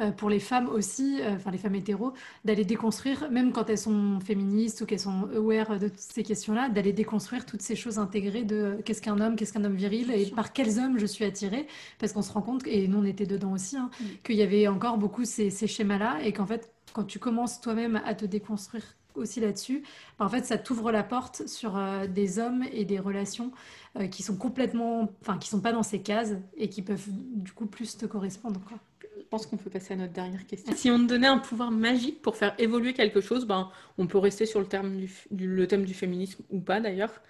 euh, 0.02 0.12
pour 0.12 0.30
les 0.30 0.40
femmes 0.40 0.68
aussi, 0.68 1.22
euh, 1.22 1.36
enfin 1.36 1.52
les 1.52 1.58
femmes 1.58 1.76
hétéros, 1.76 2.14
d'aller 2.44 2.66
déconstruire, 2.66 3.32
même 3.32 3.54
quand 3.54 3.70
elles 3.70 3.78
sont 3.78 4.20
féministes 4.20 4.82
ou 4.82 4.86
qu'elles 4.86 5.00
sont 5.00 5.30
aware 5.34 5.80
de 5.80 5.88
toutes 5.88 6.00
ces 6.00 6.24
questions-là, 6.24 6.68
d'aller 6.70 6.92
déconstruire 6.92 7.46
toutes 7.46 7.62
ces 7.62 7.76
choses 7.78 7.98
intégrées 7.98 8.44
de 8.44 8.56
euh, 8.56 8.82
qu'est-ce 8.84 9.02
qu'un 9.02 9.20
homme, 9.22 9.36
qu'est-ce 9.38 9.54
qu'un 9.54 9.64
homme 9.64 9.76
viril 9.76 10.12
et 10.12 10.26
par 10.32 10.52
quels 10.54 10.80
hommes 10.80 10.98
je 11.00 11.06
suis 11.06 11.24
attirée, 11.24 11.68
parce 12.00 12.12
qu'on 12.14 12.22
se 12.24 12.32
rend 12.34 12.42
compte, 12.42 12.68
et 12.68 12.88
nous 12.90 12.98
on 13.00 13.06
était 13.06 13.26
dedans 13.28 13.54
aussi, 13.54 13.78
hein, 13.78 13.90
Mm. 14.00 14.06
qu'il 14.24 14.36
y 14.36 14.42
avait 14.42 14.68
encore 14.68 14.98
beaucoup 14.98 15.24
ces, 15.26 15.50
ces 15.50 15.68
schémas-là 15.68 16.20
et 16.24 16.34
qu'en 16.34 16.46
fait, 16.46 16.74
quand 16.94 17.04
tu 17.06 17.20
commences 17.20 17.62
toi-même 17.62 18.02
à 18.06 18.16
te 18.16 18.26
déconstruire 18.26 18.84
aussi 19.16 19.40
là-dessus, 19.40 19.84
bah, 20.18 20.26
en 20.26 20.30
fait, 20.30 20.46
ça 20.46 20.58
t'ouvre 20.58 20.92
la 20.92 21.04
porte 21.04 21.48
sur 21.48 21.78
euh, 21.78 22.08
des 22.08 22.40
hommes 22.40 22.64
et 22.72 22.86
des 22.86 23.00
relations 23.00 23.52
euh, 24.00 24.08
qui 24.08 24.24
sont 24.24 24.38
complètement, 24.38 25.10
enfin, 25.22 25.38
qui 25.38 25.50
sont 25.50 25.62
pas 25.62 25.72
dans 25.74 25.84
ces 25.84 26.02
cases 26.02 26.34
et 26.58 26.70
qui 26.70 26.82
peuvent 26.82 27.08
du 27.10 27.52
coup 27.52 27.66
plus 27.66 27.98
te 27.98 28.06
correspondre, 28.06 28.62
quoi. 28.68 28.78
Je 29.18 29.26
pense 29.38 29.46
qu'on 29.46 29.58
peut 29.58 29.70
passer 29.70 29.94
à 29.94 29.98
notre 29.98 30.12
dernière 30.12 30.46
question. 30.46 30.74
Si 30.76 30.92
on 30.92 30.98
te 31.00 31.04
donnait 31.04 31.28
un 31.28 31.38
pouvoir 31.38 31.72
magique 31.72 32.22
pour 32.22 32.36
faire 32.36 32.54
évoluer 32.58 32.94
quelque 32.94 33.22
chose, 33.22 33.46
ben, 33.46 33.70
on 33.98 34.06
peut 34.06 34.18
rester 34.18 34.46
sur 34.46 34.60
le, 34.60 34.66
terme 34.66 34.98
du, 34.98 35.06
f- 35.06 35.28
du- 35.32 35.48
le 35.48 35.68
thème 35.68 35.86
du 35.86 35.94
féminisme 35.94 36.44
ou 36.50 36.60
pas 36.60 36.82
d'ailleurs. 36.82 37.22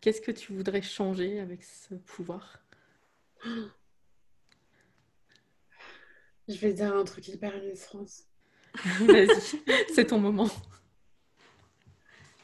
Qu'est-ce 0.00 0.20
que 0.20 0.30
tu 0.30 0.52
voudrais 0.52 0.82
changer 0.82 1.40
avec 1.40 1.64
ce 1.64 1.94
pouvoir? 1.94 2.60
Je 6.48 6.56
vais 6.58 6.72
dire 6.72 6.94
un 6.96 7.04
truc 7.04 7.26
hyper 7.28 7.52
Miss 7.64 7.84
France. 7.84 8.24
Vas-y, 9.00 9.40
c'est 9.92 10.06
ton 10.06 10.20
moment. 10.20 10.48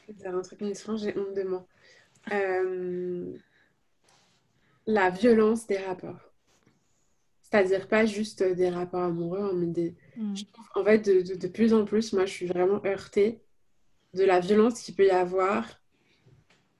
Dire 0.09 0.35
un 0.35 0.41
truc 0.41 0.59
France, 0.75 1.03
j'ai 1.03 1.17
honte 1.17 1.33
de 1.33 1.43
moi. 1.43 1.67
Euh, 2.31 3.33
la 4.87 5.09
violence 5.09 5.67
des 5.67 5.77
rapports. 5.77 6.31
C'est-à-dire 7.41 7.87
pas 7.87 8.05
juste 8.05 8.43
des 8.43 8.69
rapports 8.69 9.03
amoureux, 9.03 9.41
hein, 9.41 9.53
mais 9.55 9.67
des, 9.67 9.95
Mm. 10.17 10.35
Je 10.35 10.43
trouve, 10.45 10.65
en 10.75 10.83
fait, 10.85 10.99
de, 10.99 11.21
de- 11.21 11.35
de 11.35 11.47
plus 11.47 11.73
en 11.73 11.85
plus, 11.85 12.13
moi, 12.13 12.25
je 12.25 12.31
suis 12.31 12.45
vraiment 12.45 12.81
heurtée 12.85 13.41
de 14.13 14.23
la 14.23 14.39
violence 14.39 14.81
qu'il 14.81 14.95
peut 14.95 15.07
y 15.07 15.11
avoir. 15.11 15.81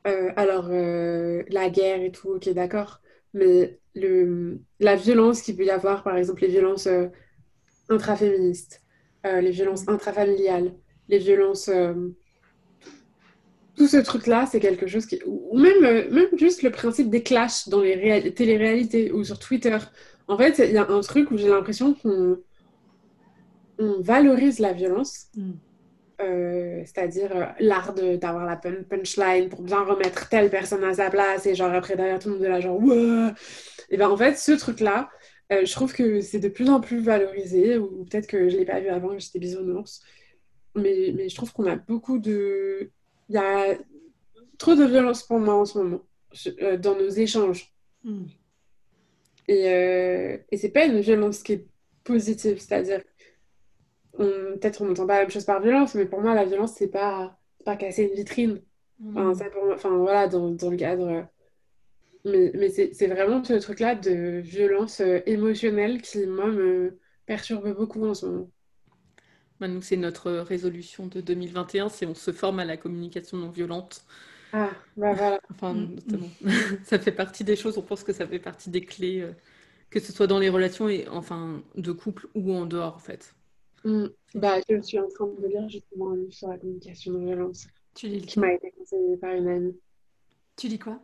Euh, 0.08 0.32
alors, 0.36 0.68
euh, 0.70 1.44
la 1.50 1.70
guerre 1.70 2.02
et 2.02 2.12
tout, 2.12 2.30
ok, 2.30 2.50
d'accord. 2.50 3.02
Mais 3.34 3.80
le, 3.96 4.62
la 4.80 4.96
violence 4.96 5.42
qu'il 5.42 5.58
peut 5.58 5.66
y 5.66 5.70
avoir, 5.70 6.04
par 6.04 6.16
exemple, 6.18 6.42
les 6.42 6.48
violences 6.48 6.88
euh, 6.88 7.08
intraféministes, 7.90 8.82
les 9.24 9.52
violences 9.52 9.88
intrafamiliales, 9.88 10.76
les 11.10 11.18
violences... 11.18 11.70
tout 13.76 13.88
ce 13.88 13.98
truc-là, 13.98 14.46
c'est 14.46 14.60
quelque 14.60 14.88
chose 14.88 15.06
qui... 15.06 15.20
Ou 15.26 15.58
même, 15.60 15.84
euh, 15.84 16.10
même 16.12 16.30
juste 16.38 16.64
le 16.64 16.72
principe 16.72 17.10
des 17.10 17.24
clashs 17.24 17.68
dans 17.70 17.82
les 17.82 17.96
réal- 17.96 18.34
téléréalités 18.34 19.12
ou 19.12 19.24
sur 19.24 19.38
Twitter. 19.40 19.78
En 20.28 20.38
fait, 20.38 20.60
il 20.60 20.72
y 20.74 20.78
a 20.78 20.90
un 20.90 21.02
truc 21.02 21.32
où 21.32 21.38
j'ai 21.38 21.50
l'impression 21.50 21.94
qu'on 21.94 22.38
on 23.78 24.02
valorise 24.02 24.60
la 24.60 24.74
violence, 24.74 25.26
Mm. 25.36 25.52
euh, 26.22 26.82
c'est-à-dire 26.86 27.36
euh, 27.36 27.46
l'art 27.60 27.94
de- 27.94 28.16
d'avoir 28.16 28.46
la 28.46 28.56
pun- 28.56 28.84
punchline 28.90 29.50
pour 29.50 29.62
bien 29.62 29.84
remettre 29.84 30.30
telle 30.30 30.50
personne 30.50 30.84
à 30.86 30.94
sa 30.94 31.10
place 31.10 31.46
et 31.46 31.56
genre 31.56 31.74
après 31.74 31.98
derrière 31.98 32.20
tout 32.20 32.30
le 32.30 32.36
monde 32.36 32.46
est 32.46 32.50
là 32.50 32.62
genre. 32.62 32.82
Et 33.90 33.98
ben 33.98 34.10
en 34.10 34.16
fait 34.16 34.38
ce 34.38 34.54
truc-là, 34.54 35.10
euh, 35.52 35.66
je 35.66 35.72
trouve 35.74 35.94
que 35.94 36.22
c'est 36.22 36.40
de 36.40 36.48
plus 36.48 36.70
en 36.70 36.80
plus 36.80 37.00
valorisé 37.00 37.78
ou 37.78 38.06
peut-être 38.06 38.28
que 38.28 38.50
je 38.50 38.58
l'ai 38.58 38.66
pas 38.66 38.80
vu 38.80 38.88
avant 38.88 39.10
que 39.10 39.20
j'étais 39.20 39.40
bisounours, 39.40 40.02
mais, 40.76 41.14
mais 41.16 41.28
je 41.30 41.36
trouve 41.36 41.52
qu'on 41.52 41.68
a 41.68 41.76
beaucoup 41.76 42.18
de, 42.18 42.92
il 43.30 43.36
y 43.36 43.38
a 43.38 43.78
trop 44.58 44.76
de 44.76 44.86
violence 44.86 45.24
pour 45.24 45.40
moi 45.40 45.56
en 45.56 45.66
ce 45.66 45.78
moment 45.78 46.02
je- 46.32 46.50
euh, 46.62 46.78
dans 46.78 46.96
nos 46.96 47.10
échanges 47.10 47.72
Mm. 48.04 48.26
Et, 49.48 49.70
euh, 49.70 50.38
et 50.52 50.58
c'est 50.58 50.70
pas 50.70 50.86
une 50.86 51.00
violence 51.00 51.42
qui 51.44 51.54
est 51.54 51.68
positive, 52.04 52.60
c'est-à-dire, 52.60 53.02
peut-être 54.18 54.82
on 54.82 54.86
n'entend 54.86 55.08
pas 55.08 55.16
la 55.16 55.22
même 55.22 55.30
chose 55.32 55.46
par 55.46 55.62
violence, 55.62 55.96
mais 55.96 56.06
pour 56.06 56.22
moi, 56.22 56.34
la 56.36 56.46
violence, 56.46 56.74
c'est 56.78 56.88
pas, 56.88 57.38
pas 57.64 57.76
casser 57.76 58.04
une 58.04 58.16
vitrine. 58.16 58.62
Enfin, 59.10 59.32
Mm. 59.32 59.36
ça 59.36 59.46
pour 59.50 59.66
moi- 59.66 59.76
enfin, 59.76 59.98
voilà, 59.98 60.28
dans, 60.28 60.50
dans 60.52 60.70
le 60.70 60.78
cadre. 60.78 61.08
euh, 62.28 62.52
Mais, 62.54 62.70
c'est 62.70 63.08
vraiment 63.08 63.44
ce 63.44 63.54
truc-là 63.54 63.94
de 63.96 64.40
violence 64.40 65.00
euh, 65.02 65.20
émotionnelle 65.28 66.02
qui, 66.02 66.26
moi, 66.26 66.48
me 66.48 66.98
perturbe 67.28 67.76
beaucoup 67.76 68.04
en 68.06 68.14
ce 68.16 68.26
moment. 68.26 68.50
Bah, 69.60 69.68
nous, 69.68 69.82
c'est 69.82 69.98
notre 69.98 70.32
résolution 70.32 71.08
de 71.08 71.22
2021, 71.22 71.90
c'est 71.90 72.06
on 72.06 72.14
se 72.16 72.32
forme 72.32 72.60
à 72.60 72.66
la 72.66 72.78
communication 72.78 73.38
non 73.38 73.50
violente. 73.50 74.04
Ah, 74.52 74.70
bah 74.98 75.14
voilà. 75.14 75.40
Enfin, 75.52 75.74
Mm. 75.74 75.96
notamment. 75.96 76.30
Ça 76.84 77.00
fait 77.00 77.12
partie 77.12 77.44
des 77.44 77.56
choses, 77.56 77.78
on 77.78 77.82
pense 77.82 78.04
que 78.04 78.14
ça 78.14 78.28
fait 78.28 78.40
partie 78.40 78.70
des 78.70 78.82
clés, 78.86 79.22
euh, 79.22 79.32
que 79.90 80.00
ce 80.00 80.12
soit 80.12 80.28
dans 80.28 80.40
les 80.40 80.50
relations 80.50 80.90
et 80.90 81.08
enfin 81.10 81.62
de 81.76 81.92
couple 81.92 82.28
ou 82.36 82.54
en 82.54 82.66
dehors, 82.66 82.96
en 82.96 83.00
fait. 83.00 83.34
Mm. 83.86 84.08
Bah, 84.36 84.58
je 84.70 84.82
suis 84.82 85.00
en 85.00 85.08
train 85.08 85.28
de 85.28 85.48
lire 85.48 85.70
justement 85.70 86.12
un 86.12 86.18
livre 86.18 86.34
sur 86.34 86.50
la 86.50 86.58
communication 86.58 87.14
non 87.14 87.26
violence 87.26 87.68
Tu 87.94 88.08
lis 88.08 88.22
qui 88.22 88.40
m'a 88.40 88.52
été 88.54 88.72
conseillé 88.72 89.16
par 89.18 89.32
une 89.34 89.48
amie. 89.48 89.80
Tu 90.58 90.68
lis 90.68 90.80
quoi? 90.80 91.00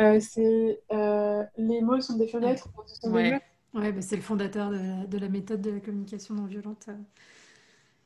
Euh, 0.00 0.18
c'est 0.20 0.80
euh, 0.92 1.44
Les 1.58 1.80
mots 1.82 2.00
sont 2.00 2.16
des 2.16 2.26
fenêtres, 2.26 2.68
ce 2.86 2.94
sont 3.02 3.10
des 3.10 3.14
Ouais. 3.14 3.40
Ouais, 3.74 3.92
bah, 3.92 4.00
c'est 4.00 4.16
le 4.16 4.22
fondateur 4.22 4.70
de 4.70 4.76
la, 4.76 5.06
de 5.06 5.18
la 5.18 5.28
méthode 5.28 5.60
de 5.60 5.70
la 5.70 5.80
communication 5.80 6.34
non 6.34 6.46
violente. 6.46 6.88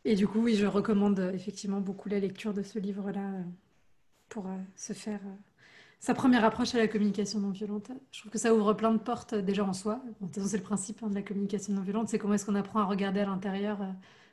Et 0.05 0.15
du 0.17 0.27
coup, 0.27 0.41
oui, 0.41 0.57
je 0.57 0.67
recommande 0.67 1.21
euh, 1.21 1.33
effectivement 1.33 1.81
beaucoup 1.81 2.09
la 2.09 2.19
lecture 2.19 2.53
de 2.53 2.63
ce 2.63 2.79
livre-là 2.79 3.21
euh, 3.21 3.43
pour 4.29 4.47
euh, 4.47 4.57
se 4.75 4.93
faire 4.93 5.21
sa 6.01 6.15
première 6.15 6.45
approche 6.45 6.75
à 6.75 6.79
la 6.79 6.89
communication 6.89 7.39
non 7.39 7.51
violente. 7.51 7.91
Je 8.11 8.21
trouve 8.21 8.33
que 8.33 8.39
ça 8.39 8.53
ouvre 8.53 8.73
plein 8.75 8.93
de 8.93 8.99
portes 8.99 9.35
déjà 9.35 9.65
en 9.65 9.73
soi. 9.73 10.03
Bon, 10.21 10.27
de 10.27 10.33
toute 10.33 10.35
façon, 10.35 10.49
c'est 10.49 10.57
le 10.57 10.65
principe 10.65 11.03
hein, 11.03 11.09
de 11.09 11.15
la 11.15 11.23
communication 11.23 11.73
non 11.73 11.83
violente, 11.83 12.09
c'est 12.09 12.19
comment 12.19 12.35
est-ce 12.35 12.47
qu'on 12.47 12.57
apprend 12.57 12.81
à 12.81 12.85
regarder 12.85 13.21
à 13.21 13.27
l'intérieur 13.27 13.79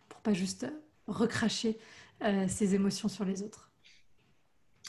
pour 0.08 0.22
pas 0.22 0.34
juste 0.34 0.66
recracher 1.06 1.78
ses 2.48 2.76
émotions 2.76 3.08
sur 3.08 3.24
les 3.24 3.44
autres. 3.44 3.72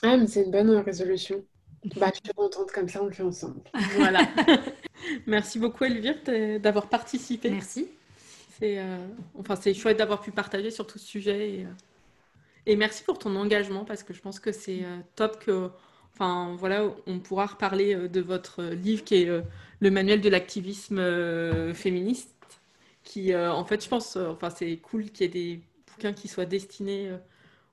Ah, 0.03 0.17
mais 0.17 0.27
c'est 0.27 0.43
une 0.45 0.51
bonne 0.51 0.71
résolution. 0.71 1.45
Bah, 1.97 2.11
je 2.15 2.21
suis 2.25 2.35
contente, 2.35 2.73
comme 2.73 2.89
ça 2.89 3.03
on 3.03 3.07
le 3.07 3.13
fait 3.13 3.23
ensemble. 3.23 3.61
Voilà. 3.97 4.21
Merci 5.27 5.59
beaucoup, 5.59 5.85
Elvire, 5.85 6.17
d'avoir 6.61 6.89
participé. 6.89 7.51
Merci. 7.51 7.89
C'est 8.61 8.79
euh, 8.79 8.99
enfin, 9.39 9.57
c'est 9.57 9.73
chouette 9.75 9.99
d'avoir 9.99 10.21
pu 10.21 10.33
partager 10.33 10.71
sur 10.71 10.87
tout 10.87 10.99
ce 10.99 11.07
sujet. 11.07 11.51
Et, 11.55 11.67
euh, 12.69 12.77
merci 12.77 13.03
pour 13.03 13.19
ton 13.19 13.35
engagement 13.37 13.85
parce 13.85 14.03
que 14.03 14.13
je 14.13 14.21
pense 14.21 14.39
que 14.39 14.53
c'est 14.53 14.85
euh, 14.85 14.99
top 15.17 15.43
que, 15.43 15.71
enfin, 16.13 16.55
voilà, 16.59 16.85
on 17.07 17.19
pourra 17.21 17.47
reparler 17.47 18.09
de 18.09 18.21
votre 18.21 18.63
livre 18.63 19.03
qui 19.03 19.23
est 19.23 19.43
le 19.81 19.91
manuel 19.91 20.21
de 20.21 20.29
l'activisme 20.29 21.73
féministe. 21.75 22.35
Qui, 23.03 23.35
en 23.35 23.65
fait, 23.65 23.83
je 23.83 23.89
pense, 23.89 24.17
enfin, 24.17 24.51
c'est 24.51 24.77
cool 24.77 25.11
qu'il 25.11 25.23
y 25.23 25.25
ait 25.25 25.33
des 25.57 25.61
bouquins 25.91 26.13
qui 26.13 26.29
soient 26.29 26.45
destinés 26.45 27.11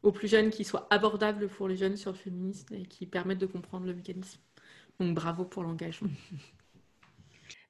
aux 0.04 0.12
plus 0.12 0.28
jeunes, 0.28 0.50
qui 0.50 0.64
soient 0.64 0.88
abordables 0.90 1.50
pour 1.50 1.68
les 1.68 1.76
jeunes 1.76 1.98
sur 1.98 2.12
le 2.12 2.18
féminisme 2.18 2.74
et 2.74 2.86
qui 2.86 3.06
permettent 3.06 3.40
de 3.40 3.46
comprendre 3.46 3.86
le 3.86 3.94
mécanisme. 3.94 4.40
Donc, 5.00 5.14
bravo 5.14 5.44
pour 5.44 5.64
l'engagement. 5.64 6.10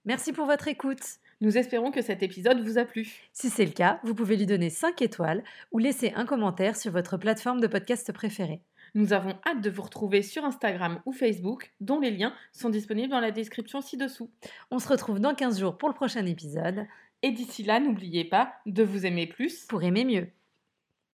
Merci 0.05 0.31
pour 0.31 0.45
votre 0.45 0.67
écoute. 0.67 1.19
Nous 1.39 1.55
espérons 1.55 1.91
que 1.91 2.01
cet 2.01 2.23
épisode 2.23 2.65
vous 2.65 2.79
a 2.79 2.85
plu. 2.85 3.07
Si 3.31 3.51
c'est 3.51 3.65
le 3.65 3.71
cas, 3.71 3.99
vous 4.03 4.15
pouvez 4.15 4.37
lui 4.37 4.47
donner 4.47 4.71
5 4.71 5.03
étoiles 5.03 5.43
ou 5.71 5.77
laisser 5.77 6.11
un 6.15 6.25
commentaire 6.25 6.75
sur 6.75 6.91
votre 6.91 7.17
plateforme 7.17 7.61
de 7.61 7.67
podcast 7.67 8.11
préférée. 8.11 8.61
Nous 8.95 9.13
avons 9.13 9.35
hâte 9.45 9.61
de 9.61 9.69
vous 9.69 9.83
retrouver 9.83 10.23
sur 10.23 10.45
Instagram 10.45 10.99
ou 11.05 11.11
Facebook, 11.11 11.73
dont 11.79 11.99
les 11.99 12.09
liens 12.09 12.33
sont 12.53 12.71
disponibles 12.71 13.11
dans 13.11 13.19
la 13.19 13.29
description 13.29 13.81
ci-dessous. 13.81 14.31
On 14.71 14.79
se 14.79 14.87
retrouve 14.87 15.19
dans 15.19 15.35
15 15.35 15.59
jours 15.59 15.77
pour 15.77 15.89
le 15.89 15.93
prochain 15.95 16.25
épisode 16.25 16.87
Et 17.21 17.29
d'ici 17.29 17.61
là, 17.61 17.79
n'oubliez 17.79 18.25
pas 18.25 18.53
de 18.65 18.81
vous 18.81 19.05
aimer 19.05 19.27
plus 19.27 19.65
pour 19.65 19.83
aimer 19.83 20.05
mieux. 20.05 20.29